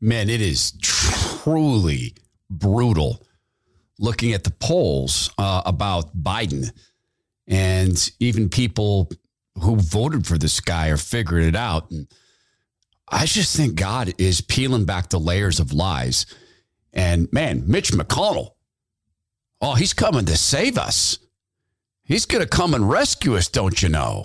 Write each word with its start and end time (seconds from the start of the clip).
Man, 0.00 0.30
it 0.30 0.40
is 0.40 0.72
truly 0.80 2.14
brutal 2.48 3.22
looking 3.98 4.32
at 4.32 4.44
the 4.44 4.50
polls 4.50 5.30
uh, 5.36 5.62
about 5.66 6.16
Biden. 6.16 6.70
And 7.46 8.10
even 8.18 8.48
people 8.48 9.10
who 9.60 9.76
voted 9.76 10.26
for 10.26 10.38
this 10.38 10.60
guy 10.60 10.88
are 10.88 10.96
figuring 10.96 11.46
it 11.46 11.56
out. 11.56 11.90
And 11.90 12.06
I 13.08 13.26
just 13.26 13.54
think 13.54 13.74
God 13.74 14.14
is 14.18 14.40
peeling 14.40 14.86
back 14.86 15.10
the 15.10 15.20
layers 15.20 15.60
of 15.60 15.72
lies. 15.72 16.26
And 16.92 17.30
man, 17.32 17.64
Mitch 17.66 17.92
McConnell, 17.92 18.52
oh, 19.60 19.74
he's 19.74 19.92
coming 19.92 20.24
to 20.24 20.36
save 20.36 20.78
us. 20.78 21.18
He's 22.04 22.24
going 22.24 22.42
to 22.42 22.48
come 22.48 22.72
and 22.74 22.88
rescue 22.88 23.36
us, 23.36 23.48
don't 23.48 23.82
you 23.82 23.88
know? 23.88 24.24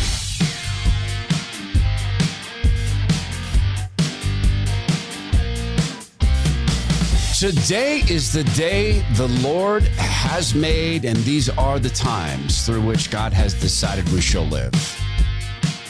Today 7.41 8.03
is 8.07 8.31
the 8.31 8.43
day 8.55 9.03
the 9.15 9.27
Lord 9.41 9.81
has 9.97 10.53
made, 10.53 11.05
and 11.05 11.17
these 11.23 11.49
are 11.49 11.79
the 11.79 11.89
times 11.89 12.67
through 12.67 12.81
which 12.81 13.09
God 13.09 13.33
has 13.33 13.55
decided 13.55 14.07
we 14.09 14.21
shall 14.21 14.45
live. 14.45 14.71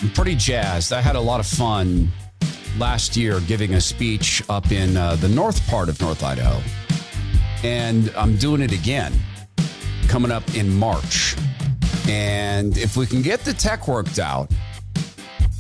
I'm 0.02 0.12
pretty 0.12 0.36
jazzed. 0.36 0.94
I 0.94 1.02
had 1.02 1.18
a 1.18 1.20
lot 1.20 1.42
of 1.42 1.46
fun 1.46 2.10
last 2.78 3.18
year 3.18 3.42
giving 3.42 3.74
a 3.74 3.82
speech 3.82 4.42
up 4.48 4.72
in 4.72 4.96
uh, 4.96 5.18
the 5.18 5.28
north 5.28 5.68
part 5.68 5.90
of 5.90 6.00
North 6.00 6.24
Idaho, 6.24 6.62
and 7.66 8.14
I'm 8.16 8.38
doing 8.38 8.62
it 8.62 8.72
again 8.72 9.12
coming 10.08 10.32
up 10.32 10.56
in 10.56 10.74
March. 10.74 11.36
And 12.08 12.78
if 12.78 12.96
we 12.96 13.06
can 13.06 13.22
get 13.22 13.42
the 13.42 13.52
tech 13.52 13.90
worked 13.90 14.20
out, 14.20 14.50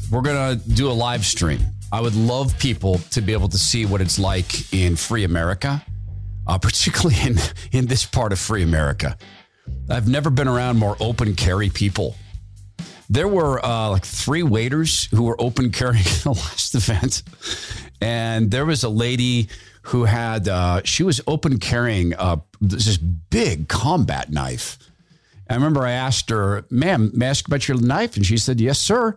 we're 0.09 0.21
going 0.21 0.57
to 0.57 0.69
do 0.69 0.89
a 0.89 0.93
live 0.93 1.25
stream 1.25 1.59
I 1.91 1.99
would 1.99 2.15
love 2.15 2.57
people 2.57 2.99
to 3.11 3.21
be 3.21 3.33
able 3.33 3.49
to 3.49 3.57
see 3.57 3.85
what 3.85 3.99
it's 3.99 4.17
like 4.17 4.73
in 4.73 4.95
free 4.95 5.25
America, 5.25 5.83
uh, 6.47 6.57
particularly 6.61 7.17
in, 7.21 7.37
in 7.71 7.87
this 7.87 8.05
part 8.05 8.31
of 8.31 8.39
free 8.39 8.63
America. 8.63 9.17
I've 9.89 10.07
never 10.07 10.29
been 10.29 10.47
around 10.47 10.77
more 10.77 10.95
open 10.99 11.35
carry 11.35 11.69
people. 11.69 12.15
There 13.09 13.27
were 13.27 13.63
uh, 13.63 13.89
like 13.89 14.05
three 14.05 14.43
waiters 14.43 15.05
who 15.11 15.23
were 15.23 15.39
open 15.39 15.71
carrying 15.71 16.03
the 16.23 16.29
last 16.29 16.75
event. 16.75 17.23
And 17.99 18.49
there 18.49 18.65
was 18.65 18.83
a 18.83 18.89
lady 18.89 19.49
who 19.83 20.05
had, 20.05 20.47
uh, 20.47 20.81
she 20.85 21.03
was 21.03 21.19
open 21.27 21.59
carrying 21.59 22.13
uh, 22.15 22.37
this 22.61 22.97
big 22.97 23.67
combat 23.67 24.31
knife. 24.31 24.77
I 25.51 25.55
remember 25.55 25.85
I 25.85 25.91
asked 25.91 26.29
her, 26.29 26.65
ma'am, 26.69 27.11
may 27.13 27.27
I 27.27 27.29
ask 27.29 27.45
about 27.45 27.67
your 27.67 27.79
knife? 27.79 28.15
And 28.15 28.25
she 28.25 28.37
said, 28.37 28.61
yes, 28.61 28.79
sir. 28.79 29.15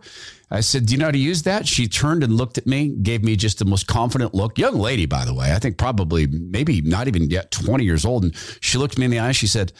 I 0.51 0.59
said, 0.59 0.85
Do 0.85 0.93
you 0.93 0.99
know 0.99 1.05
how 1.05 1.11
to 1.11 1.17
use 1.17 1.43
that? 1.43 1.67
She 1.67 1.87
turned 1.87 2.23
and 2.23 2.33
looked 2.33 2.57
at 2.57 2.67
me, 2.67 2.89
gave 2.89 3.23
me 3.23 3.35
just 3.35 3.59
the 3.59 3.65
most 3.65 3.87
confident 3.87 4.33
look. 4.33 4.57
Young 4.59 4.75
lady, 4.75 5.05
by 5.05 5.25
the 5.25 5.33
way, 5.33 5.53
I 5.53 5.59
think 5.59 5.77
probably 5.77 6.27
maybe 6.27 6.81
not 6.81 7.07
even 7.07 7.29
yet 7.29 7.51
20 7.51 7.83
years 7.83 8.05
old. 8.05 8.23
And 8.23 8.35
she 8.61 8.77
looked 8.77 8.97
me 8.97 9.05
in 9.05 9.11
the 9.11 9.19
eye. 9.19 9.31
She 9.31 9.47
said, 9.47 9.73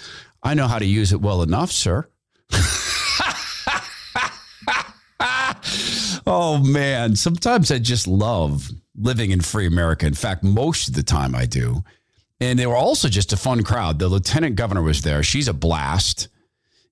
I 0.44 0.54
know 0.54 0.68
how 0.68 0.80
to 0.80 0.86
use 0.86 1.14
it 1.14 1.22
well 1.22 1.44
enough, 1.44 1.72
sir. 1.72 2.10
oh, 6.26 6.64
man. 6.64 7.16
Sometimes 7.16 7.72
I 7.72 7.80
just 7.80 8.08
love 8.08 8.70
living 8.98 9.32
in 9.32 9.42
free 9.42 9.68
America. 9.68 10.08
In 10.08 10.14
fact, 10.14 10.44
most 10.44 10.88
of 10.88 10.96
the 10.96 11.04
time 11.04 11.36
I 11.36 11.46
do. 11.46 11.84
And 12.40 12.58
they 12.60 12.68
were 12.68 12.76
also 12.76 13.08
just 13.08 13.34
a 13.34 13.38
fun 13.38 13.64
crowd. 13.64 14.00
The 14.00 14.08
lieutenant 14.08 14.56
governor 14.56 14.82
was 14.82 15.02
there. 15.02 15.22
She's 15.24 15.48
a 15.48 15.54
blast. 15.54 16.28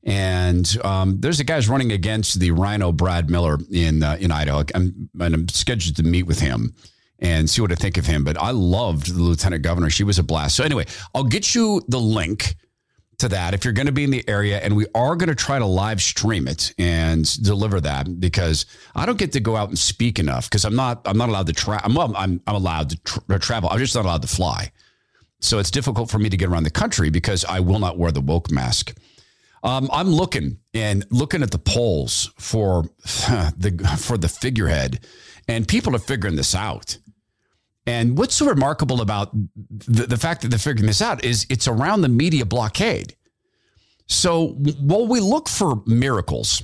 And 0.06 0.78
um, 0.84 1.22
there's 1.22 1.40
a 1.40 1.46
guy's 1.46 1.70
running 1.70 1.92
against 1.92 2.40
the 2.40 2.52
Rhino 2.52 2.92
Brad 2.92 3.30
Miller 3.30 3.58
in 3.72 4.04
uh, 4.04 4.18
in 4.20 4.32
Idaho. 4.32 4.64
I'm, 4.76 5.10
and 5.20 5.34
I'm 5.34 5.48
scheduled 5.48 5.96
to 5.98 6.04
meet 6.04 6.24
with 6.24 6.40
him 6.40 6.74
and 7.20 7.50
see 7.50 7.62
what 7.62 7.72
I 7.72 7.76
think 7.76 7.98
of 7.98 8.06
him. 8.06 8.24
But 8.24 8.38
I 8.38 8.52
loved 8.52 9.14
the 9.16 9.22
lieutenant 9.22 9.64
governor. 9.64 9.90
She 9.90 10.04
was 10.04 10.20
a 10.20 10.24
blast. 10.24 10.56
So 10.56 10.64
anyway, 10.64 10.86
I'll 11.16 11.24
get 11.24 11.56
you 11.56 11.82
the 11.88 12.00
link 12.00 12.56
to 13.20 13.30
that 13.30 13.54
if 13.54 13.64
you're 13.64 13.74
going 13.74 13.86
to 13.86 13.94
be 13.94 14.04
in 14.04 14.12
the 14.12 14.28
area 14.28 14.60
and 14.60 14.76
we 14.76 14.86
are 14.96 15.16
going 15.16 15.30
to 15.30 15.36
try 15.36 15.58
to 15.60 15.66
live 15.66 16.02
stream 16.02 16.48
it 16.48 16.74
and 16.78 17.42
deliver 17.44 17.80
that 17.80 18.20
because 18.20 18.66
I 18.96 19.06
don't 19.06 19.18
get 19.18 19.32
to 19.34 19.40
go 19.40 19.56
out 19.56 19.70
and 19.70 19.78
speak 19.78 20.20
enough 20.20 20.50
because 20.50 20.66
I'm 20.66 20.76
not 20.76 21.02
I'm 21.06 21.18
not 21.18 21.30
allowed 21.30 21.48
to 21.48 21.54
travel 21.54 22.02
I'm, 22.02 22.16
I'm 22.16 22.42
I'm 22.48 22.56
allowed 22.56 22.90
to 22.90 22.98
tra- 23.04 23.40
travel 23.40 23.70
I'm 23.70 23.80
just 23.80 23.96
not 23.96 24.06
allowed 24.06 24.24
to 24.24 24.28
fly 24.28 24.72
so 25.40 25.60
it's 25.60 25.72
difficult 25.72 26.10
for 26.10 26.20
me 26.20 26.30
to 26.30 26.38
get 26.38 26.50
around 26.50 26.64
the 26.64 26.72
country 26.72 27.10
because 27.10 27.46
I 27.46 27.60
will 27.60 27.80
not 27.80 27.98
wear 27.98 28.12
the 28.12 28.22
woke 28.22 28.52
mask 28.52 28.94
um, 29.64 29.90
I'm 29.92 30.10
looking 30.10 30.60
and 30.74 31.06
looking 31.10 31.42
at 31.42 31.52
the 31.52 31.58
polls 31.58 32.32
for 32.38 32.84
the 33.04 33.98
for 34.00 34.18
the 34.18 34.28
figurehead, 34.28 35.06
and 35.48 35.68
people 35.68 35.96
are 35.96 36.00
figuring 36.00 36.36
this 36.36 36.54
out. 36.54 36.98
And 37.86 38.18
what's 38.18 38.36
so 38.36 38.46
remarkable 38.46 39.02
about 39.02 39.32
the, 39.70 40.06
the 40.08 40.18
fact 40.18 40.42
that 40.42 40.50
they're 40.50 40.60
figuring 40.60 40.88
this 40.88 41.02
out 41.02 41.24
is 41.24 41.46
it's 41.50 41.68
around 41.68 42.02
the 42.02 42.10
media 42.10 42.46
blockade. 42.46 43.16
So 44.08 44.50
while 44.80 45.08
we 45.08 45.20
look 45.20 45.50
for 45.50 45.82
miracles 45.86 46.64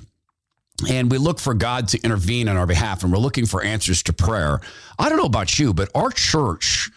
and 0.89 1.11
we 1.11 1.17
look 1.17 1.39
for 1.39 1.53
God 1.53 1.89
to 1.89 2.01
intervene 2.03 2.47
on 2.47 2.55
our 2.55 2.67
behalf 2.67 3.03
and 3.03 3.11
we're 3.11 3.19
looking 3.19 3.45
for 3.45 3.61
answers 3.61 4.01
to 4.03 4.13
prayer, 4.13 4.61
I 4.97 5.09
don't 5.09 5.17
know 5.17 5.25
about 5.25 5.59
you, 5.59 5.73
but 5.73 5.89
our 5.93 6.09
church 6.09 6.89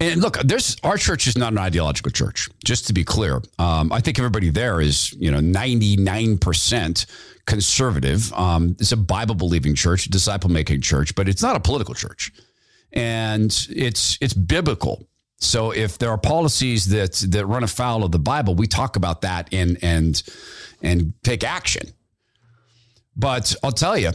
and 0.00 0.20
look, 0.20 0.38
there's 0.38 0.76
our 0.82 0.96
church 0.96 1.26
is 1.26 1.38
not 1.38 1.52
an 1.52 1.58
ideological 1.58 2.10
church. 2.10 2.48
Just 2.64 2.86
to 2.88 2.92
be 2.92 3.04
clear, 3.04 3.40
um, 3.58 3.92
I 3.92 4.00
think 4.00 4.18
everybody 4.18 4.50
there 4.50 4.80
is 4.80 5.12
you 5.12 5.30
know 5.30 5.40
99 5.40 6.38
percent 6.38 7.06
conservative. 7.46 8.32
Um, 8.32 8.76
it's 8.80 8.92
a 8.92 8.96
Bible 8.96 9.34
believing 9.34 9.74
church, 9.74 10.06
disciple 10.06 10.50
making 10.50 10.80
church, 10.80 11.14
but 11.14 11.28
it's 11.28 11.42
not 11.42 11.56
a 11.56 11.60
political 11.60 11.94
church, 11.94 12.32
and 12.92 13.50
it's 13.70 14.18
it's 14.20 14.34
biblical. 14.34 15.06
So 15.38 15.70
if 15.70 15.98
there 15.98 16.10
are 16.10 16.18
policies 16.18 16.86
that 16.88 17.12
that 17.30 17.46
run 17.46 17.62
afoul 17.62 18.02
of 18.02 18.10
the 18.10 18.18
Bible, 18.18 18.54
we 18.54 18.66
talk 18.66 18.96
about 18.96 19.20
that 19.20 19.52
and 19.52 19.78
and 19.82 20.20
and 20.82 21.12
take 21.22 21.44
action. 21.44 21.90
But 23.16 23.54
I'll 23.62 23.72
tell 23.72 23.96
you, 23.96 24.10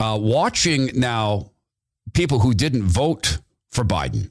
uh, 0.00 0.18
watching 0.18 0.90
now 0.94 1.50
people 2.14 2.38
who 2.38 2.54
didn't 2.54 2.84
vote 2.84 3.38
for 3.70 3.84
Biden 3.84 4.30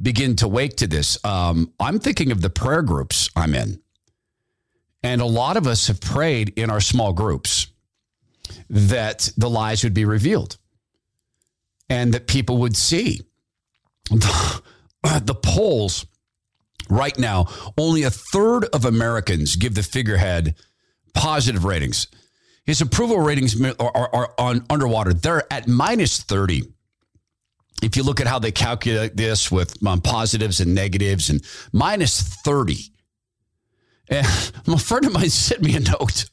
begin 0.00 0.36
to 0.36 0.48
wake 0.48 0.76
to 0.76 0.86
this. 0.86 1.22
Um, 1.24 1.72
I'm 1.78 1.98
thinking 1.98 2.32
of 2.32 2.40
the 2.40 2.50
prayer 2.50 2.82
groups 2.82 3.28
I'm 3.36 3.54
in. 3.54 3.80
And 5.02 5.20
a 5.20 5.26
lot 5.26 5.56
of 5.56 5.66
us 5.66 5.86
have 5.86 6.00
prayed 6.00 6.52
in 6.56 6.70
our 6.70 6.80
small 6.80 7.12
groups 7.12 7.68
that 8.68 9.30
the 9.36 9.48
lies 9.48 9.82
would 9.82 9.94
be 9.94 10.04
revealed 10.04 10.58
and 11.88 12.12
that 12.14 12.26
people 12.26 12.58
would 12.58 12.76
see. 12.76 13.20
The, 14.10 15.34
polls 15.34 16.04
right 16.90 17.18
now, 17.18 17.46
only 17.78 18.02
a 18.02 18.10
third 18.10 18.64
of 18.66 18.84
Americans 18.84 19.56
give 19.56 19.74
the 19.74 19.82
figurehead 19.82 20.56
positive 21.14 21.64
ratings. 21.64 22.08
His 22.66 22.80
approval 22.80 23.18
ratings 23.20 23.60
are, 23.60 23.74
are, 23.80 24.14
are 24.14 24.34
on 24.38 24.66
underwater. 24.68 25.14
They're 25.14 25.50
at 25.50 25.66
minus 25.66 26.22
30 26.22 26.64
if 27.82 27.96
you 27.96 28.02
look 28.02 28.20
at 28.20 28.26
how 28.26 28.38
they 28.38 28.52
calculate 28.52 29.16
this 29.16 29.50
with 29.50 29.74
um, 29.86 30.00
positives 30.00 30.60
and 30.60 30.74
negatives 30.74 31.30
and 31.30 31.44
minus 31.72 32.22
30. 32.22 32.92
And 34.08 34.26
a 34.66 34.78
friend 34.78 35.06
of 35.06 35.12
mine 35.12 35.30
sent 35.30 35.62
me 35.62 35.76
a 35.76 35.80
note 35.80 36.26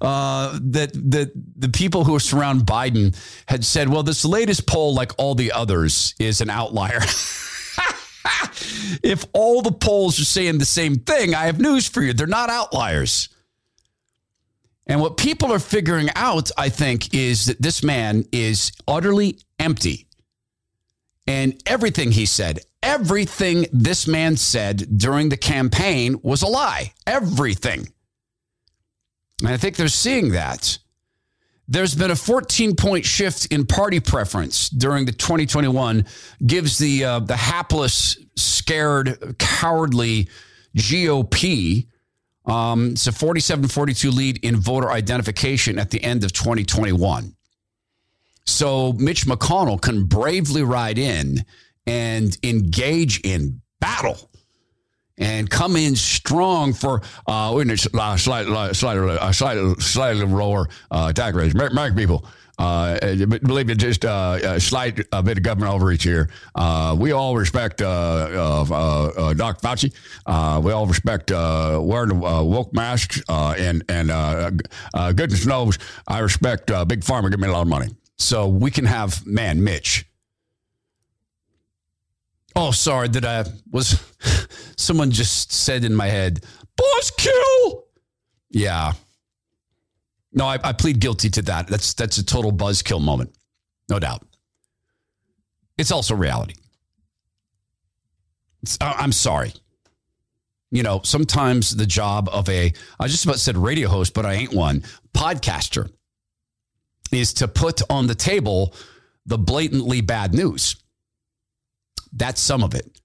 uh, 0.00 0.58
that, 0.62 0.92
that 1.10 1.32
the 1.56 1.68
people 1.68 2.04
who 2.04 2.18
surround 2.18 2.62
Biden 2.62 3.16
had 3.46 3.64
said, 3.64 3.88
well, 3.88 4.02
this 4.02 4.24
latest 4.24 4.66
poll, 4.66 4.94
like 4.94 5.12
all 5.18 5.34
the 5.34 5.52
others, 5.52 6.14
is 6.18 6.40
an 6.40 6.50
outlier. 6.50 7.00
if 9.02 9.24
all 9.32 9.62
the 9.62 9.72
polls 9.72 10.20
are 10.20 10.24
saying 10.24 10.58
the 10.58 10.64
same 10.64 10.96
thing, 10.96 11.34
I 11.34 11.46
have 11.46 11.60
news 11.60 11.88
for 11.88 12.02
you. 12.02 12.12
They're 12.12 12.26
not 12.26 12.50
outliers. 12.50 13.28
And 14.88 15.00
what 15.00 15.18
people 15.18 15.52
are 15.52 15.58
figuring 15.58 16.08
out, 16.16 16.50
I 16.56 16.70
think, 16.70 17.14
is 17.14 17.46
that 17.46 17.60
this 17.60 17.82
man 17.82 18.24
is 18.32 18.72
utterly 18.88 19.38
empty. 19.58 20.06
And 21.26 21.60
everything 21.66 22.10
he 22.10 22.24
said, 22.24 22.60
everything 22.82 23.66
this 23.70 24.06
man 24.06 24.38
said 24.38 24.98
during 24.98 25.28
the 25.28 25.36
campaign 25.36 26.18
was 26.22 26.40
a 26.40 26.46
lie. 26.46 26.94
Everything. 27.06 27.88
And 29.42 29.50
I 29.50 29.58
think 29.58 29.76
they're 29.76 29.88
seeing 29.88 30.30
that. 30.32 30.78
There's 31.70 31.94
been 31.94 32.10
a 32.10 32.16
14 32.16 32.74
point 32.76 33.04
shift 33.04 33.46
in 33.52 33.66
party 33.66 34.00
preference 34.00 34.70
during 34.70 35.04
the 35.04 35.12
2021, 35.12 36.06
gives 36.46 36.78
the, 36.78 37.04
uh, 37.04 37.18
the 37.20 37.36
hapless, 37.36 38.16
scared, 38.36 39.36
cowardly 39.38 40.30
GOP 40.74 41.88
Um, 42.48 42.92
it's 42.92 43.06
a 43.06 43.12
47 43.12 43.68
42 43.68 44.10
lead 44.10 44.38
in 44.44 44.56
voter 44.56 44.90
identification 44.90 45.78
at 45.78 45.90
the 45.90 46.02
end 46.02 46.24
of 46.24 46.32
2021. 46.32 47.34
So 48.46 48.94
Mitch 48.94 49.26
McConnell 49.26 49.80
can 49.80 50.06
bravely 50.06 50.62
ride 50.62 50.98
in 50.98 51.44
and 51.86 52.36
engage 52.42 53.20
in 53.20 53.60
battle 53.80 54.30
and 55.18 55.50
come 55.50 55.76
in 55.76 55.96
strong 55.96 56.72
for 56.72 57.02
uh, 57.26 57.54
uh, 57.54 58.16
slightly, 58.16 58.74
slightly, 58.74 59.18
uh, 59.18 59.32
slightly, 59.32 59.74
slightly 59.80 60.24
lower 60.24 60.68
uh, 60.90 61.12
tax 61.12 61.36
rates. 61.36 61.54
American 61.54 61.96
people, 61.96 62.24
uh, 62.58 62.98
believe 63.26 63.70
it, 63.70 63.78
just 63.78 64.04
uh, 64.04 64.38
a 64.42 64.60
slight 64.60 65.00
a 65.12 65.22
bit 65.22 65.38
of 65.38 65.44
government 65.44 65.72
overreach 65.72 66.02
here. 66.02 66.28
Uh, 66.54 66.96
we 66.98 67.12
all 67.12 67.36
respect 67.36 67.80
uh, 67.80 67.86
uh, 67.86 69.34
Dr. 69.34 69.60
Fauci. 69.60 70.62
we 70.62 70.72
all 70.72 70.86
respect 70.86 71.30
wearing 71.30 72.20
woke 72.20 72.72
masks, 72.72 73.22
and 73.28 73.84
and 73.88 74.08
goodness 75.16 75.46
knows 75.46 75.78
I 76.06 76.18
respect 76.18 76.66
Big 76.88 77.00
Pharma. 77.00 77.30
Give 77.30 77.40
me 77.40 77.48
a 77.48 77.52
lot 77.52 77.62
of 77.62 77.68
money, 77.68 77.88
so 78.16 78.48
we 78.48 78.70
can 78.70 78.84
have 78.86 79.24
man 79.26 79.62
Mitch. 79.62 80.04
Oh, 82.56 82.72
sorry 82.72 83.08
that 83.08 83.24
I 83.24 83.44
was. 83.70 84.02
Someone 84.76 85.12
just 85.12 85.52
said 85.52 85.84
in 85.84 85.94
my 85.94 86.08
head, 86.08 86.40
"Buzzkill." 86.76 87.82
Yeah, 88.50 88.94
no, 90.32 90.46
I, 90.46 90.58
I 90.62 90.72
plead 90.72 91.00
guilty 91.00 91.30
to 91.30 91.42
that. 91.42 91.68
That's 91.68 91.94
that's 91.94 92.18
a 92.18 92.24
total 92.24 92.52
buzzkill 92.52 93.00
moment, 93.00 93.34
no 93.88 93.98
doubt. 93.98 94.26
It's 95.78 95.92
also 95.92 96.14
reality. 96.14 96.54
It's, 98.62 98.76
I'm 98.80 99.12
sorry. 99.12 99.52
You 100.70 100.82
know, 100.82 101.00
sometimes 101.02 101.74
the 101.74 101.86
job 101.86 102.28
of 102.30 102.48
a, 102.48 102.72
I 103.00 103.06
just 103.06 103.24
about 103.24 103.38
said 103.38 103.56
radio 103.56 103.88
host, 103.88 104.12
but 104.12 104.26
I 104.26 104.34
ain't 104.34 104.52
one, 104.52 104.82
podcaster, 105.14 105.90
is 107.10 107.32
to 107.34 107.48
put 107.48 107.80
on 107.88 108.06
the 108.06 108.14
table 108.14 108.74
the 109.24 109.38
blatantly 109.38 110.00
bad 110.02 110.34
news. 110.34 110.76
That's 112.12 112.40
some 112.40 112.62
of 112.62 112.74
it. 112.74 113.00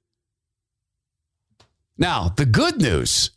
Now, 1.98 2.30
the 2.36 2.46
good 2.46 2.81
news 2.81 3.31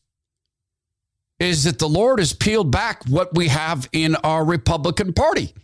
is 1.38 1.64
that 1.64 1.78
the 1.78 1.88
Lord 1.88 2.18
has 2.18 2.32
peeled 2.32 2.70
back 2.70 3.04
what 3.06 3.34
we 3.34 3.48
have 3.48 3.88
in 3.92 4.16
our 4.16 4.44
Republican 4.44 5.12
Party. 5.12 5.54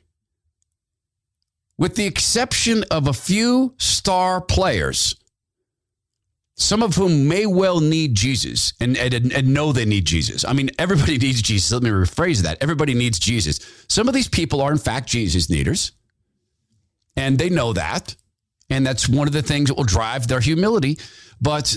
With 1.78 1.96
the 1.96 2.06
exception 2.06 2.84
of 2.90 3.08
a 3.08 3.12
few 3.12 3.74
star 3.78 4.40
players, 4.40 5.16
some 6.54 6.82
of 6.82 6.94
whom 6.94 7.26
may 7.28 7.46
well 7.46 7.80
need 7.80 8.14
Jesus 8.14 8.74
and, 8.80 8.96
and, 8.96 9.32
and, 9.32 9.54
know 9.54 9.72
they 9.72 9.86
need 9.86 10.04
Jesus. 10.04 10.44
I 10.44 10.52
mean, 10.52 10.70
everybody 10.78 11.18
needs 11.18 11.42
Jesus. 11.42 11.72
Let 11.72 11.82
me 11.82 11.90
rephrase 11.90 12.42
that. 12.42 12.58
Everybody 12.60 12.94
needs 12.94 13.18
Jesus. 13.18 13.58
Some 13.88 14.06
of 14.06 14.14
these 14.14 14.28
people 14.28 14.60
are, 14.60 14.70
in 14.70 14.78
fact, 14.78 15.08
Jesus 15.08 15.48
needers, 15.48 15.92
and 17.16 17.38
they 17.38 17.48
know 17.48 17.72
that. 17.72 18.14
And 18.72 18.86
that's 18.86 19.06
one 19.06 19.26
of 19.26 19.34
the 19.34 19.42
things 19.42 19.68
that 19.68 19.74
will 19.74 19.84
drive 19.84 20.28
their 20.28 20.40
humility. 20.40 20.98
But 21.42 21.76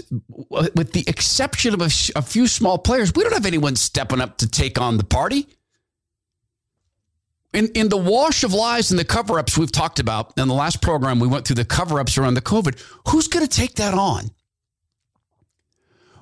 with 0.49 0.93
the 0.93 1.03
exception 1.07 1.73
of 1.73 1.81
a, 1.81 1.89
a 2.15 2.21
few 2.21 2.47
small 2.47 2.77
players, 2.77 3.11
we 3.13 3.23
don't 3.23 3.33
have 3.33 3.45
anyone 3.45 3.75
stepping 3.75 4.21
up 4.21 4.37
to 4.37 4.47
take 4.47 4.79
on 4.79 4.95
the 4.95 5.03
party. 5.03 5.45
In, 7.51 7.67
in 7.75 7.89
the 7.89 7.97
wash 7.97 8.45
of 8.45 8.53
lies 8.53 8.91
and 8.91 8.99
the 8.99 9.03
cover 9.03 9.37
ups 9.37 9.57
we've 9.57 9.71
talked 9.71 9.99
about 9.99 10.37
in 10.37 10.47
the 10.47 10.53
last 10.53 10.81
program, 10.81 11.19
we 11.19 11.27
went 11.27 11.45
through 11.45 11.57
the 11.57 11.65
cover 11.65 11.99
ups 11.99 12.17
around 12.17 12.35
the 12.35 12.41
COVID. 12.41 12.81
Who's 13.09 13.27
going 13.27 13.45
to 13.45 13.51
take 13.51 13.75
that 13.75 13.93
on? 13.93 14.31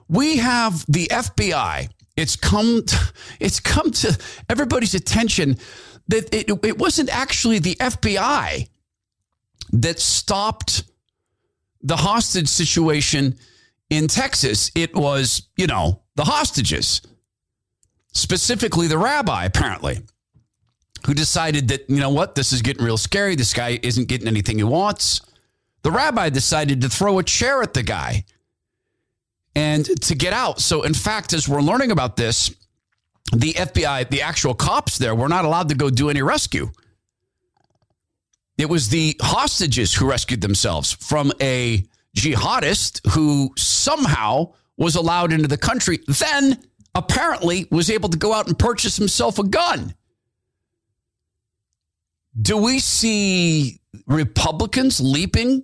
We 0.08 0.38
have 0.38 0.86
the 0.88 1.06
FBI. 1.08 1.90
It's 2.18 2.36
come, 2.36 2.84
it's 3.40 3.60
come 3.60 3.92
to 3.92 4.18
everybody's 4.50 4.96
attention 4.96 5.58
that 6.08 6.34
it, 6.34 6.50
it 6.66 6.80
wasn't 6.80 7.16
actually 7.16 7.60
the 7.60 7.76
FBI 7.76 8.70
that 9.74 10.00
stopped 10.00 10.84
the 11.82 11.98
hostage 11.98 12.48
situation 12.48 13.36
in 13.90 14.08
Texas. 14.08 14.72
It 14.76 14.96
was, 14.96 15.50
you 15.58 15.68
know, 15.68 16.02
the 16.16 16.24
hostages, 16.24 17.02
specifically 18.14 18.88
the 18.88 18.98
rabbi, 18.98 19.46
apparently, 19.46 20.00
who 21.06 21.14
decided 21.14 21.68
that, 21.70 21.90
you 21.90 22.00
know 22.00 22.12
what, 22.12 22.36
this 22.36 22.54
is 22.54 22.62
getting 22.62 22.86
real 22.86 22.98
scary. 22.98 23.36
This 23.36 23.54
guy 23.54 23.80
isn't 23.84 24.08
getting 24.08 24.28
anything 24.28 24.58
he 24.58 24.64
wants. 24.64 25.22
The 25.82 25.92
rabbi 25.92 26.30
decided 26.30 26.82
to 26.82 26.90
throw 26.90 27.20
a 27.20 27.24
chair 27.24 27.62
at 27.62 27.74
the 27.74 27.84
guy 27.84 28.24
and 29.56 29.86
to 30.04 30.16
get 30.16 30.34
out. 30.34 30.62
So, 30.62 30.84
in 30.84 30.94
fact, 30.94 31.34
as 31.34 31.50
we're 31.50 31.62
learning 31.62 31.92
about 31.92 32.16
this, 32.16 32.56
the 33.36 33.54
FBI, 33.54 34.10
the 34.10 34.22
actual 34.22 34.54
cops 34.54 34.98
there, 34.98 35.16
were 35.16 35.28
not 35.28 35.46
allowed 35.46 35.70
to 35.70 35.76
go 35.76 35.90
do 35.90 36.10
any 36.10 36.22
rescue. 36.22 36.72
It 38.58 38.70
was 38.70 38.90
the 38.90 39.16
hostages 39.22 39.94
who 39.94 40.10
rescued 40.10 40.42
themselves 40.42 40.92
from 40.92 41.32
a 41.42 41.86
jihadist 42.16 43.02
who 43.12 43.52
somehow 43.58 44.54
was 44.78 44.96
allowed 44.96 45.34
into 45.34 45.48
the 45.48 45.58
country, 45.58 46.00
then 46.08 46.64
apparently 46.96 47.68
was 47.72 47.90
able 47.90 48.10
to 48.10 48.18
go 48.18 48.34
out 48.34 48.48
and 48.48 48.58
purchase 48.58 48.98
himself 48.98 49.40
a 49.40 49.44
gun. 49.44 49.94
Do 52.40 52.58
we 52.58 52.80
see 52.80 53.80
Republicans 54.08 55.00
leaping 55.00 55.64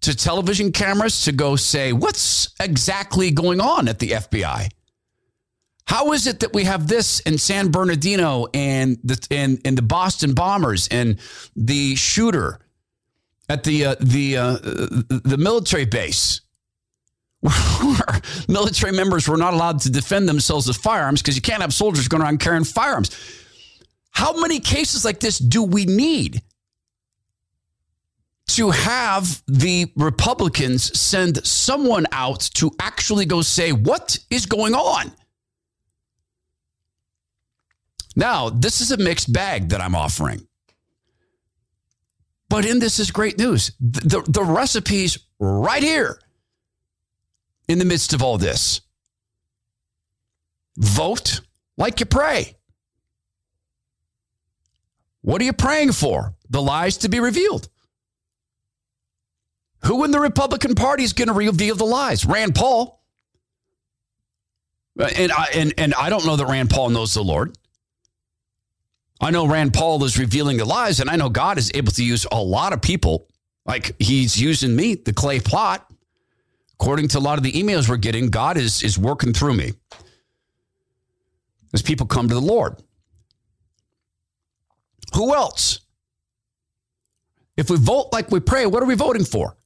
to 0.00 0.16
television 0.16 0.72
cameras 0.72 1.24
to 1.24 1.32
go 1.32 1.56
say, 1.56 1.92
what's 1.92 2.48
exactly 2.60 3.30
going 3.30 3.60
on 3.60 3.88
at 3.88 3.98
the 3.98 4.10
FBI? 4.10 4.68
How 5.86 6.12
is 6.12 6.26
it 6.26 6.40
that 6.40 6.52
we 6.54 6.64
have 6.64 6.86
this 6.86 7.20
in 7.20 7.38
San 7.38 7.70
Bernardino 7.70 8.46
and 8.54 8.98
the 9.02 9.26
and, 9.30 9.60
and 9.64 9.76
the 9.76 9.82
Boston 9.82 10.34
bombers 10.34 10.88
and 10.88 11.18
the 11.56 11.96
shooter 11.96 12.60
at 13.48 13.64
the 13.64 13.86
uh, 13.86 13.94
the 14.00 14.36
uh, 14.36 14.58
the 14.62 15.36
military 15.38 15.84
base? 15.84 16.40
Where 17.40 18.20
military 18.48 18.92
members 18.92 19.26
were 19.26 19.36
not 19.36 19.52
allowed 19.52 19.80
to 19.80 19.90
defend 19.90 20.28
themselves 20.28 20.68
with 20.68 20.76
firearms 20.76 21.20
because 21.20 21.34
you 21.34 21.42
can't 21.42 21.60
have 21.60 21.74
soldiers 21.74 22.06
going 22.06 22.22
around 22.22 22.38
carrying 22.38 22.64
firearms. 22.64 23.10
How 24.10 24.38
many 24.40 24.60
cases 24.60 25.04
like 25.04 25.18
this 25.18 25.38
do 25.38 25.62
we 25.64 25.84
need 25.84 26.42
to 28.48 28.70
have 28.70 29.42
the 29.46 29.90
Republicans 29.96 30.98
send 30.98 31.44
someone 31.46 32.06
out 32.12 32.40
to 32.54 32.70
actually 32.78 33.24
go 33.24 33.40
say, 33.40 33.72
what 33.72 34.18
is 34.30 34.46
going 34.46 34.74
on? 34.74 35.10
Now, 38.14 38.50
this 38.50 38.80
is 38.80 38.90
a 38.90 38.96
mixed 38.96 39.32
bag 39.32 39.70
that 39.70 39.80
I'm 39.80 39.94
offering. 39.94 40.46
But 42.48 42.66
in 42.66 42.78
this 42.78 42.98
is 42.98 43.10
great 43.10 43.38
news. 43.38 43.72
The, 43.80 44.00
the, 44.00 44.30
the 44.30 44.44
recipe's 44.44 45.18
right 45.38 45.82
here 45.82 46.18
in 47.68 47.78
the 47.78 47.84
midst 47.84 48.12
of 48.12 48.22
all 48.22 48.36
this. 48.36 48.82
Vote 50.76 51.40
like 51.76 52.00
you 52.00 52.06
pray. 52.06 52.56
What 55.22 55.40
are 55.40 55.44
you 55.44 55.52
praying 55.52 55.92
for? 55.92 56.34
The 56.50 56.60
lies 56.60 56.98
to 56.98 57.08
be 57.08 57.20
revealed. 57.20 57.68
Who 59.84 60.04
in 60.04 60.10
the 60.10 60.20
Republican 60.20 60.74
Party 60.74 61.04
is 61.04 61.12
going 61.12 61.28
to 61.28 61.34
reveal 61.34 61.74
the 61.74 61.84
lies? 61.84 62.24
Rand 62.24 62.54
Paul. 62.54 63.02
And 64.98 65.32
I, 65.32 65.46
and, 65.54 65.74
and 65.78 65.94
I 65.94 66.10
don't 66.10 66.26
know 66.26 66.36
that 66.36 66.46
Rand 66.46 66.70
Paul 66.70 66.90
knows 66.90 67.14
the 67.14 67.22
Lord. 67.22 67.56
I 69.22 69.30
know 69.30 69.46
Rand 69.46 69.72
Paul 69.72 70.02
is 70.02 70.18
revealing 70.18 70.56
the 70.56 70.64
lies, 70.64 70.98
and 70.98 71.08
I 71.08 71.14
know 71.14 71.28
God 71.28 71.56
is 71.56 71.70
able 71.74 71.92
to 71.92 72.04
use 72.04 72.26
a 72.32 72.42
lot 72.42 72.72
of 72.72 72.82
people. 72.82 73.28
Like 73.64 73.94
he's 74.00 74.40
using 74.40 74.74
me, 74.74 74.96
the 74.96 75.12
clay 75.12 75.38
plot. 75.38 75.88
According 76.74 77.06
to 77.08 77.18
a 77.18 77.20
lot 77.20 77.38
of 77.38 77.44
the 77.44 77.52
emails 77.52 77.88
we're 77.88 77.98
getting, 77.98 78.30
God 78.30 78.56
is, 78.56 78.82
is 78.82 78.98
working 78.98 79.32
through 79.32 79.54
me 79.54 79.74
as 81.72 81.82
people 81.82 82.06
come 82.06 82.28
to 82.28 82.34
the 82.34 82.40
Lord. 82.40 82.82
Who 85.14 85.32
else? 85.32 85.78
If 87.56 87.70
we 87.70 87.76
vote 87.76 88.08
like 88.12 88.32
we 88.32 88.40
pray, 88.40 88.66
what 88.66 88.82
are 88.82 88.86
we 88.86 88.96
voting 88.96 89.24
for? 89.24 89.56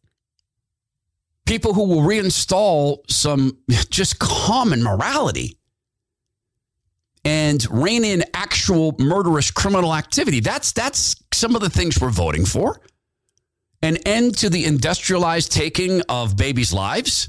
People 1.46 1.72
who 1.72 1.84
will 1.84 2.02
reinstall 2.02 2.98
some 3.08 3.56
just 3.88 4.18
common 4.18 4.82
morality 4.82 5.56
and 7.26 7.66
rein 7.73 8.04
in 8.04 8.23
actual 8.35 8.95
murderous 9.00 9.50
criminal 9.50 9.92
activity. 9.92 10.38
That's 10.38 10.71
that's 10.71 11.16
some 11.35 11.56
of 11.56 11.61
the 11.61 11.68
things 11.68 12.00
we're 12.00 12.11
voting 12.11 12.47
for. 12.47 12.80
An 13.83 13.97
end 14.06 14.38
to 14.38 14.49
the 14.49 14.64
industrialized 14.64 15.50
taking 15.50 16.02
of 16.09 16.37
babies' 16.37 16.73
lives. 16.73 17.28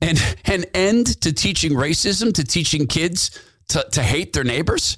And 0.00 0.18
an 0.44 0.64
end 0.74 1.20
to 1.22 1.32
teaching 1.32 1.72
racism, 1.72 2.32
to 2.34 2.44
teaching 2.44 2.86
kids 2.86 3.42
to, 3.68 3.84
to 3.92 4.02
hate 4.02 4.32
their 4.32 4.44
neighbors. 4.44 4.96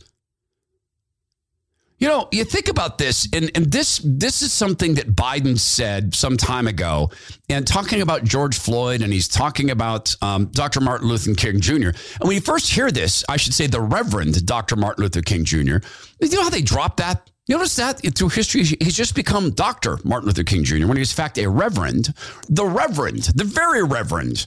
You 1.99 2.09
know, 2.09 2.29
you 2.31 2.45
think 2.45 2.69
about 2.69 2.99
this, 2.99 3.27
and, 3.33 3.51
and 3.55 3.73
this 3.73 4.03
this 4.05 4.43
is 4.43 4.53
something 4.53 4.95
that 4.95 5.17
Biden 5.17 5.59
said 5.59 6.15
some 6.15 6.37
time 6.37 6.67
ago, 6.67 7.11
and 7.49 7.67
talking 7.67 8.03
about 8.03 8.23
George 8.23 8.59
Floyd, 8.59 9.01
and 9.01 9.11
he's 9.11 9.29
talking 9.29 9.71
about 9.71 10.15
um, 10.21 10.47
Dr. 10.47 10.81
Martin 10.81 11.09
Luther 11.09 11.33
King 11.35 11.59
Jr. 11.59 11.89
And 11.89 12.21
when 12.21 12.33
you 12.33 12.43
first 12.43 12.71
hear 12.71 12.91
this, 12.91 13.25
I 13.31 13.39
should 13.39 13.55
say 13.55 13.67
the 13.67 13.81
Reverend 13.81 14.45
Dr. 14.45 14.77
Martin 14.77 15.05
Luther 15.05 15.23
King 15.23 15.45
Jr. 15.45 15.79
You 16.21 16.31
know 16.33 16.43
how 16.43 16.51
they 16.51 16.61
dropped 16.61 16.99
that? 16.99 17.31
You 17.47 17.57
notice 17.57 17.77
that 17.77 18.01
through 18.15 18.29
history, 18.29 18.65
he's 18.65 18.97
just 18.97 19.15
become 19.15 19.51
Dr. 19.51 19.99
Martin 20.05 20.27
Luther 20.27 20.45
King 20.45 20.65
Jr. 20.65 20.87
when 20.87 20.99
he's 20.99 21.13
in 21.13 21.17
fact 21.17 21.39
a 21.39 21.49
Reverend, 21.49 22.13
the 22.49 22.67
Reverend, 22.67 23.23
the 23.35 23.45
very 23.45 23.85
Reverend. 23.85 24.47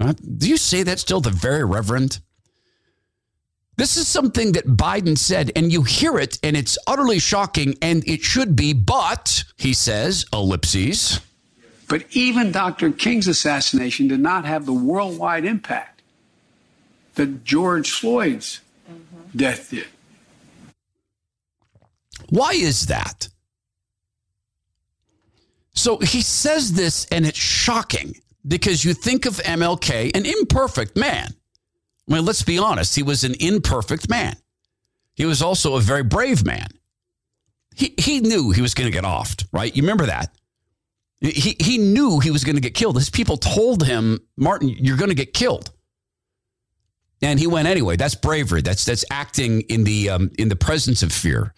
Uh, 0.00 0.14
do 0.38 0.48
you 0.48 0.56
say 0.56 0.82
that 0.82 0.98
still, 0.98 1.20
the 1.20 1.30
very 1.30 1.64
Reverend? 1.64 2.20
This 3.76 3.96
is 3.96 4.06
something 4.06 4.52
that 4.52 4.66
Biden 4.66 5.18
said, 5.18 5.50
and 5.56 5.72
you 5.72 5.82
hear 5.82 6.18
it, 6.18 6.38
and 6.42 6.56
it's 6.56 6.78
utterly 6.86 7.18
shocking, 7.18 7.74
and 7.82 8.06
it 8.08 8.22
should 8.22 8.54
be. 8.54 8.72
But, 8.72 9.44
he 9.56 9.72
says, 9.72 10.24
ellipses. 10.32 11.20
But 11.88 12.04
even 12.10 12.52
Dr. 12.52 12.92
King's 12.92 13.26
assassination 13.26 14.08
did 14.08 14.20
not 14.20 14.44
have 14.44 14.64
the 14.64 14.72
worldwide 14.72 15.44
impact 15.44 16.02
that 17.16 17.44
George 17.44 17.90
Floyd's 17.90 18.60
mm-hmm. 18.88 19.36
death 19.36 19.70
did. 19.70 19.86
Why 22.30 22.52
is 22.52 22.86
that? 22.86 23.28
So 25.74 25.98
he 25.98 26.22
says 26.22 26.72
this, 26.74 27.06
and 27.06 27.26
it's 27.26 27.38
shocking 27.38 28.16
because 28.46 28.84
you 28.84 28.94
think 28.94 29.26
of 29.26 29.36
MLK, 29.38 30.16
an 30.16 30.24
imperfect 30.24 30.96
man 30.96 31.34
I 32.08 32.14
mean, 32.14 32.24
let's 32.24 32.42
be 32.42 32.58
honest, 32.58 32.94
he 32.94 33.02
was 33.02 33.24
an 33.24 33.34
imperfect 33.40 34.08
man. 34.08 34.36
He 35.14 35.24
was 35.24 35.42
also 35.42 35.76
a 35.76 35.80
very 35.80 36.02
brave 36.02 36.44
man. 36.44 36.68
He, 37.74 37.94
he 37.98 38.20
knew 38.20 38.50
he 38.50 38.62
was 38.62 38.74
going 38.74 38.90
to 38.90 38.92
get 38.92 39.04
offed, 39.04 39.46
right? 39.52 39.74
You 39.74 39.82
remember 39.82 40.06
that? 40.06 40.34
He, 41.20 41.56
he 41.58 41.78
knew 41.78 42.20
he 42.20 42.30
was 42.30 42.44
going 42.44 42.56
to 42.56 42.60
get 42.60 42.74
killed. 42.74 42.96
His 42.96 43.10
people 43.10 43.36
told 43.36 43.84
him, 43.84 44.20
Martin, 44.36 44.68
you're 44.68 44.96
going 44.96 45.08
to 45.08 45.14
get 45.14 45.32
killed. 45.32 45.70
And 47.22 47.40
he 47.40 47.46
went 47.46 47.66
anyway. 47.66 47.96
That's 47.96 48.14
bravery. 48.14 48.60
That's 48.60 48.84
that's 48.84 49.04
acting 49.10 49.62
in 49.62 49.84
the 49.84 50.10
um, 50.10 50.30
in 50.38 50.50
the 50.50 50.56
presence 50.56 51.02
of 51.02 51.10
fear. 51.10 51.54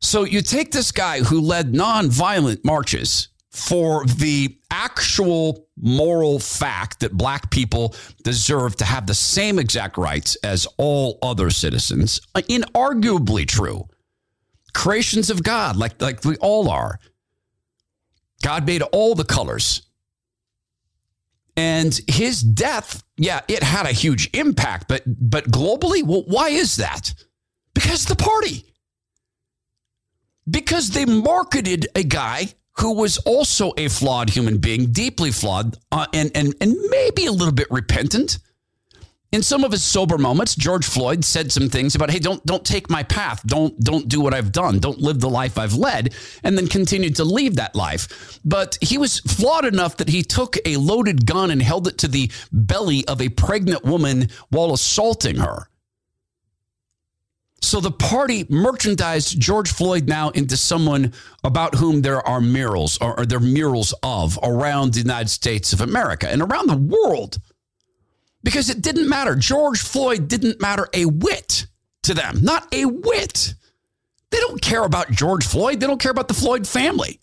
So 0.00 0.22
you 0.22 0.42
take 0.42 0.70
this 0.70 0.92
guy 0.92 1.20
who 1.20 1.40
led 1.40 1.72
nonviolent 1.72 2.64
marches 2.64 3.28
for 3.56 4.04
the 4.04 4.54
actual 4.70 5.66
moral 5.78 6.38
fact 6.38 7.00
that 7.00 7.16
black 7.16 7.50
people 7.50 7.94
deserve 8.22 8.76
to 8.76 8.84
have 8.84 9.06
the 9.06 9.14
same 9.14 9.58
exact 9.58 9.96
rights 9.96 10.36
as 10.44 10.66
all 10.76 11.18
other 11.22 11.48
citizens, 11.48 12.20
uh, 12.34 12.42
inarguably 12.50 13.48
true. 13.48 13.88
Creations 14.74 15.30
of 15.30 15.42
God, 15.42 15.76
like, 15.76 16.00
like 16.02 16.22
we 16.22 16.36
all 16.36 16.68
are. 16.68 16.98
God 18.42 18.66
made 18.66 18.82
all 18.82 19.14
the 19.14 19.24
colors. 19.24 19.88
And 21.56 21.98
his 22.06 22.42
death, 22.42 23.02
yeah, 23.16 23.40
it 23.48 23.62
had 23.62 23.86
a 23.86 23.92
huge 23.92 24.28
impact, 24.34 24.86
but 24.86 25.02
but 25.06 25.50
globally, 25.50 26.02
well, 26.02 26.24
why 26.26 26.50
is 26.50 26.76
that? 26.76 27.14
Because 27.72 28.04
the 28.04 28.16
party. 28.16 28.66
Because 30.48 30.90
they 30.90 31.06
marketed 31.06 31.88
a 31.94 32.02
guy 32.04 32.52
who 32.78 32.92
was 32.92 33.18
also 33.18 33.72
a 33.76 33.88
flawed 33.88 34.30
human 34.30 34.58
being, 34.58 34.92
deeply 34.92 35.30
flawed, 35.30 35.76
uh, 35.92 36.06
and, 36.12 36.30
and, 36.34 36.54
and 36.60 36.76
maybe 36.90 37.26
a 37.26 37.32
little 37.32 37.54
bit 37.54 37.68
repentant. 37.70 38.38
In 39.32 39.42
some 39.42 39.64
of 39.64 39.72
his 39.72 39.82
sober 39.82 40.18
moments, 40.18 40.54
George 40.54 40.86
Floyd 40.86 41.24
said 41.24 41.50
some 41.50 41.68
things 41.68 41.94
about, 41.94 42.10
"Hey, 42.10 42.20
don't 42.20 42.44
don't 42.46 42.64
take 42.64 42.88
my 42.88 43.02
path. 43.02 43.42
Don't 43.44 43.78
don't 43.80 44.08
do 44.08 44.20
what 44.20 44.32
I've 44.32 44.52
done. 44.52 44.78
Don't 44.78 45.00
live 45.00 45.20
the 45.20 45.28
life 45.28 45.58
I've 45.58 45.74
led." 45.74 46.14
And 46.44 46.56
then 46.56 46.68
continued 46.68 47.16
to 47.16 47.24
leave 47.24 47.56
that 47.56 47.74
life. 47.74 48.38
But 48.44 48.78
he 48.80 48.96
was 48.96 49.18
flawed 49.20 49.64
enough 49.66 49.96
that 49.96 50.08
he 50.08 50.22
took 50.22 50.56
a 50.64 50.76
loaded 50.76 51.26
gun 51.26 51.50
and 51.50 51.60
held 51.60 51.88
it 51.88 51.98
to 51.98 52.08
the 52.08 52.30
belly 52.52 53.06
of 53.08 53.20
a 53.20 53.28
pregnant 53.28 53.84
woman 53.84 54.30
while 54.50 54.72
assaulting 54.72 55.36
her. 55.36 55.68
So 57.62 57.80
the 57.80 57.90
party 57.90 58.46
merchandised 58.48 59.40
George 59.40 59.72
Floyd 59.72 60.08
now 60.08 60.30
into 60.30 60.56
someone 60.56 61.12
about 61.42 61.74
whom 61.74 62.02
there 62.02 62.26
are 62.26 62.40
murals 62.40 62.98
or, 63.00 63.18
or 63.18 63.26
there 63.26 63.38
are 63.38 63.40
murals 63.40 63.94
of 64.02 64.38
around 64.42 64.94
the 64.94 65.00
United 65.00 65.30
States 65.30 65.72
of 65.72 65.80
America 65.80 66.28
and 66.30 66.42
around 66.42 66.68
the 66.68 66.76
world. 66.76 67.38
Because 68.42 68.70
it 68.70 68.82
didn't 68.82 69.08
matter. 69.08 69.34
George 69.34 69.80
Floyd 69.80 70.28
didn't 70.28 70.60
matter 70.60 70.86
a 70.94 71.06
whit 71.06 71.66
to 72.04 72.14
them, 72.14 72.38
not 72.42 72.72
a 72.72 72.84
whit. 72.84 73.54
They 74.30 74.38
don't 74.38 74.60
care 74.60 74.84
about 74.84 75.10
George 75.10 75.44
Floyd. 75.44 75.80
They 75.80 75.86
don't 75.86 76.00
care 76.00 76.12
about 76.12 76.28
the 76.28 76.34
Floyd 76.34 76.66
family. 76.66 77.20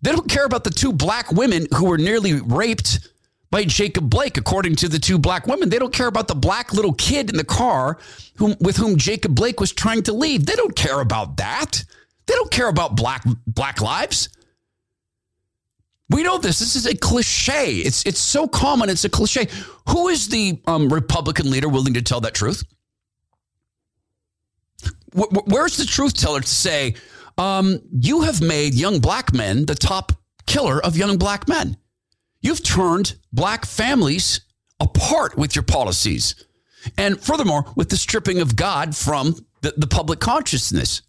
They 0.00 0.10
don't 0.10 0.28
care 0.28 0.44
about 0.44 0.64
the 0.64 0.70
two 0.70 0.92
black 0.92 1.30
women 1.30 1.66
who 1.76 1.86
were 1.86 1.98
nearly 1.98 2.40
raped 2.40 3.11
by 3.52 3.64
Jacob 3.64 4.08
Blake, 4.08 4.38
according 4.38 4.76
to 4.76 4.88
the 4.88 4.98
two 4.98 5.18
black 5.18 5.46
women. 5.46 5.68
They 5.68 5.78
don't 5.78 5.92
care 5.92 6.06
about 6.06 6.26
the 6.26 6.34
black 6.34 6.72
little 6.72 6.94
kid 6.94 7.30
in 7.30 7.36
the 7.36 7.44
car 7.44 7.98
whom, 8.36 8.56
with 8.60 8.78
whom 8.78 8.96
Jacob 8.96 9.34
Blake 9.34 9.60
was 9.60 9.72
trying 9.72 10.02
to 10.04 10.12
leave. 10.12 10.46
They 10.46 10.54
don't 10.56 10.74
care 10.74 11.00
about 11.00 11.36
that. 11.36 11.84
They 12.26 12.34
don't 12.34 12.50
care 12.50 12.68
about 12.68 12.96
black 12.96 13.22
black 13.46 13.80
lives. 13.80 14.30
We 16.08 16.22
know 16.22 16.38
this. 16.38 16.58
This 16.58 16.76
is 16.76 16.86
a 16.86 16.96
cliche. 16.96 17.76
It's 17.76 18.06
it's 18.06 18.20
so 18.20 18.48
common. 18.48 18.88
It's 18.88 19.04
a 19.04 19.10
cliche. 19.10 19.48
Who 19.90 20.08
is 20.08 20.28
the 20.28 20.60
um, 20.66 20.90
Republican 20.90 21.50
leader 21.50 21.68
willing 21.68 21.94
to 21.94 22.02
tell 22.02 22.22
that 22.22 22.34
truth? 22.34 22.64
Where's 25.14 25.76
the 25.76 25.84
truth 25.84 26.14
teller 26.14 26.40
to 26.40 26.48
say 26.48 26.94
um, 27.36 27.80
you 27.92 28.22
have 28.22 28.40
made 28.40 28.72
young 28.72 28.98
black 28.98 29.34
men 29.34 29.66
the 29.66 29.74
top 29.74 30.12
killer 30.46 30.82
of 30.82 30.96
young 30.96 31.18
black 31.18 31.48
men? 31.48 31.76
You've 32.42 32.62
turned 32.62 33.14
black 33.32 33.64
families 33.64 34.40
apart 34.80 35.38
with 35.38 35.56
your 35.56 35.62
policies. 35.62 36.34
And 36.98 37.20
furthermore, 37.20 37.64
with 37.76 37.88
the 37.88 37.96
stripping 37.96 38.40
of 38.40 38.56
God 38.56 38.94
from 38.96 39.36
the, 39.62 39.72
the 39.76 39.86
public 39.86 40.20
consciousness. 40.20 41.02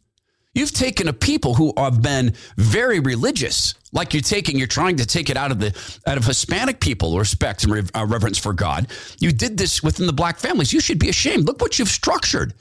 You've 0.53 0.71
taken 0.71 1.07
a 1.07 1.13
people 1.13 1.55
who 1.55 1.73
have 1.77 2.03
been 2.03 2.35
very 2.57 2.99
religious, 2.99 3.73
like 3.91 4.13
you're 4.13 4.21
taking, 4.21 4.55
you're 4.55 4.67
trying 4.67 4.97
to 4.97 5.05
take 5.05 5.31
it 5.31 5.37
out 5.37 5.49
of 5.49 5.59
the 5.59 5.75
out 6.05 6.17
of 6.17 6.25
Hispanic 6.25 6.79
people, 6.79 7.17
respect 7.17 7.63
and 7.63 7.89
uh, 7.95 8.05
reverence 8.05 8.37
for 8.37 8.53
God. 8.53 8.87
You 9.19 9.31
did 9.31 9.57
this 9.57 9.81
within 9.81 10.05
the 10.05 10.13
black 10.13 10.37
families. 10.37 10.71
You 10.71 10.79
should 10.79 10.99
be 10.99 11.09
ashamed. 11.09 11.45
Look 11.45 11.59
what 11.59 11.79
you've 11.79 11.89
structured. 11.89 12.53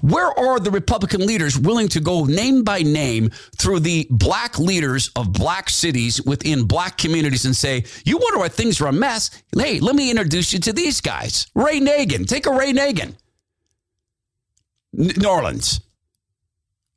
Where 0.00 0.36
are 0.38 0.58
the 0.58 0.70
Republican 0.70 1.26
leaders 1.26 1.58
willing 1.58 1.88
to 1.88 2.00
go 2.00 2.24
name 2.24 2.64
by 2.64 2.80
name 2.82 3.30
through 3.56 3.80
the 3.80 4.06
black 4.10 4.58
leaders 4.58 5.10
of 5.16 5.32
black 5.32 5.70
cities 5.70 6.20
within 6.22 6.64
black 6.64 6.98
communities 6.98 7.44
and 7.44 7.54
say, 7.54 7.84
You 8.04 8.18
wonder 8.18 8.40
why 8.40 8.48
things 8.48 8.80
are 8.80 8.88
a 8.88 8.92
mess? 8.92 9.30
Hey, 9.56 9.80
let 9.80 9.94
me 9.94 10.10
introduce 10.10 10.52
you 10.52 10.58
to 10.60 10.72
these 10.72 11.00
guys. 11.00 11.46
Ray 11.54 11.80
Nagin. 11.80 12.26
Take 12.26 12.46
a 12.46 12.52
Ray 12.52 12.72
Nagin. 12.72 13.14
New 14.92 15.28
Orleans. 15.28 15.80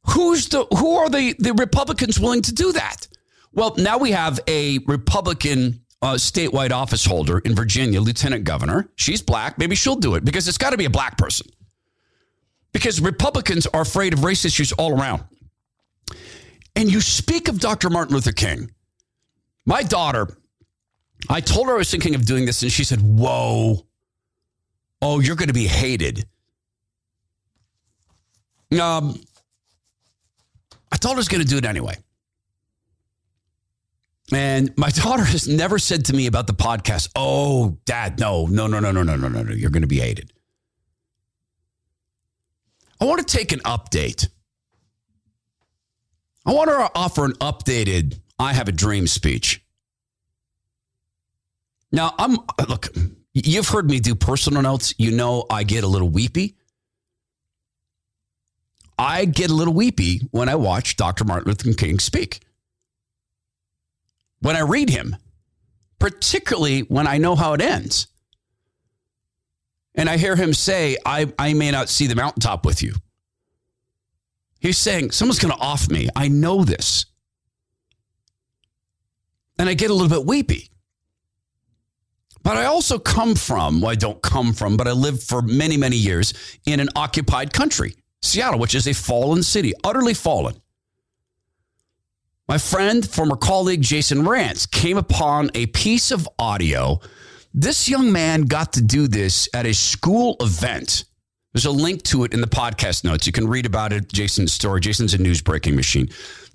Who's 0.07 0.49
the 0.49 0.65
who 0.75 0.95
are 0.95 1.09
the, 1.09 1.35
the 1.37 1.53
Republicans 1.53 2.19
willing 2.19 2.41
to 2.43 2.53
do 2.53 2.71
that? 2.71 3.07
Well, 3.53 3.75
now 3.77 3.97
we 3.97 4.11
have 4.11 4.39
a 4.47 4.79
Republican 4.87 5.81
uh, 6.01 6.13
statewide 6.13 6.71
office 6.71 7.05
holder 7.05 7.39
in 7.39 7.53
Virginia, 7.53 8.01
lieutenant 8.01 8.43
governor. 8.43 8.89
She's 8.95 9.21
black. 9.21 9.59
Maybe 9.59 9.75
she'll 9.75 9.97
do 9.97 10.15
it 10.15 10.25
because 10.25 10.47
it's 10.47 10.57
got 10.57 10.71
to 10.71 10.77
be 10.77 10.85
a 10.85 10.89
black 10.89 11.17
person 11.17 11.47
because 12.73 13.01
Republicans 13.01 13.67
are 13.67 13.81
afraid 13.81 14.13
of 14.13 14.23
race 14.23 14.45
issues 14.45 14.71
all 14.73 14.99
around. 14.99 15.23
And 16.75 16.91
you 16.91 17.01
speak 17.01 17.47
of 17.47 17.59
Dr. 17.59 17.89
Martin 17.89 18.15
Luther 18.15 18.31
King. 18.31 18.71
My 19.65 19.83
daughter, 19.83 20.37
I 21.29 21.41
told 21.41 21.67
her 21.67 21.73
I 21.73 21.77
was 21.77 21.91
thinking 21.91 22.15
of 22.15 22.25
doing 22.25 22.45
this, 22.45 22.61
and 22.63 22.71
she 22.71 22.83
said, 22.83 22.99
Whoa, 23.01 23.85
oh, 25.01 25.19
you're 25.19 25.35
going 25.35 25.49
to 25.49 25.53
be 25.53 25.67
hated. 25.67 26.25
Um, 28.71 29.21
I 30.91 30.97
told 30.97 31.15
her 31.15 31.17
I 31.17 31.19
was 31.19 31.27
going 31.27 31.43
to 31.43 31.47
do 31.47 31.57
it 31.57 31.65
anyway. 31.65 31.95
And 34.33 34.75
my 34.77 34.89
daughter 34.95 35.23
has 35.23 35.47
never 35.47 35.77
said 35.77 36.05
to 36.05 36.13
me 36.13 36.27
about 36.27 36.47
the 36.47 36.53
podcast, 36.53 37.09
Oh, 37.15 37.77
dad, 37.85 38.19
no, 38.19 38.45
no, 38.47 38.67
no, 38.67 38.79
no, 38.79 38.91
no, 38.91 39.03
no, 39.03 39.15
no, 39.15 39.27
no, 39.27 39.43
no. 39.43 39.53
You're 39.53 39.69
going 39.69 39.81
to 39.81 39.87
be 39.87 39.99
hated. 39.99 40.31
I 43.01 43.05
want 43.05 43.27
to 43.27 43.37
take 43.37 43.51
an 43.51 43.59
update. 43.61 44.29
I 46.45 46.53
want 46.53 46.69
to 46.69 46.91
offer 46.95 47.25
an 47.25 47.33
updated 47.33 48.19
I 48.37 48.53
have 48.53 48.67
a 48.67 48.71
dream 48.71 49.07
speech. 49.07 49.63
Now, 51.91 52.13
I'm 52.17 52.37
look, 52.67 52.87
you've 53.33 53.67
heard 53.67 53.89
me 53.89 53.99
do 53.99 54.15
personal 54.15 54.61
notes. 54.61 54.93
You 54.97 55.11
know 55.11 55.45
I 55.49 55.63
get 55.63 55.83
a 55.83 55.87
little 55.87 56.09
weepy. 56.09 56.55
I 58.97 59.25
get 59.25 59.49
a 59.49 59.53
little 59.53 59.73
weepy 59.73 60.21
when 60.31 60.47
I 60.47 60.55
watch 60.55 60.95
Dr. 60.95 61.23
Martin 61.23 61.49
Luther 61.49 61.73
King 61.73 61.99
speak. 61.99 62.41
When 64.41 64.55
I 64.55 64.61
read 64.61 64.89
him, 64.89 65.15
particularly 65.99 66.81
when 66.81 67.07
I 67.07 67.17
know 67.17 67.35
how 67.35 67.53
it 67.53 67.61
ends. 67.61 68.07
And 69.95 70.09
I 70.09 70.17
hear 70.17 70.35
him 70.35 70.53
say, 70.53 70.97
I, 71.05 71.31
I 71.37 71.53
may 71.53 71.71
not 71.71 71.89
see 71.89 72.07
the 72.07 72.15
mountaintop 72.15 72.65
with 72.65 72.81
you, 72.81 72.93
He's 74.61 74.77
saying, 74.77 75.09
someone's 75.09 75.39
going 75.39 75.53
to 75.53 75.59
off 75.59 75.89
me. 75.89 76.07
I 76.15 76.27
know 76.27 76.63
this. 76.63 77.07
And 79.57 79.67
I 79.67 79.73
get 79.73 79.89
a 79.89 79.93
little 79.93 80.07
bit 80.07 80.27
weepy. 80.27 80.69
But 82.43 82.57
I 82.57 82.65
also 82.65 82.99
come 82.99 83.33
from, 83.33 83.81
well, 83.81 83.89
I 83.89 83.95
don't 83.95 84.21
come 84.21 84.53
from, 84.53 84.77
but 84.77 84.87
I 84.87 84.91
lived 84.91 85.23
for 85.23 85.41
many, 85.41 85.77
many 85.77 85.95
years 85.95 86.33
in 86.65 86.79
an 86.79 86.89
occupied 86.95 87.53
country, 87.53 87.95
Seattle, 88.21 88.59
which 88.59 88.75
is 88.75 88.87
a 88.87 88.93
fallen 88.93 89.41
city, 89.41 89.73
utterly 89.83 90.13
fallen. 90.13 90.55
My 92.47 92.59
friend, 92.59 93.07
former 93.07 93.35
colleague 93.35 93.81
Jason 93.81 94.25
Rantz, 94.25 94.69
came 94.69 94.97
upon 94.97 95.49
a 95.55 95.67
piece 95.67 96.11
of 96.11 96.29
audio. 96.37 96.99
This 97.53 97.89
young 97.89 98.11
man 98.11 98.43
got 98.43 98.73
to 98.73 98.81
do 98.81 99.07
this 99.07 99.49
at 99.53 99.65
a 99.65 99.73
school 99.73 100.37
event. 100.39 101.03
There's 101.53 101.65
a 101.65 101.71
link 101.71 102.03
to 102.03 102.23
it 102.23 102.33
in 102.33 102.39
the 102.39 102.47
podcast 102.47 103.03
notes. 103.03 103.27
You 103.27 103.33
can 103.33 103.47
read 103.47 103.65
about 103.65 103.91
it, 103.91 104.11
Jason's 104.11 104.53
story. 104.53 104.79
Jason's 104.79 105.13
a 105.13 105.17
news 105.17 105.41
breaking 105.41 105.75
machine. 105.75 106.09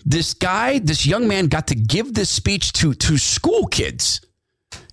This 0.06 0.32
guy, 0.32 0.78
this 0.78 1.04
young 1.04 1.28
man 1.28 1.48
got 1.48 1.66
to 1.66 1.74
give 1.74 2.14
this 2.14 2.30
speech 2.30 2.72
to, 2.74 2.94
to 2.94 3.18
school 3.18 3.66
kids. 3.66 4.22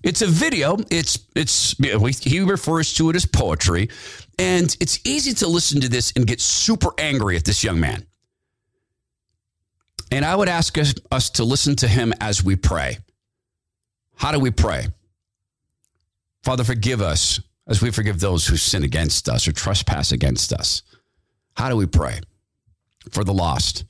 It's 0.02 0.20
a 0.20 0.26
video. 0.26 0.76
It's 0.90 1.18
it's 1.34 1.74
he 2.22 2.40
refers 2.40 2.92
to 2.94 3.10
it 3.10 3.16
as 3.16 3.24
poetry, 3.24 3.88
and 4.38 4.76
it's 4.80 5.00
easy 5.06 5.32
to 5.34 5.48
listen 5.48 5.80
to 5.80 5.88
this 5.88 6.12
and 6.14 6.26
get 6.26 6.40
super 6.40 6.90
angry 6.98 7.36
at 7.36 7.44
this 7.44 7.64
young 7.64 7.80
man. 7.80 8.06
And 10.12 10.24
I 10.24 10.36
would 10.36 10.48
ask 10.48 10.76
us, 10.78 10.94
us 11.10 11.30
to 11.30 11.44
listen 11.44 11.74
to 11.76 11.88
him 11.88 12.12
as 12.20 12.44
we 12.44 12.54
pray. 12.54 12.98
How 14.16 14.30
do 14.30 14.38
we 14.38 14.50
pray? 14.50 14.88
Father, 16.44 16.62
forgive 16.62 17.00
us 17.00 17.40
as 17.66 17.80
we 17.80 17.90
forgive 17.90 18.20
those 18.20 18.46
who 18.46 18.58
sin 18.58 18.84
against 18.84 19.30
us 19.30 19.48
or 19.48 19.52
trespass 19.52 20.12
against 20.12 20.52
us. 20.52 20.82
How 21.56 21.70
do 21.70 21.76
we 21.76 21.86
pray 21.86 22.20
for 23.10 23.24
the 23.24 23.32
lost? 23.32 23.84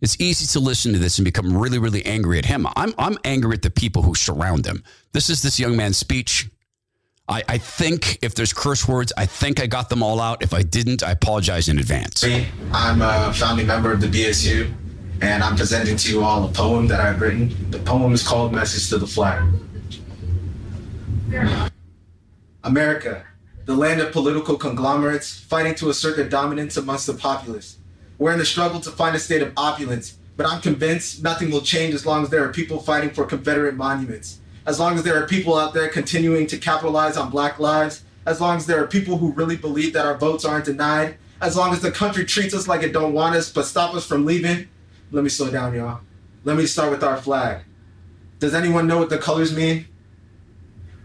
It's 0.00 0.18
easy 0.18 0.46
to 0.46 0.60
listen 0.60 0.94
to 0.94 0.98
this 0.98 1.18
and 1.18 1.24
become 1.26 1.54
really, 1.54 1.78
really 1.78 2.02
angry 2.06 2.38
at 2.38 2.46
him. 2.46 2.66
I'm, 2.76 2.94
I'm 2.96 3.18
angry 3.24 3.52
at 3.52 3.60
the 3.60 3.68
people 3.68 4.00
who 4.00 4.14
surround 4.14 4.64
him. 4.64 4.82
This 5.12 5.28
is 5.28 5.42
this 5.42 5.60
young 5.60 5.76
man's 5.76 5.98
speech. 5.98 6.48
I, 7.28 7.42
I 7.46 7.58
think 7.58 8.18
if 8.22 8.34
there's 8.34 8.54
curse 8.54 8.88
words, 8.88 9.12
I 9.18 9.26
think 9.26 9.60
I 9.60 9.66
got 9.66 9.90
them 9.90 10.02
all 10.02 10.18
out. 10.18 10.42
If 10.42 10.54
I 10.54 10.62
didn't, 10.62 11.02
I 11.02 11.10
apologize 11.10 11.68
in 11.68 11.78
advance. 11.78 12.24
I'm 12.72 13.02
a 13.02 13.34
founding 13.34 13.66
member 13.66 13.92
of 13.92 14.00
the 14.00 14.06
BSU, 14.06 14.72
and 15.20 15.42
I'm 15.42 15.56
presenting 15.56 15.98
to 15.98 16.10
you 16.10 16.24
all 16.24 16.46
a 16.46 16.48
poem 16.52 16.88
that 16.88 17.00
I've 17.00 17.20
written. 17.20 17.70
The 17.70 17.80
poem 17.80 18.14
is 18.14 18.26
called 18.26 18.54
Message 18.54 18.88
to 18.88 18.96
the 18.96 19.06
Flag. 19.06 19.44
America, 22.64 23.24
the 23.64 23.74
land 23.74 24.00
of 24.00 24.12
political 24.12 24.56
conglomerates 24.56 25.38
fighting 25.38 25.76
to 25.76 25.88
assert 25.88 26.16
their 26.16 26.28
dominance 26.28 26.76
amongst 26.76 27.06
the 27.06 27.14
populace. 27.14 27.78
We're 28.18 28.32
in 28.32 28.38
the 28.38 28.44
struggle 28.44 28.80
to 28.80 28.90
find 28.90 29.14
a 29.14 29.18
state 29.20 29.40
of 29.40 29.52
opulence, 29.56 30.18
but 30.36 30.46
I'm 30.46 30.60
convinced 30.60 31.22
nothing 31.22 31.50
will 31.50 31.60
change 31.60 31.94
as 31.94 32.04
long 32.04 32.24
as 32.24 32.30
there 32.30 32.44
are 32.44 32.52
people 32.52 32.80
fighting 32.80 33.10
for 33.10 33.24
Confederate 33.24 33.76
monuments, 33.76 34.40
as 34.66 34.80
long 34.80 34.96
as 34.96 35.04
there 35.04 35.22
are 35.22 35.26
people 35.26 35.56
out 35.56 35.72
there 35.72 35.88
continuing 35.88 36.48
to 36.48 36.58
capitalize 36.58 37.16
on 37.16 37.30
black 37.30 37.60
lives, 37.60 38.02
as 38.26 38.40
long 38.40 38.56
as 38.56 38.66
there 38.66 38.82
are 38.82 38.88
people 38.88 39.16
who 39.18 39.32
really 39.32 39.56
believe 39.56 39.92
that 39.92 40.06
our 40.06 40.18
votes 40.18 40.44
aren't 40.44 40.64
denied, 40.64 41.16
as 41.40 41.56
long 41.56 41.72
as 41.72 41.80
the 41.80 41.92
country 41.92 42.24
treats 42.24 42.54
us 42.54 42.66
like 42.66 42.82
it 42.82 42.92
don't 42.92 43.12
want 43.12 43.36
us 43.36 43.52
but 43.52 43.66
stop 43.66 43.94
us 43.94 44.04
from 44.04 44.26
leaving. 44.26 44.68
Let 45.12 45.22
me 45.22 45.30
slow 45.30 45.50
down, 45.50 45.74
y'all. 45.74 46.00
Let 46.42 46.56
me 46.56 46.66
start 46.66 46.90
with 46.90 47.04
our 47.04 47.16
flag. 47.16 47.62
Does 48.40 48.52
anyone 48.52 48.86
know 48.86 48.98
what 48.98 49.10
the 49.10 49.18
colors 49.18 49.54
mean? 49.54 49.86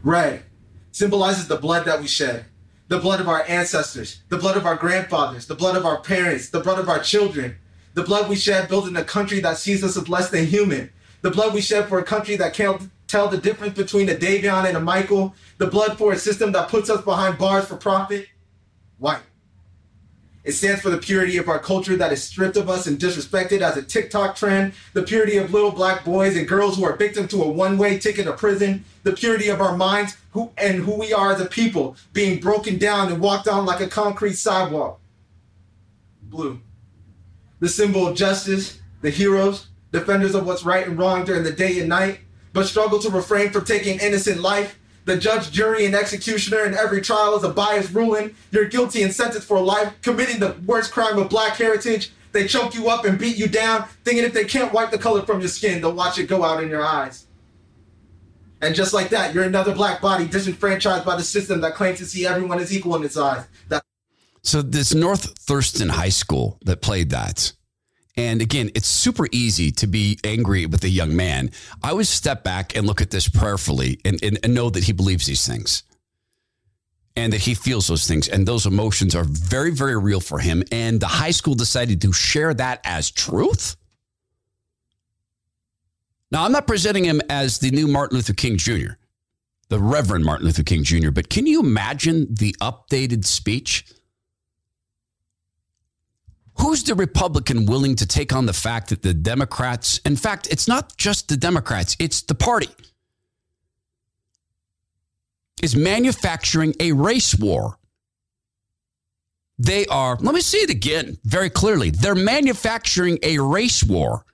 Red 0.06 0.44
symbolizes 0.92 1.48
the 1.48 1.58
blood 1.58 1.86
that 1.86 2.00
we 2.00 2.08
shed 2.08 2.46
the 2.88 3.00
blood 3.00 3.20
of 3.20 3.28
our 3.28 3.44
ancestors, 3.48 4.22
the 4.30 4.38
blood 4.38 4.56
of 4.56 4.68
our 4.68 4.76
grandfathers, 4.76 5.48
the 5.48 5.56
blood 5.56 5.76
of 5.76 5.88
our 5.88 6.00
parents, 6.02 6.50
the 6.50 6.60
blood 6.60 6.78
of 6.78 6.88
our 6.88 7.00
children, 7.00 7.58
the 7.96 8.04
blood 8.04 8.30
we 8.30 8.36
shed 8.36 8.70
building 8.70 8.96
a 8.96 9.04
country 9.04 9.40
that 9.40 9.58
sees 9.58 9.84
us 9.84 9.98
as 9.98 10.08
less 10.08 10.30
than 10.30 10.46
human, 10.46 10.92
the 11.22 11.32
blood 11.32 11.52
we 11.52 11.62
shed 11.62 11.90
for 11.90 11.98
a 11.98 12.04
country 12.04 12.36
that 12.36 12.54
can't 12.54 12.92
tell 13.08 13.28
the 13.28 13.40
difference 13.40 13.74
between 13.74 14.08
a 14.08 14.14
Davion 14.14 14.68
and 14.68 14.78
a 14.78 14.80
Michael, 14.80 15.34
the 15.58 15.66
blood 15.66 15.98
for 15.98 16.14
a 16.14 16.18
system 16.18 16.52
that 16.52 16.70
puts 16.70 16.92
us 16.92 17.04
behind 17.04 17.40
bars 17.40 17.66
for 17.66 17.76
profit. 17.76 18.28
White. 19.00 19.24
It 20.46 20.54
stands 20.54 20.80
for 20.80 20.92
the 20.92 21.00
purity 21.00 21.38
of 21.38 21.50
our 21.50 21.58
culture 21.58 21.98
that 21.98 22.14
is 22.14 22.24
stripped 22.24 22.56
of 22.56 22.70
us 22.70 22.86
and 22.86 23.00
disrespected 23.00 23.62
as 23.62 23.78
a 23.78 23.82
TikTok 23.82 24.36
trend, 24.36 24.74
the 24.94 25.02
purity 25.02 25.38
of 25.38 25.52
little 25.52 25.72
black 25.72 26.06
boys 26.06 26.38
and 26.38 26.48
girls 26.48 26.78
who 26.78 26.86
are 26.86 26.96
victim 26.96 27.28
to 27.30 27.42
a 27.42 27.50
one-way 27.50 27.98
ticket 27.98 28.26
to 28.26 28.34
prison, 28.34 28.86
the 29.02 29.12
purity 29.12 29.50
of 29.50 29.60
our 29.60 29.76
minds 29.76 30.16
who 30.32 30.52
and 30.56 30.84
who 30.84 31.00
we 31.00 31.12
are 31.12 31.34
as 31.34 31.42
a 31.42 31.48
people 31.48 31.98
being 32.14 32.40
broken 32.40 32.78
down 32.78 33.12
and 33.12 33.20
walked 33.20 33.48
on 33.48 33.66
like 33.66 33.82
a 33.82 33.88
concrete 33.88 34.36
sidewalk. 34.36 35.00
Blue. 36.22 36.62
The 37.60 37.70
symbol 37.70 38.08
of 38.08 38.16
justice, 38.16 38.80
the 39.02 39.10
heroes, 39.10 39.68
defenders 39.92 40.36
of 40.36 40.46
what's 40.46 40.64
right 40.64 40.86
and 40.88 40.98
wrong 40.98 41.26
during 41.26 41.44
the 41.44 41.52
day 41.52 41.80
and 41.80 41.90
night, 41.90 42.20
but 42.54 42.68
struggle 42.68 43.00
to 43.00 43.10
refrain 43.10 43.50
from 43.50 43.66
taking 43.66 44.00
innocent 44.00 44.42
life 44.42 44.78
the 45.06 45.18
judge, 45.18 45.52
jury, 45.52 45.86
and 45.86 45.96
executioner 45.96 46.66
in 46.66 46.74
every 46.74 47.00
trial 47.00 47.36
is 47.38 47.44
a 47.44 47.50
biased 47.50 47.94
ruling. 47.94 48.36
You're 48.52 48.66
guilty 48.66 49.04
and 49.04 49.14
sentenced 49.14 49.48
for 49.48 49.60
life, 49.60 49.94
committing 50.02 50.40
the 50.40 50.56
worst 50.66 50.92
crime 50.92 51.18
of 51.18 51.30
black 51.30 51.58
heritage. 51.58 52.12
They 52.32 52.48
choke 52.48 52.76
you 52.76 52.90
up 52.90 53.06
and 53.06 53.18
beat 53.18 53.38
you 53.38 53.48
down, 53.48 53.88
thinking 54.04 54.26
if 54.26 54.34
they 54.34 54.46
can't 54.46 54.74
wipe 54.74 54.92
the 54.92 54.98
color 54.98 55.22
from 55.22 55.40
your 55.40 55.48
skin, 55.48 55.82
they'll 55.82 55.94
watch 55.94 56.20
it 56.20 56.28
go 56.28 56.44
out 56.44 56.62
in 56.62 56.70
your 56.70 56.84
eyes. 56.84 57.28
And 58.62 58.74
just 58.74 58.94
like 58.94 59.10
that, 59.10 59.34
you're 59.34 59.44
another 59.44 59.76
black 59.76 60.02
body 60.02 60.28
disenfranchised 60.28 61.06
by 61.06 61.16
the 61.16 61.24
system 61.24 61.62
that 61.62 61.76
claims 61.76 62.00
to 62.00 62.06
see 62.06 62.26
everyone 62.26 62.60
as 62.60 62.76
equal 62.76 62.96
in 62.96 63.04
its 63.04 63.16
eyes. 63.16 63.46
So 64.42 64.62
this 64.62 64.94
North 64.94 65.38
Thurston 65.40 65.90
High 65.90 66.10
School 66.10 66.58
that 66.66 66.82
played 66.82 67.10
that 67.12 67.54
and 68.18 68.42
again, 68.42 68.72
it's 68.76 68.88
super 68.88 69.28
easy 69.32 69.72
to 69.74 69.88
be 69.88 70.18
angry 70.24 70.66
with 70.66 70.84
a 70.84 70.90
young 70.90 71.16
man. 71.16 71.52
I 71.84 71.92
would 71.92 72.08
step 72.08 72.44
back 72.44 72.76
and 72.76 72.88
look 72.88 73.02
at 73.02 73.12
this 73.12 73.28
prayerfully 73.28 74.00
and, 74.06 74.24
and, 74.24 74.40
and, 74.42 74.54
know 74.54 74.70
that 74.70 74.86
he 74.86 74.94
believes 74.94 75.26
these 75.26 75.46
things 75.46 75.84
and 77.18 77.34
that 77.34 77.42
he 77.42 77.54
feels 77.56 77.88
those 77.88 78.08
things. 78.08 78.30
And 78.30 78.48
those 78.48 78.66
emotions 78.66 79.16
are 79.16 79.26
very, 79.26 79.72
very 79.72 79.98
real 79.98 80.22
for 80.22 80.40
him. 80.40 80.64
And 80.72 81.00
the 81.00 81.08
high 81.08 81.32
school 81.32 81.56
decided 81.56 82.02
to 82.02 82.14
share 82.14 82.54
that 82.54 82.80
as 82.86 83.12
truth. 83.12 83.76
Now, 86.32 86.46
I'm 86.46 86.54
not 86.54 86.68
presenting 86.68 87.04
him 87.04 87.22
as 87.30 87.60
the 87.60 87.72
new 87.72 87.88
Martin 87.88 88.18
Luther 88.18 88.34
King 88.34 88.58
Jr., 88.58 88.94
the 89.68 89.80
Reverend 89.80 90.24
Martin 90.24 90.46
Luther 90.46 90.64
King 90.64 90.84
Jr., 90.84 91.12
but 91.12 91.30
can 91.30 91.48
you 91.48 91.60
imagine 91.60 92.28
the 92.34 92.56
updated 92.62 93.26
speech? 93.26 93.86
Who's 96.60 96.84
the 96.84 96.96
Republican 96.96 97.66
willing 97.66 97.96
to 97.98 98.08
take 98.08 98.34
on 98.34 98.46
the 98.46 98.54
fact 98.54 98.90
that 98.90 99.02
the 99.02 99.14
Democrats, 99.14 100.00
in 100.00 100.16
fact, 100.16 100.48
it's 100.50 100.68
not 100.68 100.96
just 100.98 101.28
the 101.28 101.38
Democrats, 101.38 101.96
it's 102.00 102.22
the 102.22 102.36
party, 102.36 102.70
is 105.62 105.76
manufacturing 105.76 106.74
a 106.80 106.94
race 106.94 107.36
war? 107.36 107.78
They 109.58 109.86
are, 109.88 110.18
let 110.20 110.36
me 110.36 110.42
say 110.42 110.60
it 110.60 110.70
again 110.70 111.18
very 111.24 111.50
clearly. 111.50 111.90
They're 111.90 112.16
manufacturing 112.16 113.20
a 113.24 113.40
race 113.40 113.84
war 113.84 114.26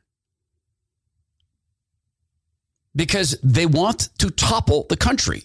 because 2.95 3.37
they 3.43 3.65
want 3.65 4.09
to 4.19 4.29
topple 4.29 4.85
the 4.89 4.97
country. 4.97 5.43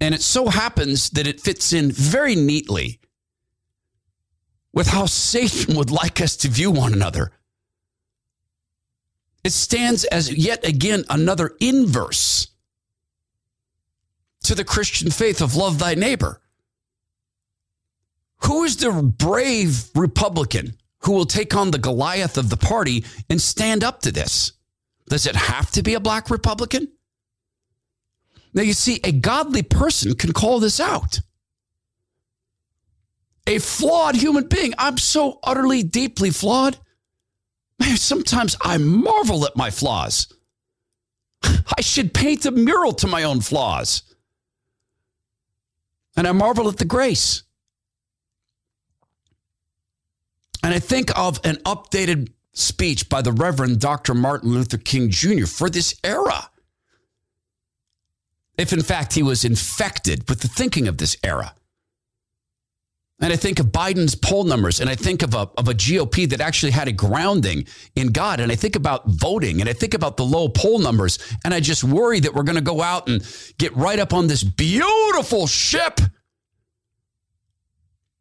And 0.00 0.14
it 0.14 0.22
so 0.22 0.48
happens 0.48 1.10
that 1.10 1.26
it 1.26 1.40
fits 1.40 1.72
in 1.72 1.90
very 1.90 2.36
neatly 2.36 3.00
with 4.78 4.86
how 4.86 5.06
Satan 5.06 5.74
would 5.74 5.90
like 5.90 6.20
us 6.20 6.36
to 6.36 6.48
view 6.48 6.70
one 6.70 6.92
another. 6.92 7.32
It 9.42 9.50
stands 9.50 10.04
as 10.04 10.32
yet 10.32 10.64
again 10.64 11.02
another 11.10 11.56
inverse 11.58 12.46
to 14.44 14.54
the 14.54 14.62
Christian 14.62 15.10
faith 15.10 15.40
of 15.40 15.56
love 15.56 15.80
thy 15.80 15.96
neighbor. 15.96 16.40
Who 18.44 18.62
is 18.62 18.76
the 18.76 18.92
brave 18.92 19.90
Republican 19.96 20.76
who 21.00 21.10
will 21.10 21.26
take 21.26 21.56
on 21.56 21.72
the 21.72 21.78
Goliath 21.78 22.38
of 22.38 22.48
the 22.48 22.56
party 22.56 23.04
and 23.28 23.42
stand 23.42 23.82
up 23.82 24.02
to 24.02 24.12
this? 24.12 24.52
Does 25.08 25.26
it 25.26 25.34
have 25.34 25.72
to 25.72 25.82
be 25.82 25.94
a 25.94 26.00
black 26.00 26.30
Republican? 26.30 26.86
Now, 28.54 28.62
you 28.62 28.74
see, 28.74 29.00
a 29.02 29.10
godly 29.10 29.62
person 29.62 30.14
can 30.14 30.32
call 30.32 30.60
this 30.60 30.78
out 30.78 31.18
a 33.48 33.58
flawed 33.58 34.14
human 34.14 34.46
being. 34.46 34.74
I'm 34.76 34.98
so 34.98 35.38
utterly, 35.42 35.82
deeply 35.82 36.30
flawed. 36.30 36.76
Man, 37.80 37.96
sometimes 37.96 38.56
I 38.60 38.76
marvel 38.76 39.46
at 39.46 39.56
my 39.56 39.70
flaws. 39.70 40.30
I 41.42 41.80
should 41.80 42.12
paint 42.12 42.44
a 42.44 42.50
mural 42.50 42.92
to 42.94 43.06
my 43.06 43.22
own 43.22 43.40
flaws. 43.40 44.02
And 46.14 46.28
I 46.28 46.32
marvel 46.32 46.68
at 46.68 46.76
the 46.76 46.84
grace. 46.84 47.42
And 50.62 50.74
I 50.74 50.78
think 50.78 51.16
of 51.18 51.40
an 51.44 51.56
updated 51.64 52.32
speech 52.52 53.08
by 53.08 53.22
the 53.22 53.32
Reverend 53.32 53.80
Dr. 53.80 54.12
Martin 54.12 54.50
Luther 54.50 54.76
King 54.76 55.08
Jr. 55.08 55.46
for 55.46 55.70
this 55.70 55.94
era. 56.04 56.50
If 58.58 58.74
in 58.74 58.82
fact 58.82 59.14
he 59.14 59.22
was 59.22 59.44
infected 59.44 60.28
with 60.28 60.40
the 60.40 60.48
thinking 60.48 60.86
of 60.86 60.98
this 60.98 61.16
era. 61.24 61.54
And 63.20 63.32
I 63.32 63.36
think 63.36 63.58
of 63.58 63.66
Biden's 63.66 64.14
poll 64.14 64.44
numbers, 64.44 64.80
and 64.80 64.88
I 64.88 64.94
think 64.94 65.22
of 65.22 65.34
a, 65.34 65.50
of 65.58 65.66
a 65.66 65.74
GOP 65.74 66.28
that 66.30 66.40
actually 66.40 66.70
had 66.70 66.86
a 66.86 66.92
grounding 66.92 67.66
in 67.96 68.08
God. 68.08 68.38
And 68.38 68.52
I 68.52 68.54
think 68.54 68.76
about 68.76 69.08
voting, 69.08 69.60
and 69.60 69.68
I 69.68 69.72
think 69.72 69.94
about 69.94 70.16
the 70.16 70.24
low 70.24 70.48
poll 70.48 70.78
numbers, 70.78 71.18
and 71.44 71.52
I 71.52 71.58
just 71.58 71.82
worry 71.82 72.20
that 72.20 72.32
we're 72.32 72.44
going 72.44 72.56
to 72.56 72.62
go 72.62 72.80
out 72.80 73.08
and 73.08 73.26
get 73.58 73.74
right 73.76 73.98
up 73.98 74.12
on 74.12 74.28
this 74.28 74.44
beautiful 74.44 75.48
ship 75.48 76.00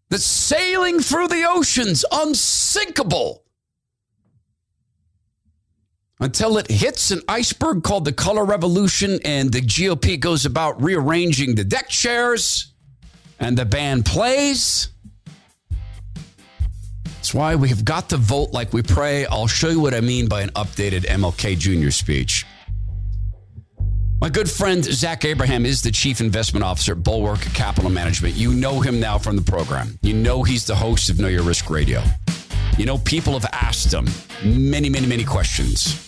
that's 0.09 0.23
sailing 0.23 0.99
through 0.99 1.27
the 1.27 1.45
oceans, 1.47 2.03
unsinkable, 2.11 3.43
until 6.19 6.57
it 6.57 6.71
hits 6.71 7.11
an 7.11 7.21
iceberg 7.27 7.83
called 7.83 8.05
the 8.05 8.13
color 8.13 8.45
revolution, 8.45 9.19
and 9.23 9.51
the 9.51 9.61
GOP 9.61 10.19
goes 10.19 10.43
about 10.47 10.81
rearranging 10.81 11.53
the 11.53 11.63
deck 11.63 11.87
chairs 11.89 12.73
and 13.39 13.57
the 13.57 13.65
band 13.65 14.05
plays. 14.05 14.89
That's 17.05 17.33
why 17.33 17.55
we 17.55 17.69
have 17.69 17.83
got 17.83 18.09
to 18.09 18.17
vote 18.17 18.51
like 18.51 18.71
we 18.73 18.81
pray. 18.81 19.25
I'll 19.25 19.47
show 19.47 19.69
you 19.69 19.81
what 19.81 19.93
I 19.93 20.01
mean 20.01 20.27
by 20.27 20.41
an 20.41 20.49
updated 20.51 21.05
MLK 21.05 21.57
Jr. 21.57 21.89
speech. 21.89 22.45
My 24.19 24.29
good 24.29 24.49
friend 24.49 24.83
Zach 24.83 25.25
Abraham 25.25 25.65
is 25.65 25.81
the 25.81 25.91
chief 25.91 26.21
investment 26.21 26.63
officer 26.63 26.93
at 26.93 27.03
Bulwark 27.03 27.41
Capital 27.53 27.89
Management. 27.89 28.35
You 28.35 28.53
know 28.53 28.79
him 28.79 28.99
now 28.99 29.17
from 29.17 29.35
the 29.35 29.41
program. 29.41 29.99
You 30.01 30.13
know 30.13 30.41
he's 30.41 30.65
the 30.65 30.75
host 30.75 31.09
of 31.09 31.19
Know 31.19 31.27
Your 31.27 31.43
Risk 31.43 31.69
Radio. 31.69 32.01
You 32.77 32.85
know, 32.85 32.97
people 32.99 33.33
have 33.33 33.45
asked 33.51 33.93
him 33.93 34.07
many, 34.43 34.89
many, 34.89 35.05
many 35.05 35.23
questions 35.23 36.07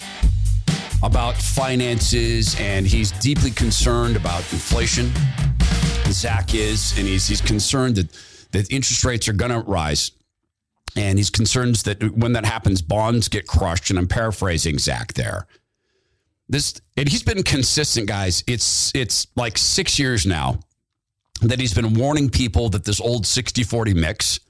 about 1.04 1.36
finances, 1.36 2.56
and 2.60 2.86
he's 2.88 3.12
deeply 3.12 3.52
concerned 3.52 4.16
about 4.16 4.40
inflation 4.54 5.12
Zach 6.12 6.54
is, 6.54 6.98
and 6.98 7.08
he's 7.08 7.28
he's 7.28 7.42
concerned 7.42 7.96
that 7.96 8.12
that 8.52 8.72
interest 8.72 9.04
rates 9.04 9.28
are 9.28 9.34
going 9.34 9.52
to 9.52 9.60
rise. 9.60 10.12
And 10.96 11.20
he's 11.20 11.30
concerned 11.30 11.76
that 11.76 12.02
when 12.18 12.34
that 12.34 12.46
happens, 12.46 12.82
bonds 12.82 13.28
get 13.28 13.48
crushed. 13.48 13.90
And 13.90 14.00
I'm 14.00 14.08
paraphrasing 14.08 14.80
Zach 14.80 15.14
there. 15.14 15.46
This 16.48 16.82
and 16.98 17.08
he's 17.08 17.24
been 17.24 17.44
consistent, 17.44 18.08
guys. 18.08 18.44
It's 18.48 18.92
it's 18.96 19.28
like 19.36 19.58
six 19.58 20.00
years 20.00 20.26
now 20.26 20.60
that 21.42 21.60
he's 21.60 21.74
been 21.74 21.94
warning 21.94 22.30
people 22.30 22.70
that 22.70 22.84
this 22.84 23.00
old 23.00 23.24
60-40 23.24 23.96
mix 23.96 24.42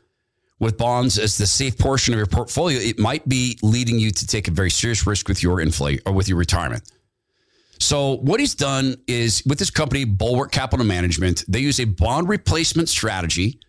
with 0.60 0.78
bonds 0.78 1.20
as 1.20 1.38
the 1.38 1.46
safe 1.46 1.78
portion 1.78 2.14
of 2.14 2.18
your 2.18 2.26
portfolio, 2.26 2.80
it 2.80 2.98
might 2.98 3.28
be 3.30 3.58
leading 3.62 4.00
you 4.00 4.12
to 4.12 4.26
take 4.26 4.48
a 4.48 4.52
very 4.52 4.72
serious 4.72 5.06
risk 5.06 5.28
with 5.28 5.44
your 5.44 5.62
inflate 5.62 6.02
or 6.06 6.14
with 6.14 6.28
your 6.28 6.38
retirement. 6.38 6.84
So 7.80 8.18
what 8.18 8.40
he's 8.40 8.56
done 8.56 8.98
is 9.08 9.42
with 9.46 9.58
this 9.58 9.70
company, 9.70 10.04
Bulwark 10.04 10.52
Capital 10.52 10.86
Management, 10.86 11.46
they 11.48 11.60
use 11.60 11.80
a 11.80 11.86
bond 11.86 12.28
replacement 12.28 12.90
strategy. 12.90 13.60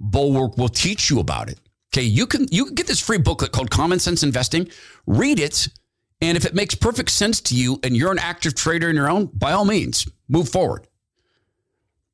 Bulwark 0.00 0.56
will 0.58 0.68
teach 0.68 1.08
you 1.08 1.20
about 1.20 1.48
it. 1.48 1.58
Okay, 1.92 2.04
you 2.04 2.26
can 2.26 2.46
you 2.50 2.66
can 2.66 2.74
get 2.74 2.86
this 2.86 3.00
free 3.00 3.18
booklet 3.18 3.52
called 3.52 3.70
Common 3.70 3.98
Sense 3.98 4.22
Investing. 4.22 4.68
Read 5.06 5.40
it, 5.40 5.68
and 6.20 6.36
if 6.36 6.44
it 6.44 6.54
makes 6.54 6.74
perfect 6.74 7.10
sense 7.10 7.40
to 7.42 7.56
you 7.56 7.80
and 7.82 7.96
you're 7.96 8.12
an 8.12 8.18
active 8.18 8.54
trader 8.54 8.88
in 8.88 8.96
your 8.96 9.10
own, 9.10 9.26
by 9.26 9.52
all 9.52 9.64
means, 9.64 10.08
move 10.28 10.48
forward. 10.48 10.86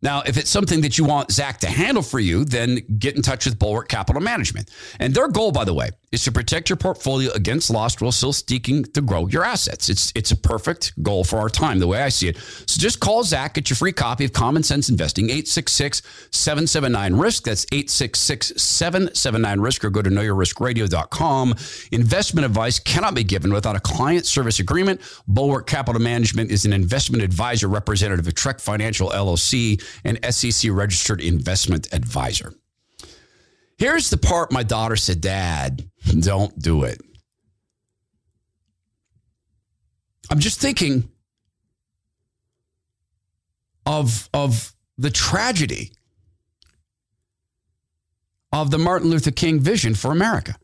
Now, 0.03 0.23
if 0.27 0.37
it's 0.37 0.51
something 0.51 0.83
that 0.83 0.99
you 0.99 1.05
want 1.05 1.33
Zach 1.33 1.59
to 1.61 1.69
handle 1.69 2.03
for 2.03 2.21
you, 2.21 2.45
then 2.45 2.81
get 2.99 3.17
in 3.17 3.23
touch 3.23 3.47
with 3.47 3.59
Bulwark 3.59 3.89
Capital 3.89 4.21
Management. 4.21 4.71
And 5.01 5.15
their 5.15 5.29
goal, 5.29 5.53
by 5.53 5.65
the 5.65 5.75
way, 5.75 5.91
is 6.13 6.23
to 6.25 6.33
protect 6.33 6.69
your 6.69 6.77
portfolio 6.77 7.33
against 7.33 7.71
loss 7.71 8.01
while 8.01 8.13
still 8.13 8.33
seeking 8.33 8.85
to 8.85 9.01
grow 9.01 9.27
your 9.27 9.45
assets. 9.45 9.89
It's 9.89 10.13
it's 10.15 10.31
a 10.31 10.37
perfect 10.37 11.03
goal 11.03 11.25
for 11.25 11.39
our 11.39 11.49
time, 11.49 11.79
the 11.79 11.87
way 11.87 12.03
I 12.03 12.09
see 12.09 12.29
it. 12.29 12.37
So 12.39 12.81
just 12.81 13.01
call 13.01 13.25
Zach, 13.25 13.55
get 13.55 13.71
your 13.71 13.77
free 13.77 13.93
copy 13.93 14.25
of 14.25 14.33
Common 14.33 14.63
Sense 14.63 14.89
Investing, 14.89 15.29
866-779-RISK. 15.29 17.45
That's 17.45 17.67
866-779-RISK 17.67 19.85
or 19.85 19.91
go 19.91 20.03
to 20.03 20.11
knowyourriskradio.com. 20.11 21.55
Investment 21.93 22.45
advice 22.45 22.79
cannot 22.79 23.15
be 23.15 23.25
given 23.25 23.53
without 23.53 23.77
a 23.77 23.81
client 23.81 24.27
service 24.27 24.61
agreement. 24.61 25.01
Bulwark 25.27 25.67
Capital 25.67 26.01
Management 26.01 26.51
is 26.51 26.65
an 26.65 26.73
investment 26.73 27.23
advisor 27.23 27.69
representative 27.69 28.27
of 28.27 28.35
Trek 28.35 28.61
Financial 28.61 29.11
LLC 29.11 29.83
an 30.05 30.19
SEC 30.33 30.71
registered 30.73 31.21
investment 31.21 31.93
advisor. 31.93 32.55
Here's 33.79 34.11
the 34.11 34.17
part 34.17 34.53
my 34.53 34.63
daughter 34.63 34.97
said, 34.97 35.21
Dad, 35.21 35.89
don't 36.21 36.59
do 36.59 36.85
it. 36.85 37.01
I'm 40.31 40.41
just 40.41 40.61
thinking 40.61 41.09
of, 43.85 44.29
of 44.33 44.75
the 44.99 45.11
tragedy 45.11 45.93
of 48.53 48.71
the 48.71 48.79
Martin 48.79 49.11
Luther 49.11 49.31
King 49.31 49.61
vision 49.61 49.95
for 49.95 50.11
America 50.11 50.57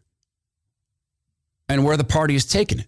and 1.69 1.85
where 1.85 1.97
the 1.97 2.05
party 2.05 2.35
has 2.35 2.45
taken 2.45 2.81
it. 2.81 2.87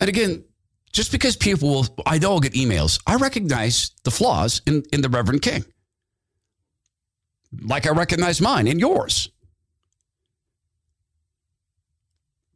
And 0.00 0.08
again, 0.08 0.44
just 0.92 1.12
because 1.12 1.36
people 1.36 1.68
will, 1.68 1.86
I 2.04 2.18
know 2.18 2.32
I'll 2.32 2.40
get 2.40 2.54
emails. 2.54 3.00
I 3.06 3.16
recognize 3.16 3.92
the 4.04 4.10
flaws 4.10 4.62
in, 4.66 4.82
in 4.92 5.00
the 5.00 5.08
Reverend 5.08 5.42
King, 5.42 5.64
like 7.62 7.86
I 7.86 7.90
recognize 7.90 8.40
mine 8.40 8.66
and 8.68 8.80
yours. 8.80 9.30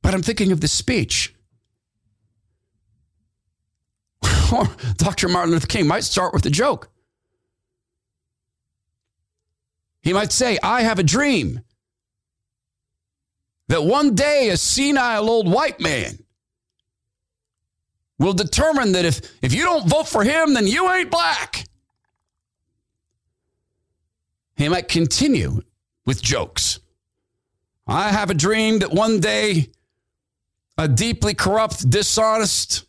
But 0.03 0.15
I'm 0.15 0.23
thinking 0.23 0.53
of 0.53 0.61
this 0.61 0.73
speech. 0.73 1.35
Dr. 4.97 5.29
Martin 5.29 5.53
Luther 5.53 5.67
King 5.67 5.87
might 5.87 6.05
start 6.05 6.33
with 6.35 6.45
a 6.47 6.51
joke. 6.51 6.91
He 10.03 10.13
might 10.13 10.33
say, 10.33 10.59
I 10.63 10.83
have 10.83 10.99
a 10.99 11.05
dream 11.05 11.61
that 13.69 13.85
one 13.85 14.15
day 14.15 14.49
a 14.49 14.57
senile 14.57 15.29
old 15.31 15.51
white 15.51 15.79
man 15.79 16.19
will 18.19 18.33
determine 18.33 18.93
that 18.93 19.05
if, 19.05 19.21
if 19.43 19.55
you 19.55 19.63
don't 19.63 19.89
vote 19.89 20.09
for 20.09 20.25
him, 20.25 20.55
then 20.55 20.67
you 20.67 20.91
ain't 20.91 21.11
black. 21.11 21.65
He 24.61 24.69
might 24.69 24.89
continue 24.89 25.63
with 26.05 26.21
jokes. 26.21 26.81
I 27.87 28.11
have 28.11 28.29
a 28.29 28.35
dream 28.35 28.81
that 28.81 28.93
one 28.93 29.19
day 29.19 29.71
a 30.77 30.87
deeply 30.87 31.33
corrupt, 31.33 31.89
dishonest, 31.89 32.85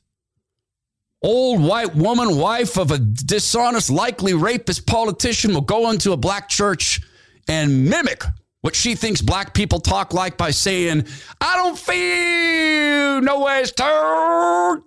old 1.23 1.63
white 1.63 1.95
woman, 1.95 2.37
wife 2.37 2.77
of 2.77 2.91
a 2.91 2.97
dishonest, 2.97 3.89
likely 3.89 4.33
rapist 4.33 4.85
politician, 4.85 5.53
will 5.53 5.61
go 5.61 5.89
into 5.89 6.11
a 6.11 6.17
black 6.17 6.49
church 6.49 6.99
and 7.47 7.89
mimic 7.89 8.25
what 8.59 8.75
she 8.75 8.93
thinks 8.93 9.21
black 9.21 9.53
people 9.53 9.79
talk 9.79 10.13
like 10.13 10.37
by 10.37 10.51
saying, 10.51 11.05
I 11.39 11.55
don't 11.55 11.79
feel 11.79 13.21
no 13.21 13.45
ways 13.45 13.71
turned. 13.71 14.83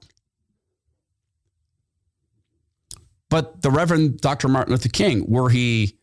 But 3.31 3.63
the 3.63 3.71
Reverend 3.71 4.21
Dr. 4.21 4.49
Martin 4.49 4.73
Luther 4.73 4.91
King, 4.91 5.25
were 5.27 5.49
he 5.49 5.97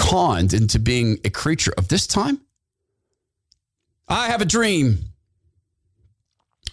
conned 0.00 0.52
into 0.54 0.78
being 0.78 1.18
a 1.24 1.30
creature 1.30 1.72
of 1.76 1.88
this 1.88 2.06
time? 2.06 2.40
I 4.08 4.26
have 4.28 4.40
a 4.40 4.44
dream 4.44 4.98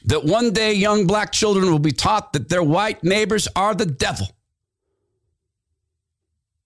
that 0.05 0.23
one 0.23 0.53
day 0.53 0.73
young 0.73 1.05
black 1.05 1.31
children 1.31 1.69
will 1.69 1.79
be 1.79 1.91
taught 1.91 2.33
that 2.33 2.49
their 2.49 2.63
white 2.63 3.03
neighbors 3.03 3.47
are 3.55 3.75
the 3.75 3.85
devil. 3.85 4.27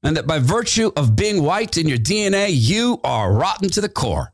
And 0.04 0.17
that 0.17 0.28
by 0.28 0.39
virtue 0.39 0.91
of 0.95 1.15
being 1.15 1.43
white 1.43 1.78
in 1.78 1.88
your 1.88 1.97
DNA, 1.97 2.50
you 2.52 3.00
are 3.04 3.34
rotten 3.34 3.69
to 3.69 3.82
the 3.82 3.89
core. 3.89 4.34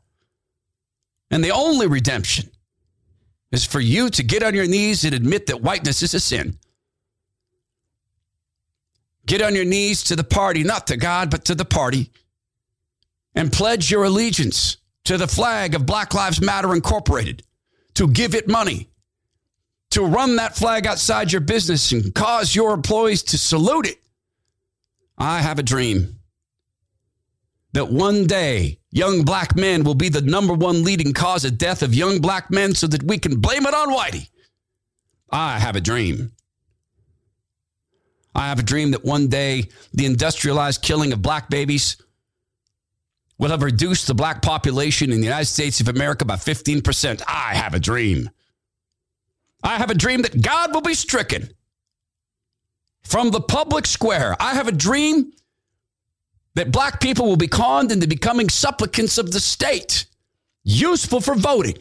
And 1.30 1.42
the 1.42 1.50
only 1.50 1.86
redemption 1.86 2.50
is 3.50 3.64
for 3.64 3.80
you 3.80 4.10
to 4.10 4.22
get 4.22 4.42
on 4.42 4.54
your 4.54 4.66
knees 4.66 5.04
and 5.04 5.14
admit 5.14 5.46
that 5.46 5.62
whiteness 5.62 6.02
is 6.02 6.14
a 6.14 6.20
sin. 6.20 6.58
Get 9.28 9.42
on 9.42 9.54
your 9.54 9.66
knees 9.66 10.04
to 10.04 10.16
the 10.16 10.24
party, 10.24 10.64
not 10.64 10.86
to 10.86 10.96
God, 10.96 11.30
but 11.30 11.44
to 11.44 11.54
the 11.54 11.66
party, 11.66 12.10
and 13.34 13.52
pledge 13.52 13.90
your 13.90 14.04
allegiance 14.04 14.78
to 15.04 15.18
the 15.18 15.28
flag 15.28 15.74
of 15.74 15.84
Black 15.84 16.14
Lives 16.14 16.40
Matter 16.40 16.74
Incorporated, 16.74 17.42
to 17.94 18.08
give 18.08 18.34
it 18.34 18.48
money, 18.48 18.88
to 19.90 20.02
run 20.02 20.36
that 20.36 20.56
flag 20.56 20.86
outside 20.86 21.30
your 21.30 21.42
business 21.42 21.92
and 21.92 22.14
cause 22.14 22.54
your 22.54 22.72
employees 22.72 23.22
to 23.24 23.36
salute 23.36 23.86
it. 23.86 23.98
I 25.18 25.42
have 25.42 25.58
a 25.58 25.62
dream 25.62 26.20
that 27.74 27.90
one 27.90 28.26
day 28.26 28.78
young 28.90 29.24
black 29.24 29.54
men 29.54 29.84
will 29.84 29.94
be 29.94 30.08
the 30.08 30.22
number 30.22 30.54
one 30.54 30.84
leading 30.84 31.12
cause 31.12 31.44
of 31.44 31.58
death 31.58 31.82
of 31.82 31.94
young 31.94 32.20
black 32.20 32.50
men 32.50 32.74
so 32.74 32.86
that 32.86 33.02
we 33.02 33.18
can 33.18 33.40
blame 33.40 33.66
it 33.66 33.74
on 33.74 33.90
Whitey. 33.90 34.30
I 35.30 35.58
have 35.58 35.76
a 35.76 35.82
dream 35.82 36.32
I 38.34 38.48
have 38.48 38.58
a 38.58 38.62
dream 38.62 38.92
that 38.92 39.04
one 39.04 39.28
day 39.28 39.68
the 39.92 40.06
industrialized 40.06 40.82
killing 40.82 41.12
of 41.12 41.22
black 41.22 41.50
babies 41.50 41.96
will 43.38 43.50
have 43.50 43.62
reduced 43.62 44.06
the 44.06 44.14
black 44.14 44.42
population 44.42 45.12
in 45.12 45.18
the 45.18 45.26
United 45.26 45.46
States 45.46 45.80
of 45.80 45.88
America 45.88 46.24
by 46.24 46.36
15%. 46.36 47.22
I 47.26 47.54
have 47.54 47.74
a 47.74 47.78
dream. 47.78 48.30
I 49.62 49.76
have 49.76 49.90
a 49.90 49.94
dream 49.94 50.22
that 50.22 50.40
God 50.40 50.74
will 50.74 50.82
be 50.82 50.94
stricken 50.94 51.50
from 53.02 53.30
the 53.30 53.40
public 53.40 53.86
square. 53.86 54.36
I 54.40 54.54
have 54.54 54.68
a 54.68 54.72
dream 54.72 55.32
that 56.54 56.72
black 56.72 57.00
people 57.00 57.26
will 57.26 57.36
be 57.36 57.48
conned 57.48 57.92
into 57.92 58.08
becoming 58.08 58.48
supplicants 58.48 59.18
of 59.18 59.32
the 59.32 59.40
state, 59.40 60.06
useful 60.64 61.20
for 61.20 61.34
voting. 61.34 61.78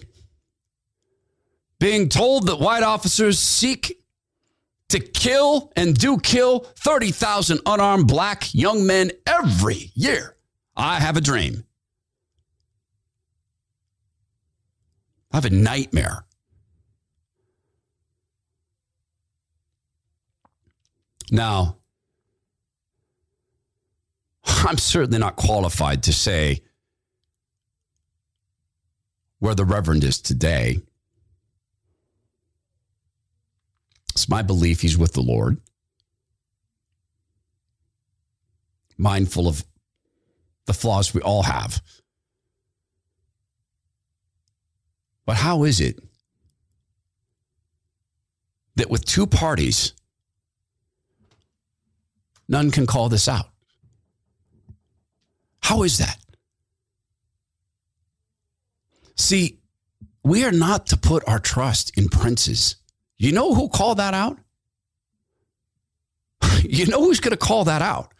Being 1.79 2.09
told 2.09 2.47
that 2.47 2.59
white 2.59 2.83
officers 2.83 3.39
seek 3.39 3.99
to 4.89 4.99
kill 4.99 5.71
and 5.75 5.97
do 5.97 6.17
kill 6.17 6.59
30,000 6.59 7.59
unarmed 7.65 8.07
black 8.07 8.53
young 8.53 8.85
men 8.85 9.11
every 9.25 9.91
year. 9.93 10.35
I 10.75 10.99
have 10.99 11.17
a 11.17 11.21
dream. 11.21 11.65
I 15.31 15.37
have 15.37 15.45
a 15.45 15.49
nightmare. 15.49 16.25
Now, 21.29 21.77
I'm 24.45 24.77
certainly 24.77 25.19
not 25.19 25.35
qualified 25.35 26.03
to 26.03 26.13
say 26.13 26.63
where 29.39 29.55
the 29.55 29.65
Reverend 29.65 30.03
is 30.03 30.21
today. 30.21 30.81
It's 34.17 34.27
my 34.27 34.41
belief 34.41 34.81
he's 34.81 34.97
with 34.97 35.13
the 35.13 35.21
Lord, 35.21 35.61
mindful 38.97 39.47
of 39.47 39.63
the 40.65 40.73
flaws 40.73 41.13
we 41.13 41.21
all 41.21 41.43
have. 41.43 41.83
But 45.27 45.35
how 45.37 45.65
is 45.65 45.79
it 45.79 45.99
that 48.75 48.89
with 48.89 49.05
two 49.05 49.27
parties, 49.27 49.93
none 52.49 52.71
can 52.71 52.87
call 52.87 53.09
this 53.09 53.27
out? 53.27 53.51
How 55.61 55.83
is 55.83 55.99
that? 55.99 56.17
See, 59.15 59.59
we 60.23 60.43
are 60.43 60.51
not 60.51 60.87
to 60.87 60.97
put 60.97 61.23
our 61.27 61.37
trust 61.37 61.95
in 61.95 62.09
princes. 62.09 62.77
You 63.17 63.31
know 63.31 63.53
who 63.53 63.69
called 63.69 63.97
that 63.97 64.13
out? 64.13 64.37
you 66.63 66.85
know 66.85 67.03
who's 67.03 67.19
going 67.19 67.31
to 67.31 67.37
call 67.37 67.65
that 67.65 67.81
out? 67.81 68.13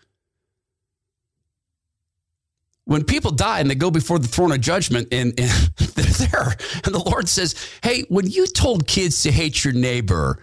When 2.86 3.04
people 3.04 3.32
die 3.32 3.60
and 3.60 3.70
they 3.70 3.76
go 3.76 3.92
before 3.92 4.18
the 4.18 4.30
throne 4.30 4.52
of 4.54 4.62
judgment 4.62 5.10
and, 5.12 5.38
and 5.38 5.50
they're 5.78 6.28
there, 6.28 6.56
and 6.86 6.96
the 6.96 7.04
Lord 7.06 7.28
says, 7.28 7.54
Hey, 7.84 8.04
when 8.10 8.28
you 8.28 8.48
told 8.48 8.88
kids 8.88 9.24
to 9.24 9.32
hate 9.32 9.64
your 9.64 9.74
neighbor, 9.74 10.40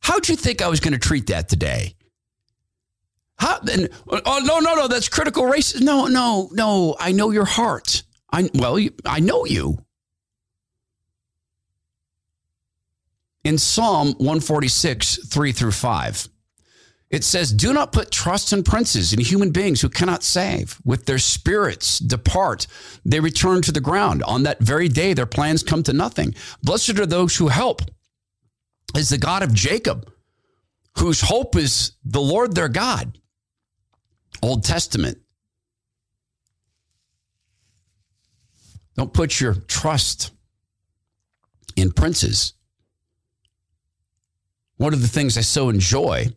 how'd 0.00 0.28
you 0.28 0.36
think 0.36 0.62
I 0.62 0.68
was 0.68 0.80
going 0.80 0.94
to 0.94 0.98
treat 0.98 1.26
that 1.26 1.48
today? 1.48 1.94
How, 3.36 3.58
and, 3.70 3.90
oh, 4.08 4.40
no, 4.44 4.60
no, 4.60 4.74
no, 4.74 4.88
that's 4.88 5.08
critical 5.08 5.42
racism. 5.42 5.82
No, 5.82 6.06
no, 6.06 6.48
no, 6.52 6.96
I 6.98 7.12
know 7.12 7.30
your 7.30 7.44
heart. 7.44 8.02
I, 8.32 8.48
well, 8.54 8.78
I 9.04 9.20
know 9.20 9.44
you. 9.44 9.83
In 13.44 13.58
Psalm 13.58 14.14
146, 14.14 15.28
3 15.28 15.52
through 15.52 15.72
5, 15.72 16.28
it 17.10 17.22
says, 17.22 17.52
Do 17.52 17.72
not 17.72 17.92
put 17.92 18.10
trust 18.10 18.52
in 18.52 18.62
princes 18.62 19.12
and 19.12 19.22
human 19.22 19.50
beings 19.50 19.82
who 19.82 19.90
cannot 19.90 20.24
save. 20.24 20.80
With 20.84 21.04
their 21.04 21.18
spirits 21.18 21.98
depart, 21.98 22.66
they 23.04 23.20
return 23.20 23.60
to 23.62 23.72
the 23.72 23.80
ground. 23.80 24.22
On 24.24 24.42
that 24.44 24.60
very 24.60 24.88
day, 24.88 25.12
their 25.12 25.26
plans 25.26 25.62
come 25.62 25.82
to 25.84 25.92
nothing. 25.92 26.34
Blessed 26.62 26.98
are 26.98 27.06
those 27.06 27.36
who 27.36 27.48
help, 27.48 27.82
is 28.96 29.10
the 29.10 29.18
God 29.18 29.42
of 29.42 29.54
Jacob, 29.54 30.10
whose 30.98 31.20
hope 31.20 31.54
is 31.54 31.92
the 32.04 32.20
Lord 32.20 32.54
their 32.54 32.68
God. 32.68 33.18
Old 34.42 34.64
Testament. 34.64 35.18
Don't 38.96 39.12
put 39.12 39.40
your 39.40 39.54
trust 39.54 40.30
in 41.76 41.92
princes. 41.92 42.54
One 44.76 44.92
of 44.92 45.02
the 45.02 45.08
things 45.08 45.38
I 45.38 45.42
so 45.42 45.68
enjoy 45.68 46.32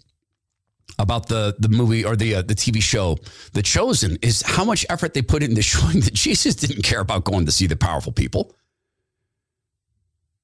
about 1.00 1.28
the 1.28 1.56
the 1.60 1.70
movie 1.70 2.06
or 2.06 2.16
the 2.16 2.36
uh, 2.36 2.42
the 2.42 2.56
TV 2.56 2.82
show 2.82 3.18
The 3.54 3.62
Chosen 3.62 4.18
is 4.22 4.42
how 4.42 4.64
much 4.64 4.86
effort 4.90 5.14
they 5.14 5.22
put 5.22 5.44
into 5.44 5.62
showing 5.74 6.00
that 6.02 6.14
Jesus 6.14 6.56
didn't 6.56 6.84
care 6.84 7.02
about 7.02 7.24
going 7.24 7.46
to 7.46 7.52
see 7.52 7.68
the 7.68 7.76
powerful 7.76 8.12
people. 8.12 8.56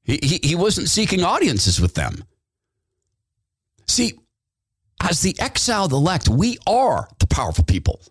He, 0.03 0.19
he, 0.21 0.47
he 0.49 0.56
wasn't 0.56 0.89
seeking 0.89 1.23
audiences 1.23 1.79
with 1.79 1.93
them. 1.93 2.25
See, 3.88 4.19
as 5.01 5.21
the 5.21 5.36
exiled 5.39 5.93
elect, 5.93 6.27
we 6.27 6.58
are 6.67 7.08
the 7.19 7.27
powerful 7.27 7.63
people. 7.63 8.01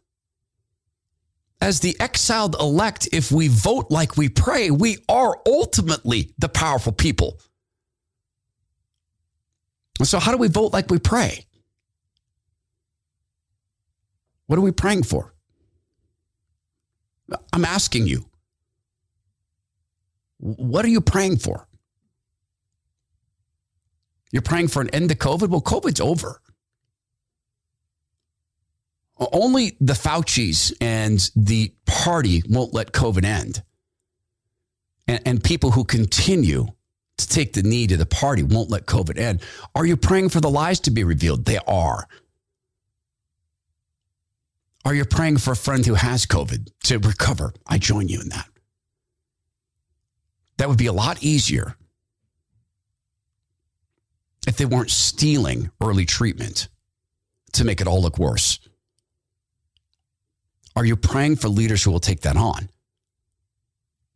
As 1.61 1.81
the 1.81 1.95
exiled 2.01 2.57
elect, 2.59 3.09
if 3.13 3.31
we 3.31 3.49
vote 3.49 3.87
like 3.91 4.17
we 4.17 4.29
pray, 4.29 4.71
we 4.71 4.99
are 5.09 5.39
ultimately 5.47 6.35
the 6.39 6.49
powerful 6.49 6.93
people. 6.93 7.39
So, 10.03 10.19
how 10.19 10.33
do 10.33 10.39
we 10.39 10.49
vote 10.49 10.73
like 10.73 10.91
we 10.91 10.99
pray? 10.99 11.45
What 14.47 14.59
are 14.59 14.63
we 14.63 14.73
praying 14.73 15.05
for? 15.05 15.35
I'm 17.53 17.65
asking 17.65 18.07
you. 18.07 18.27
What 20.39 20.85
are 20.85 20.89
you 20.89 21.01
praying 21.01 21.39
for? 21.39 21.69
You're 24.33 24.43
praying 24.43 24.69
for 24.69 24.83
an 24.83 24.91
end 24.91 25.11
to 25.11 25.15
COVID? 25.15 25.49
Well, 25.49 25.61
COVID's 25.61 26.01
over. 26.01 26.41
Only 29.33 29.77
the 29.81 29.93
Fauci's 29.93 30.75
and 30.81 31.31
the 31.37 31.73
party 31.87 32.43
won't 32.49 32.75
let 32.75 32.93
COVID 32.93 33.25
end. 33.25 33.63
And, 35.07 35.21
and 35.25 35.45
people 35.45 35.71
who 35.71 35.85
continue 35.85 36.69
to 37.19 37.29
take 37.29 37.53
the 37.53 37.63
knee 37.63 37.87
to 37.87 37.97
the 37.97 38.07
party 38.07 38.43
won't 38.43 38.71
let 38.71 38.87
COVID 38.87 39.19
end. 39.19 39.43
Are 39.75 39.87
you 39.87 39.97
praying 39.97 40.31
for 40.31 40.41
the 40.41 40.51
lies 40.51 40.81
to 40.81 40.91
be 40.91 41.05
revealed? 41.05 41.45
They 41.45 41.59
are. 41.67 42.09
Are 44.85 44.95
you 44.95 45.05
praying 45.05 45.39
for 45.39 45.53
a 45.53 45.57
friend 45.57 45.85
who 45.87 45.95
has 45.95 46.27
COVID 46.27 46.71
to 46.85 46.99
recover? 46.99 47.53
I 47.67 47.79
join 47.79 48.09
you 48.09 48.21
in 48.21 48.31
that. 48.31 48.49
That 50.57 50.69
would 50.69 50.79
be 50.79 50.87
a 50.87 50.93
lot 50.93 51.23
easier 51.23 51.77
if 54.47 54.57
they 54.57 54.65
weren't 54.65 54.91
stealing 54.91 55.71
early 55.81 56.05
treatment 56.05 56.69
to 57.53 57.65
make 57.65 57.81
it 57.81 57.87
all 57.87 58.03
look 58.03 58.19
worse. 58.19 58.59
Are 60.75 60.85
you 60.85 60.97
praying 60.97 61.37
for 61.37 61.49
leaders 61.49 61.83
who 61.83 61.91
will 61.91 62.01
take 62.01 62.23
that 62.23 62.37
on? 62.37 62.69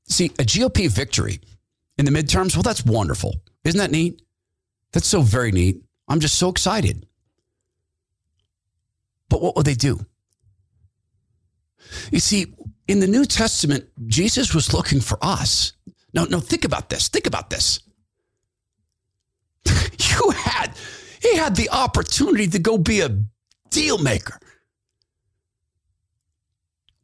See, 0.09 0.27
a 0.39 0.45
GOP 0.45 0.91
victory 0.91 1.41
in 1.99 2.05
the 2.05 2.11
midterms, 2.11 2.55
well, 2.55 2.63
that's 2.63 2.85
wonderful. 2.85 3.35
Isn't 3.65 3.79
that 3.79 3.91
neat? 3.91 4.23
That's 4.93 5.07
so 5.07 5.23
very 5.23 5.53
neat. 5.53 5.83
I'm 6.09 6.21
just 6.21 6.39
so 6.39 6.49
excited. 6.49 7.07
But 9.29 9.43
what 9.43 9.57
will 9.57 9.63
they 9.63 9.75
do? 9.75 10.05
You 12.11 12.21
see, 12.21 12.55
in 12.89 13.01
the 13.01 13.07
New 13.07 13.25
Testament, 13.25 13.87
Jesus 14.07 14.55
was 14.55 14.73
looking 14.73 15.01
for 15.01 15.19
us. 15.23 15.73
No, 16.15 16.25
no, 16.25 16.41
think 16.41 16.65
about 16.65 16.89
this. 16.89 17.09
Think 17.09 17.27
about 17.27 17.51
this. 17.51 17.81
you 19.67 20.31
had, 20.31 20.77
he 21.21 21.37
had 21.37 21.57
the 21.57 21.71
opportunity 21.71 22.47
to 22.49 22.59
go 22.59 22.79
be 22.79 23.01
a 23.01 23.19
deal 23.71 23.99
maker. 23.99 24.39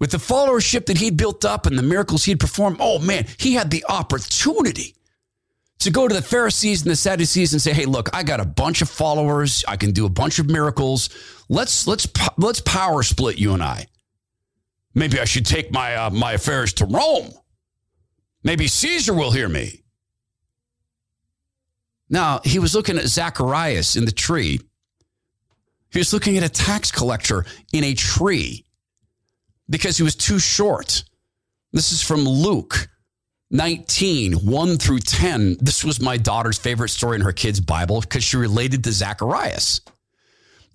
With 0.02 0.10
the 0.10 0.18
followership 0.18 0.86
that 0.86 0.98
he'd 0.98 1.16
built 1.16 1.44
up 1.44 1.64
and 1.64 1.78
the 1.78 1.82
miracles 1.84 2.24
he'd 2.24 2.40
performed, 2.40 2.78
oh 2.80 2.98
man, 2.98 3.24
he 3.38 3.54
had 3.54 3.70
the 3.70 3.84
opportunity 3.88 4.96
to 5.78 5.92
go 5.92 6.08
to 6.08 6.12
the 6.12 6.20
Pharisees 6.20 6.82
and 6.82 6.90
the 6.90 6.96
Sadducees 6.96 7.52
and 7.52 7.62
say, 7.62 7.72
"Hey, 7.72 7.84
look, 7.84 8.08
I 8.12 8.24
got 8.24 8.40
a 8.40 8.44
bunch 8.44 8.82
of 8.82 8.88
followers. 8.88 9.64
I 9.68 9.76
can 9.76 9.92
do 9.92 10.04
a 10.04 10.08
bunch 10.08 10.40
of 10.40 10.50
miracles. 10.50 11.08
Let's 11.48 11.86
let's 11.86 12.08
let's 12.36 12.60
power 12.62 13.04
split 13.04 13.38
you 13.38 13.54
and 13.54 13.62
I. 13.62 13.86
Maybe 14.92 15.20
I 15.20 15.24
should 15.24 15.46
take 15.46 15.70
my 15.70 15.94
uh, 15.94 16.10
my 16.10 16.32
affairs 16.32 16.72
to 16.74 16.84
Rome. 16.84 17.30
Maybe 18.42 18.66
Caesar 18.66 19.14
will 19.14 19.30
hear 19.30 19.48
me." 19.48 19.84
Now 22.10 22.40
he 22.44 22.58
was 22.58 22.74
looking 22.74 22.98
at 22.98 23.06
Zacharias 23.06 23.94
in 23.94 24.04
the 24.04 24.10
tree. 24.10 24.58
He 25.92 26.00
was 26.00 26.12
looking 26.12 26.36
at 26.38 26.42
a 26.42 26.48
tax 26.48 26.90
collector 26.90 27.46
in 27.72 27.84
a 27.84 27.94
tree 27.94 28.64
because 29.72 29.96
he 29.96 30.04
was 30.04 30.14
too 30.14 30.38
short. 30.38 31.02
This 31.72 31.90
is 31.90 32.02
from 32.02 32.20
Luke 32.20 32.88
19, 33.50 34.34
1 34.34 34.78
through 34.78 34.98
10. 35.00 35.56
This 35.60 35.82
was 35.82 36.00
my 36.00 36.18
daughter's 36.18 36.58
favorite 36.58 36.90
story 36.90 37.16
in 37.16 37.22
her 37.22 37.32
kid's 37.32 37.58
Bible 37.58 38.02
because 38.02 38.22
she 38.22 38.36
related 38.36 38.84
to 38.84 38.92
Zacharias. 38.92 39.80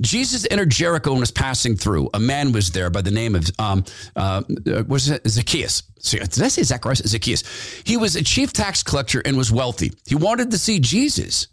Jesus 0.02 0.46
entered 0.52 0.70
Jericho 0.70 1.12
and 1.12 1.20
was 1.20 1.32
passing 1.32 1.76
through. 1.76 2.10
A 2.14 2.20
man 2.20 2.52
was 2.52 2.72
there 2.72 2.90
by 2.90 3.02
the 3.02 3.12
name 3.12 3.36
of 3.36 3.50
um, 3.58 3.84
uh, 4.16 4.44
was 4.88 5.10
it 5.10 5.28
Zacchaeus? 5.28 5.82
Did 5.82 6.42
I 6.42 6.48
say 6.50 6.64
Zacharias? 6.64 7.00
Zacchaeus. 7.00 7.44
He 7.84 7.98
was 7.98 8.16
a 8.16 8.24
chief 8.24 8.54
tax 8.54 8.84
collector 8.84 9.22
and 9.26 9.38
was 9.38 9.52
wealthy. 9.52 9.92
He 10.06 10.16
wanted 10.16 10.52
to 10.52 10.58
see 10.58 10.80
Jesus, 10.80 11.48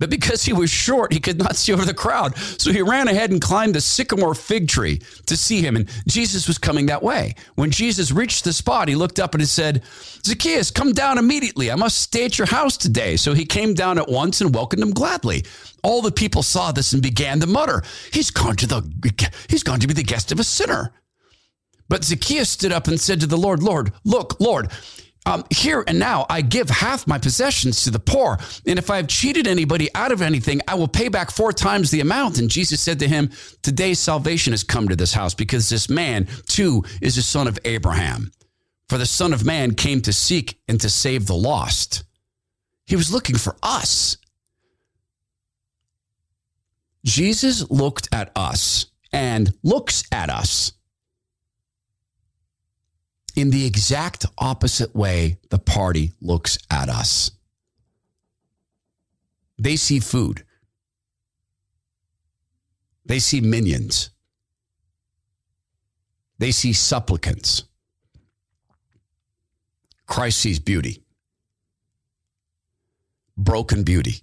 But 0.00 0.10
because 0.10 0.42
he 0.42 0.52
was 0.54 0.70
short, 0.70 1.12
he 1.12 1.20
could 1.20 1.38
not 1.38 1.54
see 1.54 1.72
over 1.72 1.84
the 1.84 1.94
crowd. 1.94 2.36
So 2.36 2.72
he 2.72 2.80
ran 2.80 3.06
ahead 3.06 3.30
and 3.30 3.40
climbed 3.40 3.74
the 3.74 3.80
sycamore 3.82 4.34
fig 4.34 4.66
tree 4.66 5.00
to 5.26 5.36
see 5.36 5.60
him. 5.60 5.76
And 5.76 5.88
Jesus 6.08 6.48
was 6.48 6.58
coming 6.58 6.86
that 6.86 7.02
way. 7.02 7.34
When 7.54 7.70
Jesus 7.70 8.10
reached 8.10 8.44
the 8.44 8.54
spot, 8.54 8.88
he 8.88 8.96
looked 8.96 9.20
up 9.20 9.34
and 9.34 9.42
he 9.42 9.46
said, 9.46 9.82
Zacchaeus, 10.24 10.70
come 10.70 10.92
down 10.92 11.18
immediately. 11.18 11.70
I 11.70 11.76
must 11.76 12.00
stay 12.00 12.24
at 12.24 12.38
your 12.38 12.46
house 12.46 12.78
today. 12.78 13.16
So 13.16 13.34
he 13.34 13.44
came 13.44 13.74
down 13.74 13.98
at 13.98 14.08
once 14.08 14.40
and 14.40 14.54
welcomed 14.54 14.82
him 14.82 14.92
gladly. 14.92 15.44
All 15.82 16.00
the 16.00 16.10
people 16.10 16.42
saw 16.42 16.72
this 16.72 16.94
and 16.94 17.02
began 17.02 17.38
to 17.40 17.46
mutter, 17.46 17.82
He's 18.12 18.30
gone 18.30 18.56
to 18.56 18.66
the 18.66 19.30
he's 19.48 19.62
gone 19.62 19.80
to 19.80 19.86
be 19.86 19.94
the 19.94 20.02
guest 20.02 20.32
of 20.32 20.40
a 20.40 20.44
sinner. 20.44 20.92
But 21.88 22.04
Zacchaeus 22.04 22.48
stood 22.48 22.72
up 22.72 22.86
and 22.86 23.00
said 23.00 23.20
to 23.20 23.26
the 23.26 23.36
Lord, 23.36 23.62
Lord, 23.62 23.92
look, 24.04 24.40
Lord, 24.40 24.70
um, 25.26 25.44
here 25.50 25.84
and 25.86 25.98
now 25.98 26.26
I 26.30 26.40
give 26.40 26.70
half 26.70 27.06
my 27.06 27.18
possessions 27.18 27.84
to 27.84 27.90
the 27.90 27.98
poor. 27.98 28.38
And 28.66 28.78
if 28.78 28.90
I 28.90 28.96
have 28.96 29.06
cheated 29.06 29.46
anybody 29.46 29.88
out 29.94 30.12
of 30.12 30.22
anything, 30.22 30.60
I 30.66 30.74
will 30.74 30.88
pay 30.88 31.08
back 31.08 31.30
four 31.30 31.52
times 31.52 31.90
the 31.90 32.00
amount. 32.00 32.38
And 32.38 32.50
Jesus 32.50 32.80
said 32.80 32.98
to 33.00 33.08
him, 33.08 33.30
Today 33.62 33.94
salvation 33.94 34.52
has 34.52 34.64
come 34.64 34.88
to 34.88 34.96
this 34.96 35.12
house 35.12 35.34
because 35.34 35.68
this 35.68 35.88
man 35.90 36.26
too 36.46 36.84
is 37.02 37.18
a 37.18 37.22
son 37.22 37.46
of 37.48 37.58
Abraham. 37.64 38.32
For 38.88 38.98
the 38.98 39.06
Son 39.06 39.32
of 39.32 39.44
Man 39.44 39.74
came 39.74 40.00
to 40.00 40.12
seek 40.12 40.60
and 40.66 40.80
to 40.80 40.90
save 40.90 41.26
the 41.26 41.36
lost. 41.36 42.02
He 42.86 42.96
was 42.96 43.12
looking 43.12 43.36
for 43.36 43.54
us. 43.62 44.16
Jesus 47.04 47.70
looked 47.70 48.08
at 48.12 48.32
us 48.34 48.86
and 49.12 49.54
looks 49.62 50.02
at 50.10 50.28
us 50.28 50.72
in 53.36 53.50
the 53.50 53.66
exact 53.66 54.26
opposite 54.38 54.94
way 54.94 55.38
the 55.50 55.58
party 55.58 56.12
looks 56.20 56.58
at 56.70 56.88
us. 56.88 57.30
They 59.58 59.76
see 59.76 60.00
food, 60.00 60.44
they 63.04 63.18
see 63.18 63.40
minions, 63.40 64.10
they 66.38 66.50
see 66.50 66.72
supplicants. 66.72 67.64
Christ 70.06 70.40
sees 70.40 70.58
beauty, 70.58 71.04
broken 73.36 73.84
beauty. 73.84 74.22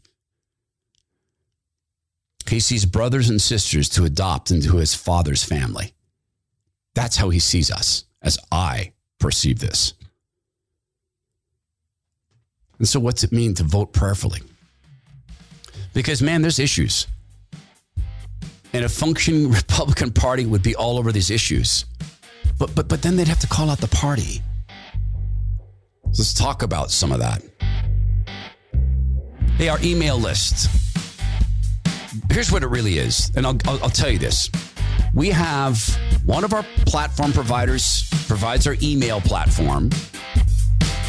He 2.50 2.60
sees 2.60 2.86
brothers 2.86 3.30
and 3.30 3.42
sisters 3.42 3.90
to 3.90 4.06
adopt 4.06 4.52
into 4.52 4.78
his 4.78 4.94
father's 4.96 5.44
family. 5.44 5.94
That's 6.94 7.18
how 7.18 7.30
he 7.30 7.40
sees 7.40 7.70
us, 7.70 8.06
as 8.22 8.38
I 8.52 8.94
perceive 9.20 9.60
this. 9.60 9.94
And 12.80 12.88
so, 12.88 13.00
what's 13.00 13.24
it 13.24 13.32
mean 13.32 13.54
to 13.56 13.64
vote 13.64 13.92
prayerfully? 13.94 14.42
Because, 15.94 16.22
man, 16.22 16.42
there's 16.42 16.60
issues. 16.60 17.08
And 18.74 18.86
a 18.86 18.90
functioning 18.90 19.52
Republican 19.52 20.12
Party 20.12 20.46
would 20.46 20.62
be 20.62 20.76
all 20.76 20.98
over 21.00 21.12
these 21.12 21.32
issues. 21.32 21.86
But, 22.60 22.74
but, 22.76 22.88
but 22.88 23.02
then 23.02 23.16
they'd 23.16 23.28
have 23.28 23.40
to 23.40 23.48
call 23.48 23.70
out 23.70 23.80
the 23.80 23.88
party. 23.88 24.42
Let's 26.06 26.34
talk 26.34 26.64
about 26.64 26.92
some 26.92 27.12
of 27.12 27.20
that. 27.20 27.44
Hey, 29.58 29.70
our 29.70 29.80
email 29.82 30.18
list. 30.18 30.70
Here's 32.32 32.52
what 32.52 32.64
it 32.64 32.68
really 32.68 33.00
is. 33.00 33.32
And 33.36 33.46
I'll, 33.46 33.58
I'll, 33.66 33.84
I'll 33.84 33.90
tell 33.90 34.10
you 34.10 34.20
this 34.20 34.50
we 35.14 35.30
have 35.30 35.80
one 36.26 36.44
of 36.44 36.54
our 36.54 36.64
platform 36.86 37.32
providers 37.34 38.10
provides 38.28 38.68
our 38.68 38.76
email 38.82 39.22
platform. 39.22 39.90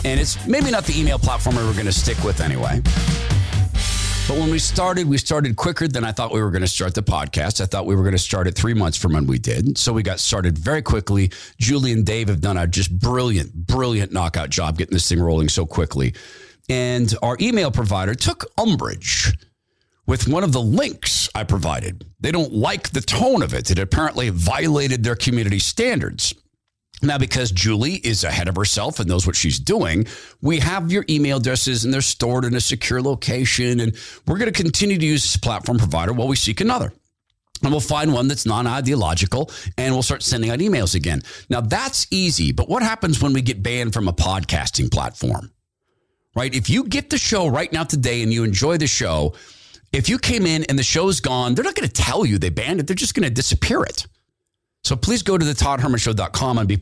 And 0.04 0.20
it's 0.20 0.46
maybe 0.46 0.70
not 0.70 0.84
the 0.84 0.98
email 0.98 1.18
platform 1.18 1.56
we 1.56 1.64
were 1.64 1.72
going 1.72 1.86
to 1.86 1.92
stick 1.92 2.22
with 2.22 2.40
anyway. 2.40 2.80
But 4.28 4.36
when 4.36 4.50
we 4.50 4.58
started, 4.58 5.08
we 5.08 5.16
started 5.16 5.56
quicker 5.56 5.88
than 5.88 6.04
I 6.04 6.12
thought 6.12 6.32
we 6.32 6.42
were 6.42 6.50
going 6.50 6.62
to 6.62 6.68
start 6.68 6.94
the 6.94 7.02
podcast. 7.02 7.62
I 7.62 7.64
thought 7.64 7.86
we 7.86 7.96
were 7.96 8.02
going 8.02 8.12
to 8.12 8.18
start 8.18 8.46
it 8.46 8.54
three 8.54 8.74
months 8.74 8.98
from 8.98 9.14
when 9.14 9.26
we 9.26 9.38
did. 9.38 9.78
So 9.78 9.92
we 9.92 10.02
got 10.02 10.20
started 10.20 10.58
very 10.58 10.82
quickly. 10.82 11.32
Julie 11.58 11.92
and 11.92 12.04
Dave 12.04 12.28
have 12.28 12.42
done 12.42 12.58
a 12.58 12.66
just 12.66 12.96
brilliant, 12.98 13.54
brilliant 13.54 14.12
knockout 14.12 14.50
job 14.50 14.76
getting 14.76 14.92
this 14.92 15.08
thing 15.08 15.20
rolling 15.20 15.48
so 15.48 15.64
quickly. 15.64 16.14
And 16.68 17.12
our 17.22 17.38
email 17.40 17.70
provider 17.70 18.14
took 18.14 18.44
umbrage 18.58 19.32
with 20.08 20.26
one 20.26 20.42
of 20.42 20.52
the 20.52 20.60
links 20.60 21.28
I 21.34 21.44
provided. 21.44 22.04
They 22.18 22.32
don't 22.32 22.52
like 22.52 22.88
the 22.88 23.02
tone 23.02 23.42
of 23.42 23.52
it. 23.52 23.70
It 23.70 23.78
apparently 23.78 24.30
violated 24.30 25.04
their 25.04 25.14
community 25.14 25.58
standards. 25.58 26.34
Now, 27.02 27.18
because 27.18 27.52
Julie 27.52 27.96
is 27.96 28.24
ahead 28.24 28.48
of 28.48 28.56
herself 28.56 28.98
and 28.98 29.08
knows 29.08 29.26
what 29.26 29.36
she's 29.36 29.60
doing, 29.60 30.06
we 30.40 30.58
have 30.58 30.90
your 30.90 31.04
email 31.08 31.36
addresses 31.36 31.84
and 31.84 31.94
they're 31.94 32.00
stored 32.00 32.44
in 32.44 32.56
a 32.56 32.60
secure 32.60 33.00
location. 33.00 33.78
And 33.80 33.96
we're 34.26 34.38
going 34.38 34.52
to 34.52 34.62
continue 34.62 34.98
to 34.98 35.06
use 35.06 35.22
this 35.22 35.36
platform 35.36 35.78
provider 35.78 36.12
while 36.12 36.26
we 36.26 36.34
seek 36.34 36.60
another. 36.60 36.90
And 37.62 37.70
we'll 37.70 37.80
find 37.80 38.12
one 38.12 38.28
that's 38.28 38.46
non 38.46 38.66
ideological 38.66 39.50
and 39.76 39.92
we'll 39.92 40.02
start 40.02 40.22
sending 40.22 40.50
out 40.50 40.58
emails 40.60 40.94
again. 40.94 41.22
Now, 41.50 41.60
that's 41.60 42.06
easy. 42.10 42.50
But 42.52 42.68
what 42.68 42.82
happens 42.82 43.22
when 43.22 43.32
we 43.34 43.42
get 43.42 43.62
banned 43.62 43.92
from 43.92 44.08
a 44.08 44.12
podcasting 44.12 44.90
platform? 44.90 45.52
Right? 46.34 46.54
If 46.54 46.70
you 46.70 46.84
get 46.84 47.10
the 47.10 47.18
show 47.18 47.46
right 47.46 47.72
now 47.72 47.84
today 47.84 48.22
and 48.22 48.32
you 48.32 48.42
enjoy 48.42 48.78
the 48.78 48.86
show, 48.86 49.34
if 49.92 50.08
you 50.08 50.18
came 50.18 50.46
in 50.46 50.64
and 50.64 50.78
the 50.78 50.82
show's 50.82 51.20
gone, 51.20 51.54
they're 51.54 51.64
not 51.64 51.74
going 51.74 51.88
to 51.88 51.92
tell 51.92 52.24
you 52.24 52.38
they 52.38 52.50
banned 52.50 52.80
it. 52.80 52.86
They're 52.86 52.96
just 52.96 53.14
going 53.14 53.28
to 53.28 53.34
disappear 53.34 53.82
it. 53.82 54.06
So 54.84 54.96
please 54.96 55.22
go 55.22 55.36
to 55.36 55.44
the 55.44 55.52
toddhermanshow.com 55.52 56.58
and 56.58 56.68
be, 56.68 56.76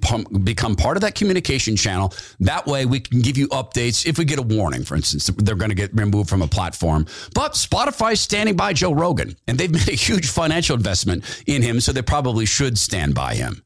become 0.45 0.77
part 0.77 0.97
of 0.97 1.01
that 1.01 1.15
communication 1.15 1.77
channel. 1.77 2.13
That 2.41 2.67
way 2.67 2.87
we 2.87 3.01
can 3.01 3.21
give 3.21 3.37
you 3.37 3.49
updates 3.49 4.07
if 4.07 4.19
we 4.19 4.25
get 4.25 4.39
a 4.39 4.43
warning, 4.43 4.85
for 4.85 4.97
instance, 4.97 5.27
they're 5.39 5.57
going 5.57 5.71
to 5.71 5.75
get 5.75 5.95
removed 5.95 6.29
from 6.29 6.43
a 6.43 6.47
platform. 6.47 7.07
But 7.35 7.53
Spotify's 7.53 8.21
standing 8.21 8.55
by 8.55 8.75
Joe 8.75 8.93
Rogan 8.93 9.37
and 9.49 9.59
they've 9.59 9.71
made 9.73 9.89
a 9.89 9.93
huge 9.93 10.29
financial 10.29 10.77
investment 10.77 11.25
in 11.47 11.63
him. 11.63 11.81
So 11.81 11.93
they 11.93 12.03
probably 12.03 12.47
should 12.47 12.79
stand 12.79 13.15
by 13.15 13.35
him. 13.35 13.63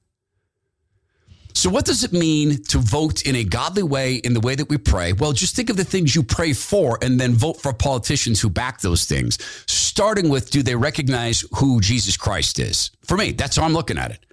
So, 1.60 1.68
what 1.68 1.84
does 1.84 2.04
it 2.04 2.14
mean 2.14 2.62
to 2.68 2.78
vote 2.78 3.26
in 3.26 3.36
a 3.36 3.44
godly 3.44 3.82
way 3.82 4.14
in 4.14 4.32
the 4.32 4.40
way 4.40 4.54
that 4.54 4.70
we 4.70 4.78
pray? 4.78 5.12
Well, 5.12 5.34
just 5.34 5.54
think 5.54 5.68
of 5.68 5.76
the 5.76 5.84
things 5.84 6.16
you 6.16 6.22
pray 6.22 6.54
for 6.54 6.98
and 7.02 7.20
then 7.20 7.34
vote 7.34 7.60
for 7.60 7.74
politicians 7.74 8.40
who 8.40 8.48
back 8.48 8.80
those 8.80 9.04
things, 9.04 9.36
starting 9.66 10.30
with 10.30 10.50
do 10.50 10.62
they 10.62 10.74
recognize 10.74 11.44
who 11.56 11.82
Jesus 11.82 12.16
Christ 12.16 12.58
is? 12.58 12.90
For 13.04 13.14
me, 13.14 13.32
that's 13.32 13.58
how 13.58 13.64
I'm 13.64 13.74
looking 13.74 13.98
at 13.98 14.10
it. 14.10 14.24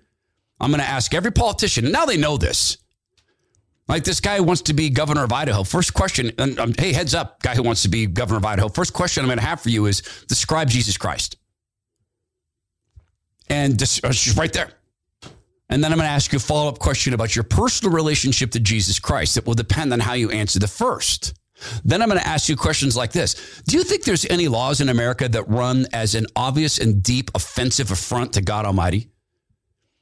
I'm 0.62 0.72
going 0.72 0.80
to 0.80 0.88
ask 0.88 1.14
every 1.14 1.34
politician, 1.34 1.92
now 1.92 2.06
they 2.06 2.16
know 2.16 2.38
this. 2.38 2.78
Like 3.90 4.06
this 4.06 4.22
guy 4.22 4.40
wants 4.40 4.62
to 4.62 4.74
be 4.74 4.90
governor 4.90 5.26
of 5.26 5.34
Idaho. 5.34 5.64
First 5.64 5.94
question, 5.94 6.32
and 6.38 6.58
um, 6.58 6.74
hey, 6.80 6.94
heads 6.94 7.14
up, 7.14 7.44
guy 7.44 7.56
who 7.56 7.64
wants 7.64 7.82
to 7.82 7.90
be 7.90 8.06
governor 8.06 8.38
of 8.38 8.46
Idaho. 8.46 8.70
First 8.70 8.94
question 8.94 9.22
I'm 9.22 9.28
going 9.28 9.38
to 9.38 9.44
have 9.44 9.60
for 9.60 9.70
you 9.70 9.88
is 9.88 10.02
describe 10.30 10.70
Jesus 10.70 10.96
Christ. 10.96 11.36
And 13.50 13.78
just, 13.78 14.06
uh, 14.06 14.12
just 14.12 14.38
right 14.38 14.54
there. 14.54 14.77
And 15.70 15.84
then 15.84 15.92
I'm 15.92 15.98
going 15.98 16.08
to 16.08 16.14
ask 16.14 16.32
you 16.32 16.38
a 16.38 16.40
follow 16.40 16.70
up 16.70 16.80
question 16.80 17.14
about 17.14 17.36
your 17.36 17.44
personal 17.44 17.94
relationship 17.94 18.52
to 18.52 18.60
Jesus 18.60 19.00
Christ. 19.00 19.38
It 19.38 19.46
will 19.46 19.54
depend 19.54 19.92
on 19.92 20.00
how 20.00 20.14
you 20.14 20.30
answer 20.32 20.60
the 20.60 20.68
first. 20.68 21.34
Then 21.84 22.02
I'm 22.02 22.08
going 22.08 22.22
to 22.22 22.28
ask 22.28 22.50
you 22.50 22.56
questions 22.56 22.96
like 22.96 23.12
this 23.12 23.62
Do 23.68 23.78
you 23.78 23.84
think 23.84 24.04
there's 24.04 24.26
any 24.26 24.48
laws 24.48 24.80
in 24.80 24.90
America 24.90 25.28
that 25.28 25.48
run 25.50 25.88
as 25.92 26.16
an 26.16 26.28
obvious 26.36 26.78
and 26.78 27.02
deep 27.02 27.32
offensive 27.36 27.92
affront 27.92 28.34
to 28.34 28.42
God 28.42 28.66
Almighty? 28.66 29.10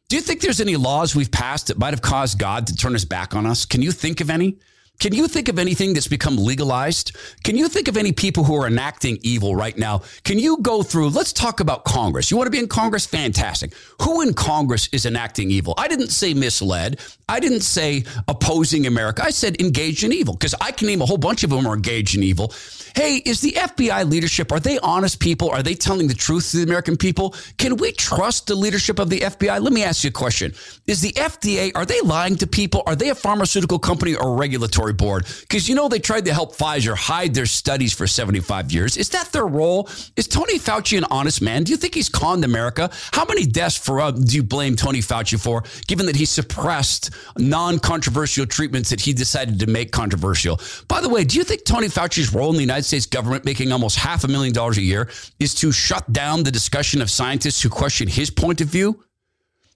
Do 0.10 0.16
you 0.16 0.22
think 0.22 0.42
there's 0.42 0.62
any 0.62 0.76
laws 0.76 1.16
we've 1.16 1.32
passed 1.32 1.68
that 1.68 1.80
might 1.80 1.94
have 1.94 2.02
caused 2.02 2.38
God 2.38 2.68
to 2.68 2.76
turn 2.76 2.94
his 2.94 3.06
back 3.06 3.36
on 3.36 3.46
us? 3.46 3.66
Can 3.66 3.82
you 3.82 3.92
think 3.92 4.22
of 4.22 4.30
any? 4.30 4.60
Can 5.00 5.14
you 5.14 5.28
think 5.28 5.50
of 5.50 5.60
anything 5.60 5.94
that's 5.94 6.08
become 6.08 6.38
legalized? 6.38 7.16
Can 7.44 7.58
you 7.58 7.68
think 7.68 7.88
of 7.88 7.98
any 7.98 8.12
people 8.12 8.44
who 8.44 8.56
are 8.56 8.68
enacting 8.68 9.18
evil 9.22 9.56
right 9.56 9.78
now? 9.78 10.02
Can 10.24 10.40
you 10.40 10.58
go 10.62 10.84
through? 10.84 11.10
Let's 11.10 11.34
talk 11.34 11.60
about 11.60 11.84
Congress. 11.86 12.32
You 12.32 12.38
want 12.38 12.48
to 12.48 12.52
be 12.52 12.60
in 12.60 12.68
Congress? 12.68 13.06
Fantastic. 13.06 13.74
Who 14.02 14.22
in 14.22 14.34
Congress 14.34 14.88
is 14.92 15.06
enacting 15.06 15.52
evil? 15.52 15.74
I 15.78 15.88
didn't 15.88 16.10
say 16.10 16.34
misled. 16.34 17.00
I 17.28 17.40
didn't 17.40 17.62
say 17.62 18.06
opposing 18.28 18.86
America. 18.86 19.24
I 19.24 19.32
said 19.32 19.60
engaged 19.60 20.04
in 20.04 20.14
evil 20.14 20.34
because 20.36 20.56
I 20.62 20.72
can 20.72 20.88
name 20.88 21.02
a 21.02 21.06
whole 21.06 21.18
bunch 21.18 21.44
of 21.44 21.50
them 21.50 21.66
are 21.68 21.76
engaged 21.76 22.16
in 22.16 22.24
evil. 22.24 22.54
Hey, 22.96 23.18
is 23.26 23.42
the 23.42 23.52
FBI 23.52 24.10
leadership, 24.10 24.52
are 24.52 24.60
they 24.60 24.80
honest 24.80 25.20
people? 25.20 25.50
Are 25.50 25.64
they 25.64 25.74
telling 25.74 26.08
the 26.08 26.14
truth 26.14 26.52
to 26.52 26.58
the 26.58 26.64
American 26.64 26.96
people? 26.96 27.36
Can 27.58 27.76
we 27.78 27.92
trust 27.92 28.48
the 28.48 28.56
leadership 28.56 29.00
of 29.00 29.10
the 29.10 29.20
FBI? 29.20 29.62
Let 29.62 29.74
me 29.74 29.84
ask 29.84 30.04
you 30.04 30.10
a 30.10 30.14
question. 30.14 30.54
Is 30.88 31.02
the 31.02 31.12
FDA, 31.14 31.72
are 31.76 31.86
they 31.86 32.00
lying 32.02 32.38
to 32.38 32.48
people? 32.48 32.84
Are 32.86 32.96
they 32.96 33.10
a 33.10 33.16
pharmaceutical 33.16 33.80
company 33.80 34.16
or 34.16 34.38
regulatory 34.38 34.85
regulatory 34.86 34.94
board 34.94 35.26
because 35.42 35.68
you 35.68 35.76
know 35.76 35.88
they 35.88 36.00
tried 36.00 36.26
to 36.26 36.34
help 36.34 36.56
Pfizer 36.56 36.96
hide 36.96 37.34
their 37.34 37.46
studies 37.46 37.94
for 37.94 38.08
75 38.08 38.72
years. 38.72 38.98
Is 38.98 39.10
that 39.10 39.32
their 39.32 39.46
role? 39.46 39.90
Is 40.16 40.28
Tony 40.28 40.60
Fauci 40.60 40.98
an 40.98 41.06
honest 41.10 41.42
man? 41.42 41.64
Do 41.64 41.72
you 41.72 41.78
think 41.78 41.94
he's 41.94 42.10
conned 42.10 42.44
America? 42.44 42.90
How 43.12 43.26
many 43.26 43.46
deaths 43.46 43.78
for 43.78 44.02
uh, 44.02 44.12
do 44.12 44.36
you 44.36 44.44
blame 44.44 44.76
Tony 44.76 45.00
Fauci 45.00 45.40
for, 45.40 45.64
given 45.88 46.06
that 46.06 46.16
he 46.16 46.26
suppressed 46.26 47.12
non-controversial 47.38 48.46
treatments 48.46 48.90
that 48.90 49.02
he 49.02 49.14
decided 49.14 49.60
to 49.60 49.68
make 49.68 49.92
controversial? 49.92 50.60
By 50.88 51.02
the 51.02 51.10
way, 51.10 51.24
do 51.24 51.38
you 51.38 51.44
think 51.44 51.66
Tony 51.66 51.88
Fauci's 51.88 52.34
role 52.34 52.50
in 52.50 52.56
the 52.56 52.62
United 52.62 52.84
States 52.84 53.06
government, 53.06 53.46
making 53.46 53.72
almost 53.72 53.98
half 53.98 54.24
a 54.24 54.28
million 54.28 54.54
dollars 54.54 54.78
a 54.78 54.82
year, 54.82 55.10
is 55.40 55.54
to 55.56 55.72
shut 55.72 56.12
down 56.12 56.44
the 56.44 56.52
discussion 56.52 57.02
of 57.02 57.10
scientists 57.10 57.62
who 57.62 57.70
question 57.70 58.08
his 58.08 58.30
point 58.30 58.62
of 58.62 58.68
view? 58.68 59.05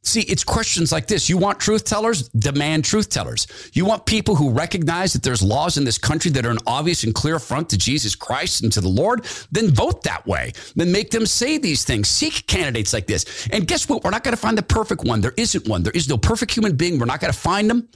See, 0.01 0.21
it's 0.21 0.45
questions 0.45 0.93
like 0.93 1.07
this. 1.07 1.29
You 1.29 1.37
want 1.37 1.59
truth 1.59 1.83
tellers? 1.83 2.29
Demand 2.29 2.85
truth 2.85 3.09
tellers. 3.09 3.47
You 3.73 3.83
want 3.83 4.05
people 4.05 4.33
who 4.33 4.49
recognize 4.49 5.11
that 5.11 5.23
there's 5.23 5.43
laws 5.43 5.77
in 5.77 5.83
this 5.83 5.97
country 5.97 6.31
that 6.31 6.45
are 6.45 6.51
an 6.51 6.57
obvious 6.65 7.03
and 7.03 7.13
clear 7.13 7.35
affront 7.35 7.69
to 7.69 7.77
Jesus 7.77 8.15
Christ 8.15 8.63
and 8.63 8.71
to 8.71 8.81
the 8.81 8.87
Lord? 8.87 9.25
Then 9.51 9.69
vote 9.69 10.03
that 10.03 10.25
way. 10.25 10.53
Then 10.75 10.93
make 10.93 11.11
them 11.11 11.25
say 11.25 11.57
these 11.57 11.83
things. 11.83 12.07
Seek 12.07 12.47
candidates 12.47 12.93
like 12.93 13.07
this. 13.07 13.47
And 13.51 13.67
guess 13.67 13.89
what? 13.89 14.03
We're 14.03 14.11
not 14.11 14.23
going 14.23 14.35
to 14.35 14.41
find 14.41 14.57
the 14.57 14.63
perfect 14.63 15.03
one. 15.03 15.19
There 15.19 15.33
isn't 15.35 15.67
one. 15.67 15.83
There 15.83 15.93
is 15.93 16.07
no 16.07 16.17
perfect 16.17 16.53
human 16.53 16.77
being. 16.77 16.97
We're 16.97 17.05
not 17.05 17.19
going 17.19 17.33
to 17.33 17.39
find 17.39 17.69
them. 17.69 17.89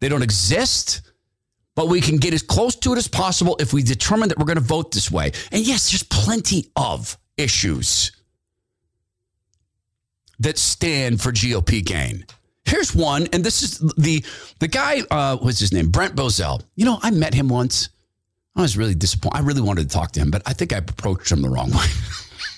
They 0.00 0.10
don't 0.10 0.22
exist. 0.22 1.00
But 1.74 1.88
we 1.88 2.02
can 2.02 2.18
get 2.18 2.34
as 2.34 2.42
close 2.42 2.76
to 2.76 2.92
it 2.92 2.98
as 2.98 3.08
possible 3.08 3.56
if 3.60 3.72
we 3.72 3.82
determine 3.82 4.28
that 4.28 4.38
we're 4.38 4.44
going 4.44 4.58
to 4.58 4.62
vote 4.62 4.92
this 4.92 5.10
way. 5.10 5.32
And 5.52 5.66
yes, 5.66 5.90
there's 5.90 6.02
plenty 6.02 6.70
of 6.76 7.16
issues 7.38 8.12
that 10.40 10.58
stand 10.58 11.20
for 11.20 11.32
GOP 11.32 11.84
gain. 11.84 12.24
Here's 12.64 12.94
one, 12.94 13.26
and 13.32 13.42
this 13.42 13.62
is 13.62 13.78
the 13.96 14.24
the 14.58 14.68
guy. 14.68 15.02
Uh, 15.10 15.36
what's 15.38 15.58
his 15.58 15.72
name? 15.72 15.90
Brent 15.90 16.14
Bozell. 16.14 16.62
You 16.76 16.84
know, 16.84 16.98
I 17.02 17.10
met 17.10 17.34
him 17.34 17.48
once. 17.48 17.88
I 18.56 18.62
was 18.62 18.76
really 18.76 18.94
disappointed. 18.94 19.38
I 19.38 19.40
really 19.40 19.62
wanted 19.62 19.88
to 19.88 19.94
talk 19.94 20.12
to 20.12 20.20
him, 20.20 20.30
but 20.30 20.42
I 20.46 20.52
think 20.52 20.72
I 20.72 20.78
approached 20.78 21.30
him 21.32 21.42
the 21.42 21.48
wrong 21.48 21.70
way. 21.70 21.86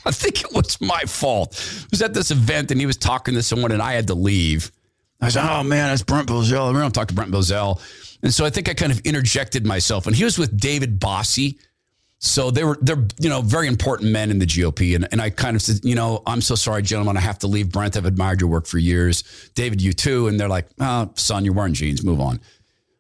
I 0.05 0.11
think 0.11 0.43
it 0.43 0.53
was 0.53 0.81
my 0.81 1.03
fault. 1.03 1.55
I 1.83 1.87
was 1.91 2.03
at 2.03 2.15
this 2.15 2.31
event 2.31 2.71
and 2.71 2.81
he 2.81 2.87
was 2.87 2.97
talking 2.97 3.35
to 3.35 3.43
someone, 3.43 3.73
and 3.73 3.81
I 3.81 3.93
had 3.93 4.07
to 4.09 4.15
leave. 4.15 4.73
I 5.21 5.29
said, 5.29 5.49
"Oh 5.49 5.63
man, 5.63 5.89
that's 5.89 6.03
Brent 6.03 6.29
Bozell." 6.29 6.75
I 6.75 6.81
don't 6.81 6.93
talk 6.93 7.09
to 7.09 7.15
Brent 7.15 7.31
Bozell, 7.31 7.81
and 8.23 8.35
so 8.35 8.45
I 8.45 8.51
think 8.51 8.69
I 8.69 8.75
kind 8.75 8.93
of 8.93 9.01
interjected 9.01 9.65
myself. 9.65 10.07
And 10.07 10.17
he 10.17 10.25
was 10.25 10.39
with 10.39 10.59
David 10.59 10.99
Bossie 10.99 11.59
so 12.25 12.53
they 12.53 12.63
were 12.63 12.79
they're 12.81 13.05
you 13.19 13.29
know 13.29 13.43
very 13.43 13.67
important 13.67 14.13
men 14.13 14.31
in 14.31 14.39
the 14.39 14.47
GOP, 14.47 14.95
and, 14.95 15.09
and 15.11 15.21
I 15.21 15.29
kind 15.29 15.57
of 15.57 15.63
said, 15.63 15.81
you 15.83 15.97
know, 15.97 16.23
I'm 16.25 16.41
so 16.41 16.55
sorry, 16.55 16.83
gentlemen, 16.83 17.17
I 17.17 17.21
have 17.21 17.41
to 17.41 17.49
leave. 17.49 17.73
Brent, 17.73 17.97
I've 17.97 18.05
admired 18.05 18.41
your 18.41 18.49
work 18.49 18.67
for 18.67 18.79
years. 18.79 19.51
David, 19.57 19.83
you 19.83 19.93
too. 19.93 20.29
And 20.29 20.39
they're 20.39 20.49
like, 20.49 20.69
oh, 20.79 21.11
son, 21.17 21.45
you're 21.45 21.53
wearing 21.53 21.75
jeans. 21.75 22.05
Move 22.05 22.21
on. 22.21 22.41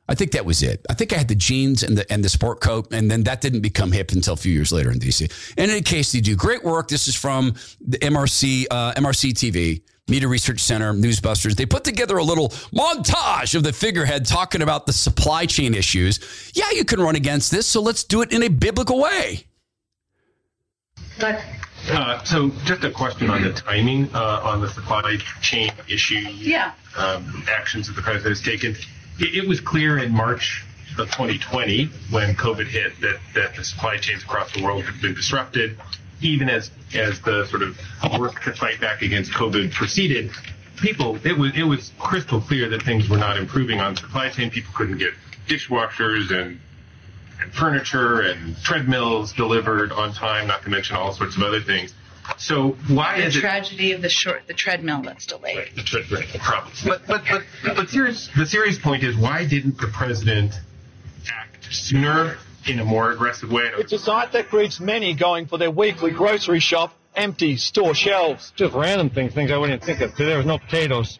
I 0.08 0.16
think 0.16 0.32
that 0.32 0.44
was 0.44 0.64
it. 0.64 0.84
I 0.90 0.94
think 0.94 1.12
I 1.12 1.18
had 1.18 1.28
the 1.28 1.36
jeans 1.36 1.84
and 1.84 1.96
the 1.96 2.12
and 2.12 2.24
the 2.24 2.28
sport 2.28 2.60
coat, 2.60 2.92
and 2.92 3.08
then 3.08 3.22
that 3.22 3.40
didn't 3.40 3.60
become 3.60 3.92
hip 3.92 4.10
until 4.10 4.34
a 4.34 4.36
few 4.36 4.52
years 4.52 4.72
later 4.72 4.90
in 4.90 4.98
DC. 4.98 5.30
In 5.56 5.70
any 5.70 5.82
case, 5.82 6.10
they 6.10 6.20
do 6.20 6.34
great 6.34 6.64
work. 6.64 6.88
This 6.88 7.06
is 7.06 7.14
from 7.14 7.54
the 7.80 7.98
MRC 7.98 8.66
uh, 8.72 8.92
MRC 8.94 9.34
TV. 9.34 9.82
Media 10.12 10.28
Research 10.28 10.60
Center, 10.60 10.92
Newsbusters, 10.92 11.56
they 11.56 11.64
put 11.64 11.84
together 11.84 12.18
a 12.18 12.22
little 12.22 12.50
montage 12.70 13.54
of 13.54 13.62
the 13.62 13.72
figurehead 13.72 14.26
talking 14.26 14.60
about 14.60 14.84
the 14.84 14.92
supply 14.92 15.46
chain 15.46 15.72
issues. 15.72 16.20
Yeah, 16.52 16.70
you 16.72 16.84
can 16.84 17.00
run 17.00 17.16
against 17.16 17.50
this, 17.50 17.66
so 17.66 17.80
let's 17.80 18.04
do 18.04 18.20
it 18.20 18.30
in 18.30 18.42
a 18.42 18.48
biblical 18.48 19.00
way. 19.00 19.46
Uh, 21.18 22.22
so, 22.24 22.50
just 22.66 22.84
a 22.84 22.90
question 22.90 23.30
on 23.30 23.40
the 23.40 23.54
timing 23.54 24.14
uh, 24.14 24.42
on 24.44 24.60
the 24.60 24.68
supply 24.68 25.16
chain 25.40 25.72
issue. 25.88 26.16
Yeah. 26.16 26.72
Um, 26.94 27.42
actions 27.48 27.86
that 27.86 27.94
the 27.94 28.02
president 28.02 28.36
has 28.36 28.42
taken. 28.42 28.72
It, 29.18 29.44
it 29.44 29.48
was 29.48 29.62
clear 29.62 29.96
in 29.96 30.12
March 30.12 30.62
of 30.98 31.06
2020 31.06 31.86
when 32.10 32.34
COVID 32.34 32.66
hit 32.66 33.00
that, 33.00 33.18
that 33.34 33.56
the 33.56 33.64
supply 33.64 33.96
chains 33.96 34.24
across 34.24 34.52
the 34.52 34.62
world 34.62 34.84
had 34.84 35.00
been 35.00 35.14
disrupted 35.14 35.78
even 36.22 36.48
as 36.48 36.70
as 36.94 37.20
the 37.20 37.46
sort 37.46 37.62
of 37.62 37.78
work 38.18 38.42
to 38.42 38.52
fight 38.52 38.80
back 38.80 39.02
against 39.02 39.32
COVID 39.32 39.72
proceeded, 39.72 40.30
people 40.80 41.18
it 41.24 41.36
was 41.36 41.52
it 41.56 41.64
was 41.64 41.92
crystal 41.98 42.40
clear 42.40 42.68
that 42.70 42.82
things 42.82 43.08
were 43.08 43.16
not 43.16 43.36
improving 43.36 43.80
on 43.80 43.96
supply 43.96 44.28
chain. 44.28 44.50
People 44.50 44.72
couldn't 44.74 44.98
get 44.98 45.12
dishwashers 45.48 46.30
and 46.30 46.60
and 47.40 47.52
furniture 47.52 48.20
and 48.20 48.56
treadmills 48.62 49.32
delivered 49.32 49.92
on 49.92 50.12
time, 50.12 50.46
not 50.46 50.62
to 50.62 50.70
mention 50.70 50.96
all 50.96 51.12
sorts 51.12 51.36
of 51.36 51.42
other 51.42 51.60
things. 51.60 51.92
So 52.36 52.76
why 52.88 53.20
the 53.20 53.26
is 53.26 53.34
tragedy 53.34 53.92
of 53.92 54.02
the 54.02 54.08
short 54.08 54.42
the 54.46 54.54
treadmill 54.54 55.02
that's 55.02 55.26
delayed? 55.26 55.58
it 55.58 55.74
the, 55.74 55.82
tre- 55.82 56.04
right, 56.10 56.32
the 56.32 56.38
problem? 56.38 56.72
But 56.84 57.06
but 57.06 57.22
but 57.28 57.42
but 57.76 57.88
serious, 57.88 58.28
the 58.36 58.46
serious 58.46 58.78
point 58.78 59.02
is 59.02 59.16
why 59.16 59.44
didn't 59.44 59.78
the 59.78 59.88
president 59.88 60.54
act 61.32 61.66
sooner 61.72 62.38
in 62.66 62.78
a 62.80 62.84
more 62.84 63.10
aggressive 63.10 63.50
way? 63.50 63.70
It's 63.76 63.92
a 63.92 63.98
sight 63.98 64.32
that 64.32 64.48
greets 64.48 64.80
many 64.80 65.14
going 65.14 65.46
for 65.46 65.58
their 65.58 65.70
weekly 65.70 66.10
grocery 66.10 66.60
shop, 66.60 66.94
empty 67.14 67.56
store 67.56 67.94
shelves. 67.94 68.52
just 68.56 68.74
random 68.74 69.10
things, 69.10 69.34
things 69.34 69.50
I 69.50 69.58
wouldn't 69.58 69.82
think 69.82 70.00
of. 70.00 70.14
There 70.16 70.36
was 70.38 70.46
no 70.46 70.58
potatoes, 70.58 71.18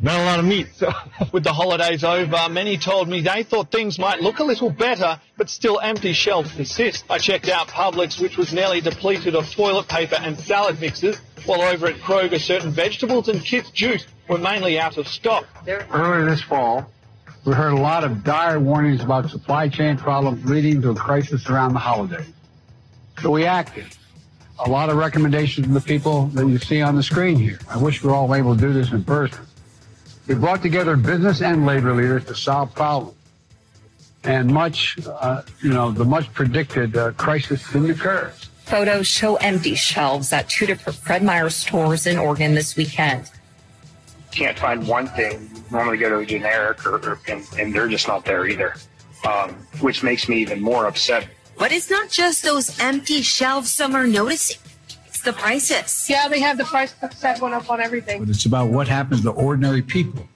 not 0.00 0.18
a 0.18 0.24
lot 0.24 0.38
of 0.38 0.44
meat. 0.44 0.68
So 0.76 0.90
With 1.32 1.44
the 1.44 1.52
holidays 1.52 2.04
over, 2.04 2.48
many 2.48 2.78
told 2.78 3.08
me 3.08 3.20
they 3.20 3.42
thought 3.42 3.70
things 3.70 3.98
might 3.98 4.20
look 4.20 4.38
a 4.38 4.44
little 4.44 4.70
better, 4.70 5.20
but 5.36 5.48
still 5.50 5.78
empty 5.80 6.12
shelves 6.12 6.52
persist. 6.54 7.04
I 7.10 7.18
checked 7.18 7.48
out 7.48 7.68
Publix, 7.68 8.20
which 8.20 8.36
was 8.36 8.52
nearly 8.52 8.80
depleted 8.80 9.34
of 9.34 9.50
toilet 9.50 9.88
paper 9.88 10.16
and 10.18 10.38
salad 10.38 10.80
mixes, 10.80 11.20
while 11.44 11.62
over 11.62 11.86
at 11.86 11.96
Kroger, 11.96 12.40
certain 12.40 12.70
vegetables 12.70 13.28
and 13.28 13.42
kids' 13.44 13.70
juice 13.70 14.06
were 14.28 14.38
mainly 14.38 14.78
out 14.78 14.96
of 14.98 15.06
stock. 15.08 15.46
Earlier 15.66 16.28
this 16.30 16.42
fall, 16.42 16.90
we 17.44 17.54
heard 17.54 17.72
a 17.72 17.80
lot 17.80 18.04
of 18.04 18.22
dire 18.22 18.60
warnings 18.60 19.02
about 19.02 19.30
supply 19.30 19.68
chain 19.68 19.96
problems 19.96 20.44
leading 20.44 20.82
to 20.82 20.90
a 20.90 20.94
crisis 20.94 21.48
around 21.48 21.72
the 21.72 21.78
holidays. 21.78 22.32
So 23.22 23.30
we 23.30 23.46
acted. 23.46 23.86
A 24.58 24.68
lot 24.68 24.90
of 24.90 24.96
recommendations 24.96 25.66
from 25.66 25.74
the 25.74 25.80
people 25.80 26.26
that 26.28 26.46
you 26.46 26.58
see 26.58 26.82
on 26.82 26.94
the 26.94 27.02
screen 27.02 27.36
here. 27.36 27.58
I 27.68 27.78
wish 27.78 28.02
we 28.02 28.10
were 28.10 28.14
all 28.14 28.34
able 28.34 28.54
to 28.54 28.60
do 28.60 28.72
this 28.74 28.92
in 28.92 29.04
person. 29.04 29.46
We 30.26 30.34
brought 30.34 30.60
together 30.60 30.96
business 30.96 31.40
and 31.40 31.64
labor 31.64 31.94
leaders 31.94 32.26
to 32.26 32.34
solve 32.34 32.74
problems. 32.74 33.16
And 34.22 34.52
much, 34.52 34.98
uh, 35.06 35.42
you 35.62 35.70
know, 35.70 35.90
the 35.90 36.04
much 36.04 36.30
predicted 36.34 36.94
uh, 36.94 37.12
crisis 37.12 37.66
didn't 37.72 37.90
occur. 37.90 38.30
Photos 38.64 39.06
show 39.06 39.36
empty 39.36 39.74
shelves 39.74 40.30
at 40.32 40.50
two 40.50 40.66
different 40.66 40.98
Fred 40.98 41.22
Meyer 41.22 41.48
stores 41.48 42.06
in 42.06 42.18
Oregon 42.18 42.54
this 42.54 42.76
weekend. 42.76 43.30
Can't 44.30 44.58
find 44.58 44.86
one 44.86 45.06
thing, 45.08 45.50
you 45.54 45.62
normally 45.70 45.98
go 45.98 46.08
to 46.08 46.18
a 46.18 46.26
generic, 46.26 46.86
or, 46.86 46.96
or 46.96 47.20
and, 47.28 47.46
and 47.58 47.74
they're 47.74 47.88
just 47.88 48.08
not 48.08 48.24
there 48.24 48.46
either, 48.46 48.74
um, 49.28 49.50
which 49.80 50.02
makes 50.02 50.28
me 50.28 50.38
even 50.38 50.60
more 50.60 50.86
upset. 50.86 51.28
But 51.58 51.72
it's 51.72 51.90
not 51.90 52.08
just 52.08 52.42
those 52.42 52.78
empty 52.80 53.22
shelves 53.22 53.70
some 53.70 53.94
are 53.94 54.06
noticing. 54.06 54.58
It's 55.06 55.20
the 55.20 55.32
prices. 55.32 56.08
Yeah, 56.08 56.28
they 56.28 56.40
have 56.40 56.56
the 56.56 56.64
price 56.64 56.94
set 57.14 57.40
one 57.42 57.52
up 57.52 57.70
on 57.70 57.80
everything. 57.80 58.20
But 58.20 58.30
it's 58.30 58.46
about 58.46 58.70
what 58.70 58.88
happens 58.88 59.22
to 59.22 59.30
ordinary 59.30 59.82
people. 59.82 60.26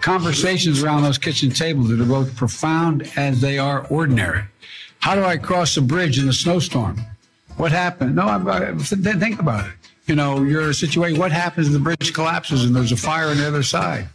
Conversations 0.00 0.82
around 0.82 1.02
those 1.02 1.18
kitchen 1.18 1.50
tables 1.50 1.88
that 1.88 2.00
are 2.00 2.04
both 2.04 2.36
profound 2.36 3.10
as 3.16 3.40
they 3.40 3.58
are 3.58 3.86
ordinary. 3.88 4.42
How 4.98 5.14
do 5.14 5.24
I 5.24 5.36
cross 5.36 5.76
a 5.76 5.82
bridge 5.82 6.18
in 6.18 6.28
a 6.28 6.32
snowstorm? 6.32 7.00
What 7.56 7.72
happened? 7.72 8.16
No, 8.16 8.22
I, 8.22 8.70
I, 8.70 8.74
think 8.74 9.38
about 9.38 9.66
it. 9.66 9.72
You 10.06 10.14
know, 10.14 10.44
a 10.44 10.74
situation. 10.74 11.18
What 11.18 11.32
happens 11.32 11.68
if 11.68 11.72
the 11.72 11.78
bridge 11.78 12.12
collapses 12.12 12.64
and 12.64 12.76
there's 12.76 12.92
a 12.92 12.96
fire 12.96 13.28
on 13.28 13.38
the 13.38 13.46
other 13.46 13.62
side? 13.62 14.08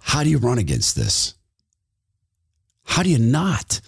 How 0.00 0.22
do 0.22 0.30
you 0.30 0.38
run 0.38 0.58
against 0.58 0.96
this? 0.96 1.34
How 2.84 3.02
do 3.02 3.10
you 3.10 3.18
not? 3.18 3.80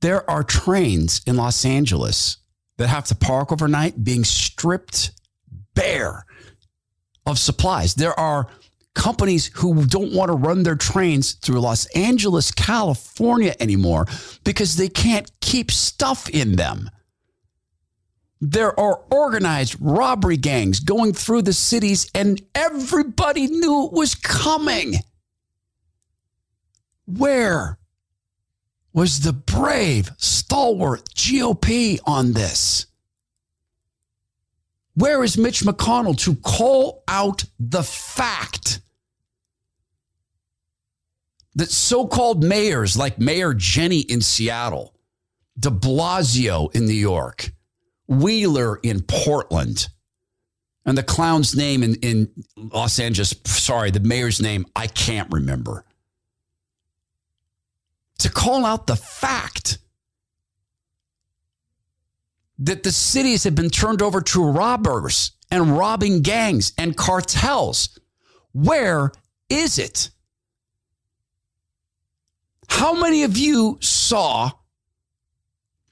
There 0.00 0.28
are 0.30 0.42
trains 0.42 1.20
in 1.26 1.36
Los 1.36 1.64
Angeles 1.64 2.38
that 2.76 2.88
have 2.88 3.04
to 3.04 3.14
park 3.14 3.52
overnight 3.52 4.02
being 4.02 4.24
stripped 4.24 5.10
bare 5.74 6.24
of 7.26 7.38
supplies. 7.38 7.94
There 7.94 8.18
are 8.18 8.48
companies 8.94 9.50
who 9.54 9.86
don't 9.86 10.12
want 10.12 10.28
to 10.28 10.34
run 10.34 10.62
their 10.62 10.76
trains 10.76 11.32
through 11.32 11.60
Los 11.60 11.86
Angeles, 11.94 12.50
California 12.50 13.54
anymore 13.60 14.06
because 14.44 14.76
they 14.76 14.88
can't 14.88 15.30
keep 15.40 15.70
stuff 15.70 16.28
in 16.30 16.56
them. 16.56 16.90
There 18.40 18.78
are 18.78 19.02
organized 19.10 19.76
robbery 19.80 20.36
gangs 20.36 20.80
going 20.80 21.12
through 21.12 21.42
the 21.42 21.52
cities, 21.52 22.10
and 22.14 22.40
everybody 22.54 23.48
knew 23.48 23.86
it 23.86 23.92
was 23.92 24.14
coming. 24.14 24.94
Where 27.06 27.78
was 28.92 29.20
the 29.20 29.32
brave, 29.32 30.10
stalwart 30.18 31.08
GOP 31.14 31.98
on 32.06 32.32
this? 32.32 32.86
Where 34.94 35.22
is 35.22 35.38
Mitch 35.38 35.62
McConnell 35.62 36.18
to 36.18 36.34
call 36.36 37.04
out 37.06 37.44
the 37.58 37.82
fact 37.82 38.80
that 41.54 41.70
so 41.70 42.06
called 42.06 42.42
mayors 42.44 42.96
like 42.96 43.18
Mayor 43.18 43.54
Jenny 43.54 44.00
in 44.00 44.20
Seattle, 44.20 44.94
de 45.58 45.70
Blasio 45.70 46.74
in 46.74 46.86
New 46.86 46.92
York, 46.92 47.52
Wheeler 48.08 48.76
in 48.82 49.02
Portland, 49.02 49.88
and 50.86 50.96
the 50.96 51.02
clown's 51.02 51.54
name 51.54 51.82
in, 51.82 51.94
in 51.96 52.30
Los 52.56 52.98
Angeles, 52.98 53.34
sorry, 53.44 53.90
the 53.90 54.00
mayor's 54.00 54.40
name, 54.40 54.66
I 54.74 54.86
can't 54.86 55.30
remember. 55.30 55.84
To 58.20 58.30
call 58.30 58.64
out 58.64 58.86
the 58.86 58.96
fact 58.96 59.78
that 62.58 62.82
the 62.82 62.90
cities 62.90 63.44
have 63.44 63.54
been 63.54 63.70
turned 63.70 64.02
over 64.02 64.20
to 64.20 64.42
robbers 64.42 65.32
and 65.50 65.78
robbing 65.78 66.22
gangs 66.22 66.72
and 66.76 66.96
cartels. 66.96 67.98
Where 68.52 69.12
is 69.48 69.78
it? 69.78 70.10
How 72.68 72.94
many 72.94 73.22
of 73.22 73.36
you 73.36 73.78
saw 73.80 74.50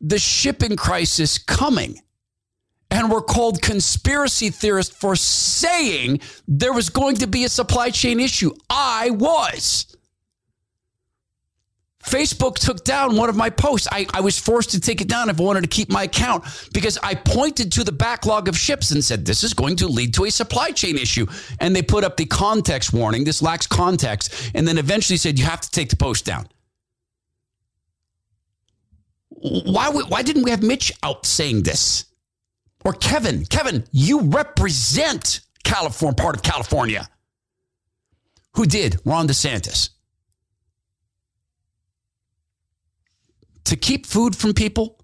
the 0.01 0.19
shipping 0.19 0.77
crisis 0.77 1.39
coming 1.39 2.01
and 2.91 3.11
were 3.11 3.23
called 3.23 3.63
conspiracy 3.63 4.51
theorists 4.51 4.95
for 4.95 5.17
saying 5.17 6.21
there 6.47 6.73
was 6.73 6.89
going 6.89 7.17
to 7.17 7.27
be 7.27 7.45
a 7.45 7.49
supply 7.49 7.91
chain 7.91 8.21
issue. 8.21 8.53
I 8.71 9.11
was. 9.11 9.97
Facebook 12.07 12.55
took 12.55 12.85
down 12.85 13.17
one 13.17 13.29
of 13.29 13.37
my 13.37 13.51
posts. 13.51 13.89
I, 13.91 14.07
I, 14.15 14.21
was 14.21 14.39
forced 14.39 14.71
to 14.71 14.81
take 14.81 15.01
it 15.01 15.09
down 15.09 15.29
if 15.29 15.41
I 15.41 15.43
wanted 15.43 15.63
to 15.63 15.69
keep 15.69 15.91
my 15.91 16.05
account 16.05 16.45
because 16.73 16.97
I 17.03 17.17
pointed 17.17 17.73
to 17.73 17.85
the 17.85 17.91
backlog 17.91 18.47
of 18.47 18.57
ships 18.57 18.93
and 18.93 19.03
said, 19.03 19.27
this 19.27 19.43
is 19.43 19.53
going 19.53 19.75
to 19.77 19.89
lead 19.89 20.15
to 20.15 20.25
a 20.25 20.31
supply 20.31 20.71
chain 20.71 20.97
issue. 20.97 21.27
And 21.59 21.75
they 21.75 21.83
put 21.83 22.05
up 22.05 22.17
the 22.17 22.27
context 22.27 22.93
warning. 22.93 23.25
This 23.25 23.43
lacks 23.43 23.67
context. 23.67 24.53
And 24.55 24.69
then 24.69 24.79
eventually 24.79 25.17
said, 25.17 25.37
you 25.37 25.45
have 25.47 25.61
to 25.63 25.71
take 25.71 25.89
the 25.89 25.97
post 25.97 26.25
down. 26.25 26.47
Why, 29.29 29.91
why 29.91 30.23
didn't 30.23 30.45
we 30.45 30.51
have 30.53 30.63
Mitch 30.63 30.93
out 31.03 31.27
saying 31.27 31.65
this? 31.65 32.06
Or 32.87 32.93
Kevin, 32.93 33.45
Kevin, 33.45 33.83
you 33.91 34.21
represent 34.21 35.41
California, 35.65 36.15
part 36.15 36.37
of 36.37 36.45
California. 36.45 37.09
Who 38.55 38.65
did? 38.65 39.01
Ron 39.05 39.27
DeSantis. 39.27 39.89
To 43.65 43.75
keep 43.75 44.07
food 44.07 44.37
from 44.37 44.55
people, 44.55 45.01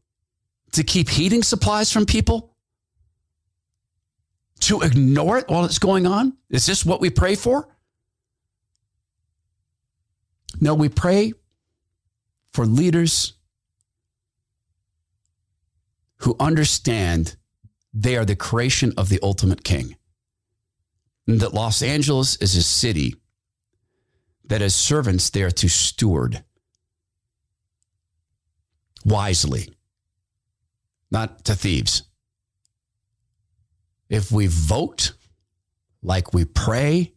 to 0.75 0.85
keep 0.85 1.09
heating 1.09 1.43
supplies 1.43 1.91
from 1.91 2.07
people, 2.07 2.55
to 4.61 4.83
ignore 4.83 5.39
it 5.39 5.49
while 5.49 5.65
it's 5.65 5.81
going 5.81 6.07
on? 6.07 6.37
Is 6.51 6.65
this 6.65 6.87
what 6.87 7.01
we 7.01 7.11
pray 7.11 7.35
for? 7.35 7.69
No, 10.61 10.75
we 10.75 10.89
pray 10.89 11.33
for 12.53 12.65
leaders 12.65 13.33
who 16.19 16.37
understand 16.39 17.35
they 17.93 18.17
are 18.17 18.25
the 18.25 18.37
creation 18.37 18.93
of 18.97 19.09
the 19.09 19.21
ultimate 19.23 19.65
king. 19.65 19.97
And 21.27 21.41
that 21.41 21.55
Los 21.55 21.83
Angeles 21.83 22.37
is 22.37 22.57
a 22.57 22.63
city 22.63 23.15
that, 24.45 24.63
as 24.63 24.75
servants, 24.75 25.31
they 25.31 25.43
are 25.43 25.51
to 25.51 25.69
steward 25.69 26.43
wisely, 29.05 29.69
not 31.11 31.45
to 31.45 31.55
thieves. 31.55 32.03
If 34.09 34.33
we 34.33 34.47
vote 34.47 35.13
like 36.03 36.35
we 36.35 36.45
pray, 36.45 37.15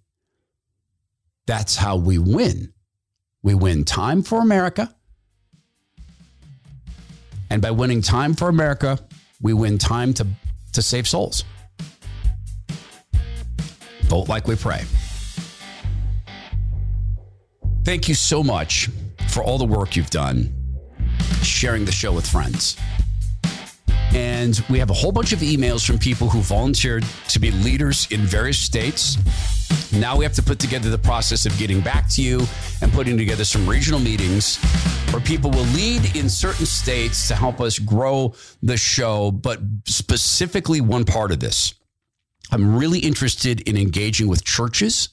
that's 1.48 1.76
how 1.76 1.98
we 1.98 2.18
win. 2.18 2.74
We 3.42 3.54
win 3.54 3.86
time 3.86 4.24
for 4.24 4.40
America. 4.40 4.94
And 7.50 7.62
by 7.62 7.72
winning 7.72 8.02
time 8.02 8.34
for 8.34 8.50
America, 8.50 9.00
we 9.42 9.54
win 9.54 9.78
time 9.78 10.14
to 10.16 10.28
to 10.76 10.82
save 10.82 11.08
souls. 11.08 11.44
Vote 14.04 14.30
like 14.30 14.48
we 14.48 14.56
pray. 14.56 14.84
Thank 17.84 18.08
you 18.08 18.16
so 18.16 18.44
much 18.44 18.90
for 19.30 19.44
all 19.44 19.58
the 19.58 19.66
work 19.66 19.96
you've 19.96 20.10
done 20.10 20.54
sharing 21.42 21.86
the 21.86 21.92
show 21.92 22.12
with 22.12 22.28
friends. 22.28 22.78
And 24.14 24.64
we 24.70 24.80
have 24.80 24.90
a 24.90 24.94
whole 24.94 25.12
bunch 25.12 25.34
of 25.34 25.40
emails 25.40 25.86
from 25.86 26.00
people 26.00 26.30
who 26.30 26.40
volunteered 26.40 27.06
to 27.30 27.40
be 27.40 27.52
leaders 27.52 28.08
in 28.12 28.22
various 28.22 28.58
states. 28.58 29.18
Now 30.00 30.18
we 30.18 30.26
have 30.26 30.34
to 30.34 30.44
put 30.44 30.60
together 30.60 30.90
the 30.90 30.98
process 30.98 31.46
of 31.46 31.58
getting 31.58 31.82
back 31.82 32.10
to 32.12 32.22
you 32.22 32.42
and 32.82 32.92
putting 32.92 33.18
together 33.18 33.46
some 33.46 33.68
regional 33.68 34.00
meetings 34.00 34.58
where 35.12 35.22
people 35.22 35.52
will 35.52 35.66
lead 35.74 36.16
in 36.16 36.30
certain 36.30 36.66
states 36.66 37.28
to 37.30 37.36
help 37.36 37.62
us 37.62 37.80
grow 37.80 38.34
the 38.62 38.78
show. 38.78 39.32
But 39.32 39.60
specifically, 39.86 40.82
one 40.82 41.06
part 41.06 41.32
of 41.32 41.40
this, 41.40 41.74
I'm 42.52 42.78
really 42.78 43.00
interested 43.00 43.62
in 43.62 43.78
engaging 43.78 44.28
with 44.28 44.44
churches. 44.44 45.10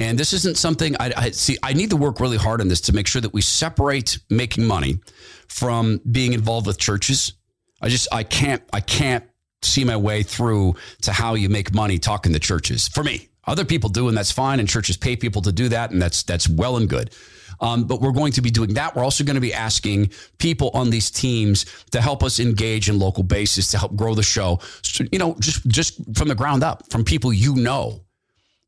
And 0.00 0.18
this 0.18 0.32
isn't 0.32 0.56
something 0.56 0.96
I, 1.00 1.12
I, 1.16 1.30
see. 1.30 1.58
I 1.62 1.72
need 1.72 1.90
to 1.90 1.96
work 1.96 2.20
really 2.20 2.36
hard 2.36 2.60
on 2.60 2.68
this 2.68 2.80
to 2.82 2.92
make 2.92 3.06
sure 3.06 3.20
that 3.20 3.32
we 3.34 3.42
separate 3.42 4.18
making 4.30 4.64
money 4.64 5.00
from 5.48 6.00
being 6.10 6.32
involved 6.32 6.66
with 6.66 6.78
churches 6.78 7.32
I 7.80 7.88
just 7.88 8.08
I 8.12 8.22
can't 8.22 8.62
I 8.72 8.80
can't 8.80 9.24
see 9.62 9.84
my 9.84 9.96
way 9.96 10.22
through 10.22 10.74
to 11.02 11.12
how 11.12 11.34
you 11.34 11.48
make 11.48 11.74
money 11.74 11.98
talking 11.98 12.32
to 12.32 12.38
churches. 12.38 12.88
For 12.88 13.02
me, 13.02 13.28
other 13.48 13.64
people 13.64 13.90
do, 13.90 14.08
and 14.08 14.16
that's 14.16 14.32
fine. 14.32 14.60
And 14.60 14.68
churches 14.68 14.96
pay 14.96 15.16
people 15.16 15.42
to 15.42 15.52
do 15.52 15.68
that, 15.68 15.90
and 15.90 16.00
that's 16.00 16.22
that's 16.22 16.48
well 16.48 16.76
and 16.76 16.88
good. 16.88 17.14
Um, 17.60 17.84
but 17.84 18.00
we're 18.00 18.12
going 18.12 18.32
to 18.32 18.42
be 18.42 18.50
doing 18.50 18.74
that. 18.74 18.94
We're 18.94 19.04
also 19.04 19.24
going 19.24 19.34
to 19.34 19.40
be 19.40 19.52
asking 19.52 20.10
people 20.38 20.70
on 20.74 20.90
these 20.90 21.10
teams 21.10 21.66
to 21.90 22.00
help 22.00 22.22
us 22.22 22.38
engage 22.38 22.88
in 22.88 22.98
local 22.98 23.22
bases 23.22 23.68
to 23.70 23.78
help 23.78 23.96
grow 23.96 24.14
the 24.14 24.22
show. 24.22 24.60
So, 24.82 25.04
you 25.10 25.18
know, 25.18 25.34
just 25.40 25.66
just 25.66 26.00
from 26.16 26.28
the 26.28 26.34
ground 26.34 26.62
up, 26.62 26.90
from 26.90 27.04
people 27.04 27.32
you 27.32 27.54
know. 27.54 28.04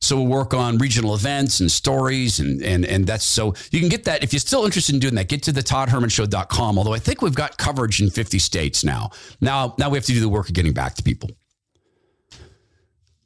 So 0.02 0.16
we'll 0.16 0.28
work 0.28 0.54
on 0.54 0.78
regional 0.78 1.14
events 1.14 1.60
and 1.60 1.70
stories 1.70 2.40
and 2.40 2.62
and 2.62 2.86
and 2.86 3.06
that's 3.06 3.24
so 3.24 3.54
you 3.70 3.80
can 3.80 3.90
get 3.90 4.04
that 4.04 4.24
if 4.24 4.32
you're 4.32 4.40
still 4.40 4.64
interested 4.64 4.94
in 4.94 5.00
doing 5.00 5.14
that, 5.16 5.28
get 5.28 5.42
to 5.44 5.52
the 5.52 5.62
toddhermanshow.com. 5.62 6.78
Although 6.78 6.94
I 6.94 6.98
think 6.98 7.20
we've 7.20 7.34
got 7.34 7.58
coverage 7.58 8.00
in 8.00 8.08
50 8.08 8.38
states 8.38 8.82
now. 8.82 9.10
Now 9.42 9.74
now 9.78 9.90
we 9.90 9.98
have 9.98 10.06
to 10.06 10.12
do 10.12 10.20
the 10.20 10.28
work 10.28 10.48
of 10.48 10.54
getting 10.54 10.72
back 10.72 10.94
to 10.94 11.02
people. 11.02 11.30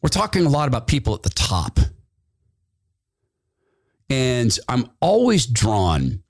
We're 0.04 0.08
talking 0.08 0.44
a 0.44 0.50
lot 0.50 0.68
about 0.68 0.86
people 0.86 1.14
at 1.14 1.22
the 1.22 1.30
top. 1.30 1.80
And 4.10 4.54
I'm 4.68 4.90
always 5.00 5.46
drawn 5.46 6.22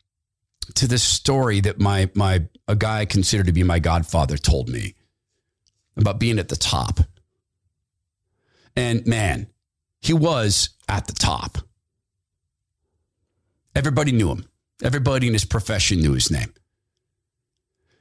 to 0.76 0.86
this 0.86 1.02
story 1.02 1.60
that 1.62 1.80
my 1.80 2.08
my 2.14 2.46
a 2.68 2.76
guy 2.76 3.00
I 3.00 3.04
consider 3.04 3.42
to 3.42 3.52
be 3.52 3.64
my 3.64 3.80
godfather 3.80 4.36
told 4.36 4.68
me 4.68 4.94
about 5.96 6.20
being 6.20 6.38
at 6.38 6.50
the 6.50 6.56
top. 6.56 7.00
And 8.76 9.04
man, 9.08 9.48
he 10.00 10.12
was 10.12 10.68
at 10.88 11.08
the 11.08 11.12
top. 11.12 11.58
Everybody 13.74 14.12
knew 14.12 14.30
him. 14.30 14.48
Everybody 14.84 15.26
in 15.26 15.32
his 15.32 15.44
profession 15.44 15.98
knew 15.98 16.12
his 16.12 16.30
name. 16.30 16.54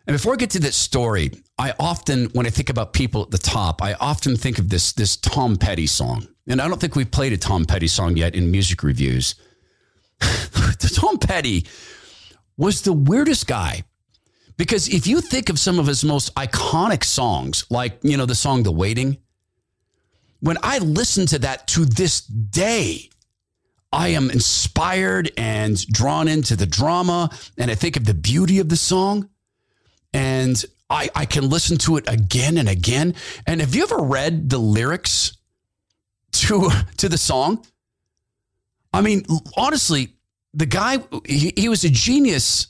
And 0.06 0.16
before 0.16 0.34
I 0.34 0.36
get 0.36 0.49
to 0.51 0.60
this 0.60 0.76
story, 0.76 1.32
I 1.58 1.74
often, 1.80 2.26
when 2.34 2.45
I 2.45 2.49
think 2.49 2.70
about 2.70 2.93
people 2.93 3.22
at 3.22 3.32
the 3.32 3.38
top, 3.38 3.82
I 3.82 3.93
often 3.93 4.36
think 4.36 4.60
of 4.60 4.70
this, 4.70 4.91
this 4.91 5.16
Tom 5.16 5.56
Petty 5.56 5.88
song. 5.88 6.28
And 6.47 6.62
I 6.62 6.68
don't 6.68 6.80
think 6.80 6.95
we've 6.95 7.10
played 7.10 7.32
a 7.32 7.38
Tom 7.38 7.64
Petty 7.66 7.88
song 7.88 8.18
yet 8.18 8.36
in 8.36 8.51
music 8.51 8.84
reviews. 8.84 9.36
Tom 10.20 11.18
Petty 11.20 11.66
was 12.58 12.82
the 12.82 12.93
weirdest 12.93 13.47
guy 13.47 13.84
because 14.58 14.88
if 14.88 15.08
you 15.08 15.22
think 15.22 15.49
of 15.49 15.58
some 15.58 15.80
of 15.80 15.88
his 15.88 16.04
most 16.04 16.34
iconic 16.36 17.04
songs, 17.04 17.66
like, 17.70 17.97
you 18.04 18.18
know, 18.18 18.26
the 18.26 18.36
song 18.36 18.64
The 18.64 18.72
Waiting, 18.72 19.18
when 20.41 20.58
I 20.62 20.80
listen 20.80 21.26
to 21.28 21.39
that 21.39 21.68
to 21.70 21.86
this 21.86 22.22
day, 22.22 23.10
I 23.93 24.10
am 24.10 24.30
inspired 24.30 25.32
and 25.38 25.78
drawn 25.88 26.28
into 26.28 26.56
the 26.56 26.66
drama. 26.66 27.30
And 27.58 27.72
I 27.72 27.76
think 27.76 27.95
of 27.95 28.06
the 28.06 28.14
beauty 28.14 28.60
of 28.60 28.68
the 28.68 28.76
song. 28.76 29.30
And 30.14 30.64
I, 30.89 31.09
I 31.16 31.26
can 31.26 31.49
listen 31.49 31.78
to 31.80 31.97
it 31.97 32.05
again 32.07 32.57
and 32.57 32.70
again. 32.70 33.16
And 33.47 33.61
have 33.61 33.76
you 33.76 33.84
ever 33.84 33.97
read 33.97 34.49
the 34.49 34.59
lyrics 34.59 35.38
to, 36.34 36.70
to 36.97 37.09
the 37.09 37.18
song? 37.18 37.66
I 38.93 39.01
mean, 39.01 39.26
honestly, 39.57 40.16
the 40.53 40.68
guy, 40.68 40.99
he, 41.26 41.51
he 41.55 41.68
was 41.68 41.84
a 41.84 41.89
genius 41.89 42.68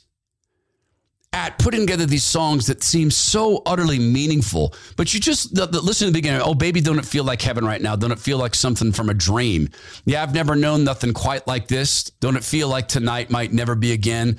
at 1.34 1.58
putting 1.58 1.80
together 1.80 2.06
these 2.06 2.22
songs 2.22 2.68
that 2.68 2.82
seem 2.84 3.10
so 3.10 3.60
utterly 3.66 3.98
meaningful. 3.98 4.72
But 4.96 5.12
you 5.12 5.18
just 5.18 5.54
the, 5.54 5.66
the, 5.66 5.80
listen 5.80 6.06
to 6.06 6.12
the 6.12 6.16
beginning. 6.16 6.40
Oh, 6.42 6.54
baby, 6.54 6.80
don't 6.80 6.98
it 6.98 7.04
feel 7.04 7.24
like 7.24 7.42
heaven 7.42 7.64
right 7.64 7.82
now? 7.82 7.96
Don't 7.96 8.12
it 8.12 8.20
feel 8.20 8.38
like 8.38 8.54
something 8.54 8.92
from 8.92 9.08
a 9.08 9.14
dream? 9.14 9.68
Yeah, 10.06 10.22
I've 10.22 10.32
never 10.32 10.54
known 10.54 10.84
nothing 10.84 11.12
quite 11.12 11.46
like 11.48 11.66
this. 11.66 12.04
Don't 12.20 12.36
it 12.36 12.44
feel 12.44 12.68
like 12.68 12.86
tonight 12.86 13.30
might 13.30 13.52
never 13.52 13.74
be 13.74 13.92
again? 13.92 14.38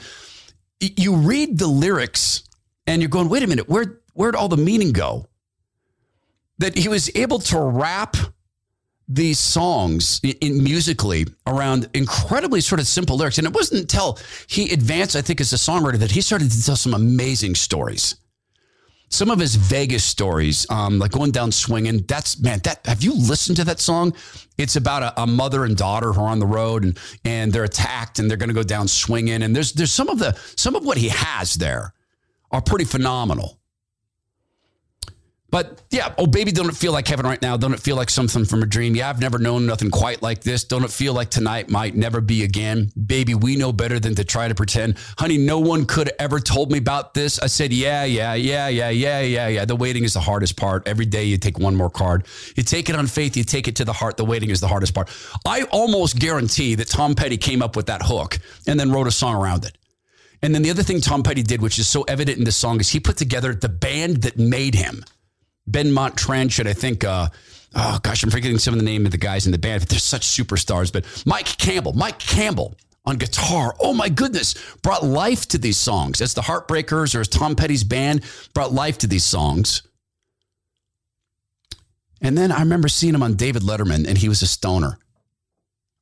You 0.80 1.18
read 1.18 1.60
the 1.60 1.68
lyrics 1.68 2.44
and 2.88 3.02
you're 3.02 3.10
going, 3.10 3.30
wait 3.30 3.44
a 3.44 3.48
minute, 3.48 3.68
where 3.70 4.00
where'd 4.14 4.36
all 4.36 4.48
the 4.48 4.58
meaning 4.58 4.92
go? 4.92 5.28
That 6.58 6.78
he 6.78 6.88
was 6.88 7.12
able 7.16 7.40
to 7.40 7.60
wrap 7.60 8.16
these 9.08 9.40
songs 9.40 10.20
in, 10.24 10.32
in, 10.42 10.64
musically 10.64 11.28
around 11.46 11.90
incredibly 11.94 12.62
sort 12.62 12.80
of 12.80 12.88
simple 12.88 13.18
lyrics. 13.18 13.38
And 13.38 13.46
it 13.46 13.54
wasn't 13.54 13.82
until 13.82 14.18
he 14.48 14.72
advanced, 14.72 15.16
I 15.16 15.22
think, 15.22 15.40
as 15.42 15.54
a 15.54 15.58
songwriter 15.58 15.98
that 15.98 16.12
he 16.12 16.22
started 16.22 16.50
to 16.52 16.64
tell 16.64 16.76
some 16.76 16.94
amazing 16.94 17.56
stories. 17.56 18.16
Some 19.10 19.30
of 19.30 19.40
his 19.40 19.56
Vegas 19.56 20.04
stories, 20.04 20.66
um, 20.72 20.98
like 20.98 21.12
going 21.12 21.30
down 21.30 21.52
swinging. 21.52 22.04
That's 22.08 22.40
man. 22.40 22.60
That 22.64 22.86
have 22.88 23.04
you 23.04 23.14
listened 23.14 23.58
to 23.58 23.64
that 23.66 23.80
song? 23.80 24.16
It's 24.58 24.76
about 24.76 25.04
a, 25.04 25.22
a 25.22 25.28
mother 25.28 25.64
and 25.64 25.78
daughter 25.78 26.12
who 26.12 26.22
are 26.22 26.30
on 26.30 26.40
the 26.40 26.48
road 26.48 26.84
and 26.84 27.00
and 27.24 27.54
they're 27.54 27.64
attacked 27.64 28.18
and 28.18 28.30
they're 28.30 28.38
going 28.38 28.50
to 28.50 28.56
go 28.56 28.64
down 28.64 28.88
swinging. 28.88 29.44
And 29.44 29.56
there's 29.56 29.74
there's 29.74 29.92
some 29.92 30.10
of 30.10 30.18
the 30.18 30.34
some 30.56 30.76
of 30.76 30.84
what 30.84 30.98
he 30.98 31.10
has 31.10 31.54
there 31.54 31.94
are 32.56 32.62
pretty 32.62 32.86
phenomenal. 32.86 33.60
But 35.52 35.84
yeah, 35.90 36.14
oh 36.18 36.26
baby, 36.26 36.52
don't 36.52 36.70
it 36.70 36.76
feel 36.76 36.92
like 36.92 37.08
heaven 37.08 37.26
right 37.26 37.42
now? 37.42 37.56
Don't 37.56 37.74
it 37.74 37.80
feel 37.80 37.96
like 37.96 38.10
something 38.10 38.46
from 38.46 38.64
a 38.64 38.66
dream? 38.66 38.96
Yeah, 38.96 39.10
I've 39.10 39.22
never 39.22 39.38
known 39.38 39.66
nothing 39.66 39.92
quite 39.92 40.22
like 40.22 40.42
this. 40.42 40.64
Don't 40.64 40.84
it 40.84 40.90
feel 40.90 41.14
like 41.14 41.30
tonight 41.30 41.70
might 41.70 41.96
never 41.96 42.20
be 42.20 42.44
again? 42.44 42.92
Baby, 43.06 43.36
we 43.36 43.56
know 43.56 43.72
better 43.72 44.00
than 44.00 44.16
to 44.16 44.24
try 44.24 44.48
to 44.48 44.56
pretend. 44.56 44.98
Honey, 45.18 45.38
no 45.38 45.60
one 45.60 45.86
could 45.86 46.12
ever 46.18 46.40
told 46.40 46.72
me 46.72 46.78
about 46.78 47.14
this. 47.14 47.40
I 47.40 47.48
said, 47.48 47.72
yeah, 47.72 48.06
yeah, 48.06 48.34
yeah, 48.34 48.68
yeah, 48.70 48.90
yeah, 48.90 49.22
yeah, 49.22 49.48
yeah. 49.48 49.66
The 49.66 49.76
waiting 49.76 50.04
is 50.04 50.14
the 50.14 50.22
hardest 50.22 50.58
part. 50.58 50.88
Every 50.88 51.06
day 51.06 51.26
you 51.26 51.38
take 51.38 51.60
one 51.60 51.76
more 51.76 51.90
card. 51.90 52.26
You 52.56 52.64
take 52.64 52.90
it 52.90 52.96
on 52.96 53.08
faith, 53.08 53.38
you 53.38 53.44
take 53.44 53.68
it 53.68 53.76
to 53.78 53.86
the 53.86 53.94
heart. 53.94 54.18
The 54.18 54.26
waiting 54.26 54.50
is 54.50 54.62
the 54.62 54.68
hardest 54.68 54.94
part. 54.94 55.10
I 55.46 55.64
almost 55.72 56.20
guarantee 56.20 56.76
that 56.76 56.88
Tom 56.88 57.16
Petty 57.16 57.38
came 57.38 57.62
up 57.62 57.76
with 57.76 57.86
that 57.86 58.02
hook 58.02 58.40
and 58.68 58.80
then 58.80 58.92
wrote 58.92 59.08
a 59.08 59.12
song 59.12 59.36
around 59.36 59.66
it. 59.66 59.78
And 60.46 60.54
then 60.54 60.62
the 60.62 60.70
other 60.70 60.84
thing 60.84 61.02
Tom 61.02 61.24
Petty 61.24 61.42
did, 61.42 61.60
which 61.60 61.80
is 61.80 61.88
so 61.88 62.04
evident 62.04 62.38
in 62.38 62.44
this 62.44 62.56
song, 62.56 62.80
is 62.80 62.92
he 62.92 63.00
put 63.00 63.18
together 63.18 63.56
the 63.56 63.68
band 63.68 64.18
that 64.18 64.38
made 64.38 64.76
him. 64.76 65.04
Benmont 65.68 66.14
Tench, 66.18 66.64
I 66.68 66.74
think, 66.74 67.04
uh, 67.04 67.30
oh 67.74 68.00
gosh, 68.04 68.22
I'm 68.22 68.30
forgetting 68.30 68.60
some 68.60 68.76
of 68.76 68.80
the 68.80 68.86
name 68.86 69.08
of 69.08 69.12
the 69.12 69.18
guys 69.18 69.48
in 69.48 69.52
the 69.52 69.58
band, 69.58 69.82
but 69.82 69.90
they're 69.90 69.98
such 69.98 70.28
superstars. 70.28 70.94
But 70.94 71.04
Mike 71.26 71.48
Campbell, 71.58 71.94
Mike 71.94 72.20
Campbell 72.20 72.76
on 73.08 73.18
guitar, 73.18 73.76
oh 73.80 73.96
my 73.96 74.08
goodness, 74.08 74.54
brought 74.84 75.04
life 75.04 75.48
to 75.48 75.58
these 75.58 75.78
songs. 75.78 76.22
As 76.22 76.36
the 76.36 76.42
Heartbreakers 76.42 77.16
or 77.16 77.22
as 77.22 77.28
Tom 77.28 77.56
Petty's 77.56 77.84
band 77.84 78.24
brought 78.54 78.72
life 78.72 79.00
to 79.00 79.08
these 79.08 79.26
songs. 79.26 79.82
And 82.22 82.38
then 82.38 82.52
I 82.52 82.60
remember 82.60 82.88
seeing 82.88 83.16
him 83.16 83.24
on 83.24 83.34
David 83.34 83.64
Letterman, 83.64 84.08
and 84.08 84.16
he 84.16 84.30
was 84.30 84.44
a 84.44 84.48
stoner. 84.48 85.00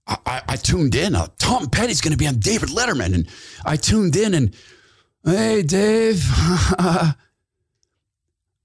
I, 0.05 0.41
I, 0.49 0.55
tuned 0.57 0.95
in. 0.95 1.15
Uh, 1.15 1.27
Tom 1.37 1.69
Petty's 1.69 2.01
going 2.01 2.11
to 2.11 2.17
be 2.17 2.27
on 2.27 2.39
David 2.39 2.69
Letterman, 2.69 3.15
and 3.15 3.27
I 3.65 3.77
tuned 3.77 4.15
in, 4.15 4.33
and 4.33 4.55
hey, 5.23 5.61
Dave. 5.61 6.23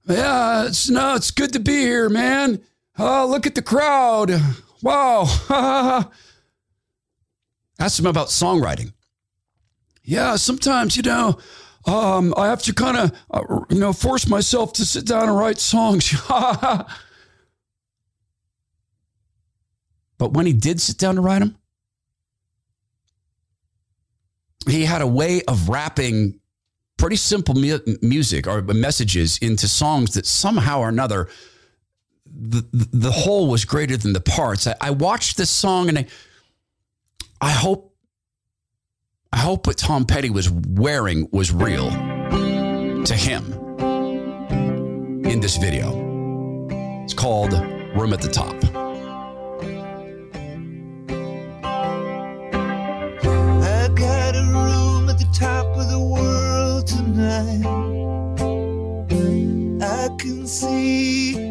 Yeah, 0.08 0.64
it's 0.64 0.88
no, 0.88 1.14
it's 1.16 1.30
good 1.30 1.52
to 1.52 1.60
be 1.60 1.80
here, 1.80 2.08
man. 2.08 2.62
Oh, 2.98 3.26
look 3.28 3.46
at 3.46 3.54
the 3.54 3.60
crowd. 3.60 4.32
Wow. 4.82 5.26
Asked 7.78 7.98
him 8.00 8.06
about 8.06 8.28
songwriting. 8.28 8.94
Yeah, 10.02 10.36
sometimes, 10.36 10.96
you 10.96 11.02
know, 11.02 11.38
um, 11.84 12.32
I 12.38 12.46
have 12.46 12.62
to 12.62 12.72
kind 12.72 12.96
of, 12.96 13.12
uh, 13.30 13.42
you 13.68 13.78
know, 13.78 13.92
force 13.92 14.26
myself 14.26 14.72
to 14.74 14.86
sit 14.86 15.04
down 15.04 15.28
and 15.28 15.36
write 15.36 15.58
songs. 15.58 16.10
but 20.18 20.32
when 20.34 20.46
he 20.46 20.52
did 20.52 20.80
sit 20.80 20.98
down 20.98 21.14
to 21.14 21.20
write 21.20 21.38
them, 21.38 21.56
he 24.68 24.84
had 24.84 25.00
a 25.00 25.06
way 25.06 25.42
of 25.48 25.68
wrapping 25.68 26.40
pretty 26.96 27.16
simple 27.16 27.54
mu- 27.54 27.78
music 28.02 28.46
or 28.46 28.60
messages 28.62 29.38
into 29.38 29.68
songs 29.68 30.14
that 30.14 30.26
somehow 30.26 30.80
or 30.80 30.88
another 30.88 31.28
the, 32.40 32.66
the 32.92 33.10
whole 33.10 33.48
was 33.48 33.64
greater 33.64 33.96
than 33.96 34.12
the 34.12 34.20
parts. 34.20 34.66
I, 34.66 34.74
I 34.80 34.90
watched 34.90 35.36
this 35.36 35.50
song 35.50 35.88
and 35.88 35.98
I, 35.98 36.06
I 37.40 37.50
hope 37.50 37.94
I 39.32 39.38
hope 39.38 39.66
what 39.66 39.76
Tom 39.76 40.06
Petty 40.06 40.30
was 40.30 40.50
wearing 40.50 41.28
was 41.32 41.52
real 41.52 41.90
to 41.90 43.14
him 43.14 43.52
in 45.24 45.40
this 45.40 45.58
video. 45.58 45.92
It's 47.04 47.14
called 47.14 47.52
Room 47.52 48.12
at 48.14 48.22
the 48.22 48.28
Top. 48.28 48.54
See 60.48 61.47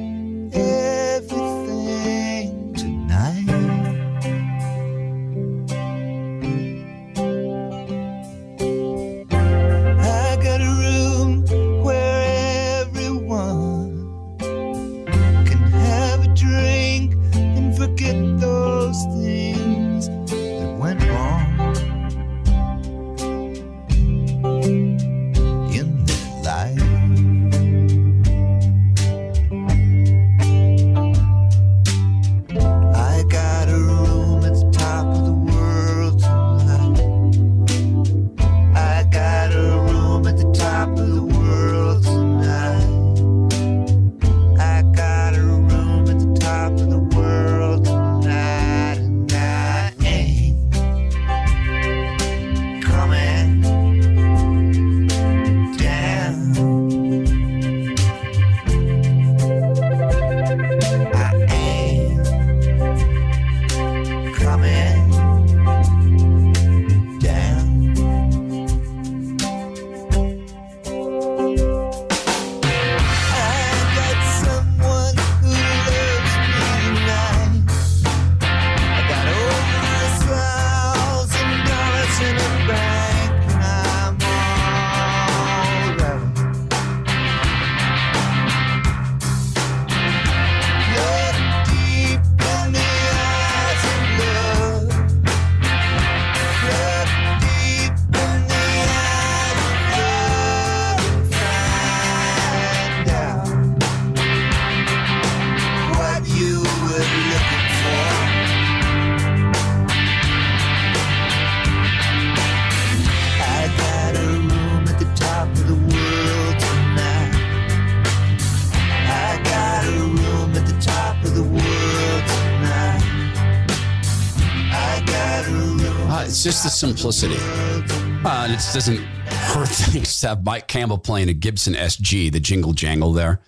simplicity. 126.78 127.38
Uh, 127.40 128.48
it 128.50 128.74
doesn't 128.74 128.98
hurt 128.98 129.68
things 129.70 130.20
to 130.22 130.30
have 130.30 130.44
Mike 130.44 130.68
Campbell 130.68 130.98
playing 130.98 131.30
a 131.30 131.34
Gibson 131.34 131.74
SG, 131.74 132.32
the 132.32 132.40
jingle 132.40 132.74
jangle 132.74 133.14
there. 133.14 133.42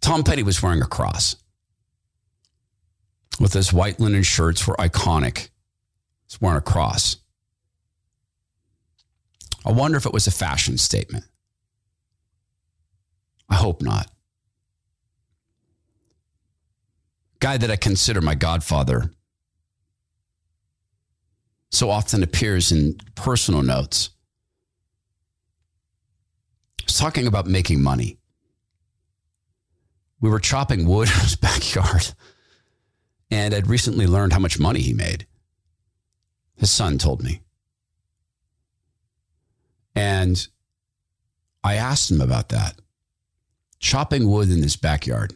Tom 0.00 0.22
Petty 0.22 0.42
was 0.42 0.62
wearing 0.62 0.82
a 0.82 0.86
cross 0.86 1.36
with 3.40 3.52
his 3.52 3.72
white 3.72 4.00
linen 4.00 4.22
shirts 4.22 4.66
were 4.66 4.76
iconic. 4.76 5.48
He's 6.26 6.40
wearing 6.40 6.58
a 6.58 6.62
cross. 6.62 7.16
I 9.64 9.72
wonder 9.72 9.98
if 9.98 10.06
it 10.06 10.12
was 10.12 10.26
a 10.26 10.32
fashion 10.32 10.78
statement. 10.78 11.24
I 13.48 13.56
hope 13.56 13.82
not. 13.82 14.10
Guy 17.40 17.58
that 17.58 17.70
I 17.70 17.76
consider 17.76 18.20
my 18.20 18.34
godfather 18.34 19.10
so 21.76 21.90
often 21.90 22.22
appears 22.22 22.72
in 22.72 22.96
personal 23.14 23.62
notes. 23.62 24.08
I 26.80 26.84
was 26.86 26.98
talking 26.98 27.26
about 27.26 27.46
making 27.46 27.82
money. 27.82 28.18
We 30.22 30.30
were 30.30 30.40
chopping 30.40 30.88
wood 30.88 31.08
in 31.14 31.20
his 31.20 31.36
backyard, 31.36 32.14
and 33.30 33.52
I'd 33.52 33.66
recently 33.66 34.06
learned 34.06 34.32
how 34.32 34.38
much 34.38 34.58
money 34.58 34.80
he 34.80 34.94
made. 34.94 35.26
His 36.56 36.70
son 36.70 36.96
told 36.96 37.22
me. 37.22 37.42
And 39.94 40.48
I 41.62 41.74
asked 41.74 42.10
him 42.10 42.22
about 42.22 42.48
that. 42.48 42.80
chopping 43.78 44.30
wood 44.30 44.50
in 44.50 44.62
his 44.62 44.76
backyard. 44.76 45.34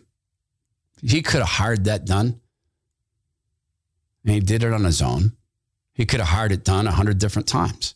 He 1.03 1.21
could 1.21 1.41
have 1.41 1.49
hired 1.49 1.85
that 1.85 2.07
done. 2.07 2.41
And 4.25 4.35
he 4.35 4.41
did 4.41 4.63
it 4.63 4.73
on 4.73 4.85
his 4.85 5.03
own. 5.03 5.37
He 6.01 6.07
could 6.07 6.21
have 6.21 6.31
hired 6.31 6.51
it 6.51 6.65
done 6.65 6.87
a 6.87 6.93
hundred 6.93 7.19
different 7.19 7.47
times. 7.47 7.95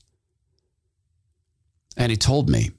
And 1.97 2.11
he 2.11 2.19
told 2.19 2.51
me, 2.51 2.73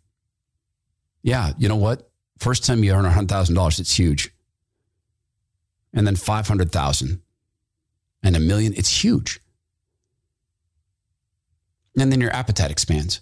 yeah, 1.24 1.54
you 1.58 1.68
know 1.68 1.78
what? 1.78 2.12
First 2.38 2.64
time 2.64 2.84
you 2.84 2.94
earn 2.94 3.06
$100,000, 3.06 3.80
it's 3.80 3.98
huge. 3.98 4.30
And 5.96 6.06
then 6.06 6.16
500,000 6.16 7.24
and 8.22 8.36
a 8.36 8.40
million, 8.40 8.76
it's 8.78 9.04
huge. 9.04 9.40
And 11.98 12.12
then 12.12 12.22
your 12.22 12.32
appetite 12.32 12.70
expands. 12.70 13.22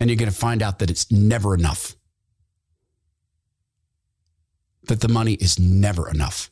And 0.00 0.08
you're 0.08 0.16
going 0.16 0.30
to 0.30 0.34
find 0.34 0.62
out 0.62 0.78
that 0.78 0.88
it's 0.88 1.12
never 1.12 1.52
enough. 1.52 1.96
That 4.84 5.02
the 5.02 5.08
money 5.08 5.34
is 5.34 5.58
never 5.58 6.08
enough. 6.08 6.50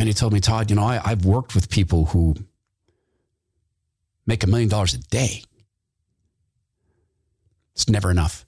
And 0.00 0.08
he 0.08 0.14
told 0.14 0.32
me, 0.32 0.40
Todd, 0.40 0.70
you 0.70 0.76
know, 0.76 0.84
I, 0.84 0.98
I've 1.04 1.26
worked 1.26 1.54
with 1.54 1.68
people 1.68 2.06
who 2.06 2.34
make 4.26 4.42
a 4.42 4.46
million 4.46 4.70
dollars 4.70 4.94
a 4.94 4.98
day. 4.98 5.42
It's 7.74 7.86
never 7.86 8.10
enough. 8.10 8.46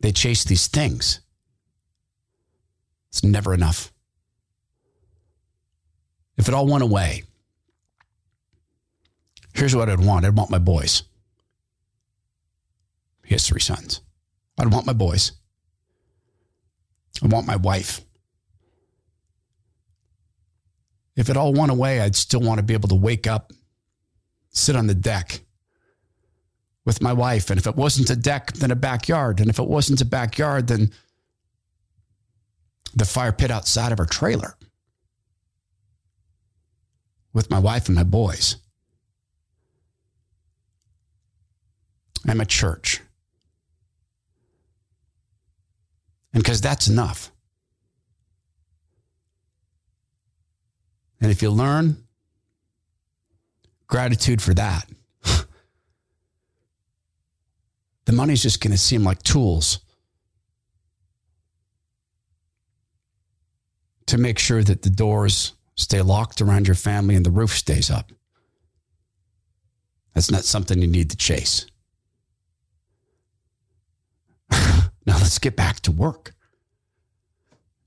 They 0.00 0.10
chase 0.10 0.44
these 0.44 0.68
things. 0.68 1.20
It's 3.10 3.22
never 3.22 3.52
enough. 3.52 3.92
If 6.38 6.48
it 6.48 6.54
all 6.54 6.66
went 6.66 6.82
away, 6.82 7.24
here's 9.52 9.76
what 9.76 9.90
I'd 9.90 10.00
want 10.00 10.24
I'd 10.24 10.34
want 10.34 10.48
my 10.48 10.58
boys. 10.58 11.02
He 13.22 13.34
has 13.34 13.46
three 13.46 13.60
sons. 13.60 14.00
I'd 14.58 14.72
want 14.72 14.86
my 14.86 14.94
boys. 14.94 15.32
I 17.22 17.26
want 17.26 17.46
my 17.46 17.56
wife. 17.56 18.03
If 21.16 21.30
it 21.30 21.36
all 21.36 21.52
went 21.52 21.70
away, 21.70 22.00
I'd 22.00 22.16
still 22.16 22.40
want 22.40 22.58
to 22.58 22.64
be 22.64 22.74
able 22.74 22.88
to 22.88 22.94
wake 22.94 23.26
up, 23.26 23.52
sit 24.50 24.76
on 24.76 24.86
the 24.86 24.94
deck 24.94 25.40
with 26.84 27.00
my 27.00 27.12
wife. 27.12 27.50
And 27.50 27.58
if 27.58 27.66
it 27.66 27.76
wasn't 27.76 28.10
a 28.10 28.16
deck, 28.16 28.52
then 28.54 28.70
a 28.70 28.76
backyard. 28.76 29.40
And 29.40 29.48
if 29.48 29.58
it 29.58 29.66
wasn't 29.66 30.00
a 30.00 30.04
backyard, 30.04 30.66
then 30.66 30.92
the 32.94 33.04
fire 33.04 33.32
pit 33.32 33.50
outside 33.50 33.92
of 33.92 34.00
our 34.00 34.06
trailer 34.06 34.56
with 37.32 37.50
my 37.50 37.58
wife 37.58 37.86
and 37.86 37.96
my 37.96 38.04
boys. 38.04 38.56
I'm 42.26 42.40
a 42.40 42.46
church. 42.46 43.00
And 46.32 46.42
because 46.42 46.60
that's 46.60 46.88
enough. 46.88 47.30
And 51.24 51.30
if 51.30 51.40
you 51.40 51.48
learn 51.48 51.96
gratitude 53.86 54.42
for 54.42 54.52
that, 54.52 54.86
the 58.04 58.12
money's 58.12 58.42
just 58.42 58.60
going 58.60 58.72
to 58.72 58.78
seem 58.78 59.04
like 59.04 59.22
tools 59.22 59.78
to 64.04 64.18
make 64.18 64.38
sure 64.38 64.62
that 64.62 64.82
the 64.82 64.90
doors 64.90 65.54
stay 65.76 66.02
locked 66.02 66.42
around 66.42 66.68
your 66.68 66.74
family 66.74 67.14
and 67.14 67.24
the 67.24 67.30
roof 67.30 67.52
stays 67.52 67.90
up. 67.90 68.12
That's 70.12 70.30
not 70.30 70.44
something 70.44 70.82
you 70.82 70.88
need 70.88 71.08
to 71.08 71.16
chase. 71.16 71.64
now 74.50 74.90
let's 75.06 75.38
get 75.38 75.56
back 75.56 75.80
to 75.80 75.90
work. 75.90 76.34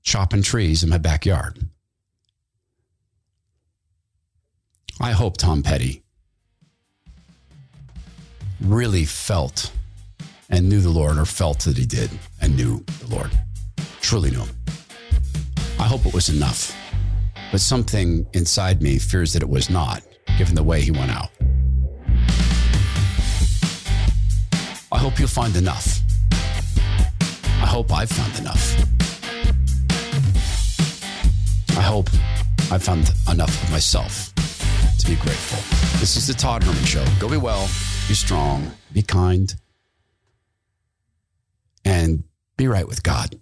Chopping 0.02 0.42
trees 0.42 0.82
in 0.82 0.90
my 0.90 0.98
backyard. 0.98 1.68
I 5.00 5.12
hope 5.12 5.36
Tom 5.36 5.62
Petty 5.62 6.02
really 8.60 9.04
felt 9.04 9.70
and 10.50 10.68
knew 10.68 10.80
the 10.80 10.88
Lord, 10.88 11.18
or 11.18 11.24
felt 11.24 11.60
that 11.60 11.76
he 11.76 11.86
did 11.86 12.10
and 12.40 12.56
knew 12.56 12.84
the 13.00 13.14
Lord, 13.14 13.30
truly 14.00 14.32
knew 14.32 14.40
him. 14.40 14.56
I 15.78 15.84
hope 15.84 16.04
it 16.04 16.12
was 16.12 16.30
enough, 16.30 16.76
but 17.52 17.60
something 17.60 18.26
inside 18.32 18.82
me 18.82 18.98
fears 18.98 19.34
that 19.34 19.42
it 19.42 19.48
was 19.48 19.70
not, 19.70 20.02
given 20.36 20.56
the 20.56 20.64
way 20.64 20.80
he 20.80 20.90
went 20.90 21.12
out. 21.12 21.30
I 24.90 24.98
hope 24.98 25.20
you'll 25.20 25.28
find 25.28 25.54
enough. 25.54 26.00
I 26.32 27.66
hope 27.66 27.92
I've 27.92 28.10
found 28.10 28.36
enough. 28.40 28.74
I 31.76 31.82
hope 31.82 32.10
I've 32.72 32.82
found 32.82 33.12
enough 33.28 33.62
of 33.62 33.70
myself 33.70 34.32
be 35.08 35.16
grateful. 35.16 35.58
This 36.00 36.16
is 36.16 36.26
the 36.26 36.34
Todd 36.34 36.62
Herman 36.62 36.84
Show. 36.84 37.02
Go 37.18 37.30
be 37.30 37.38
well, 37.38 37.62
be 38.08 38.14
strong, 38.14 38.70
be 38.92 39.00
kind, 39.00 39.54
and 41.82 42.24
be 42.58 42.68
right 42.68 42.86
with 42.86 43.02
God. 43.02 43.34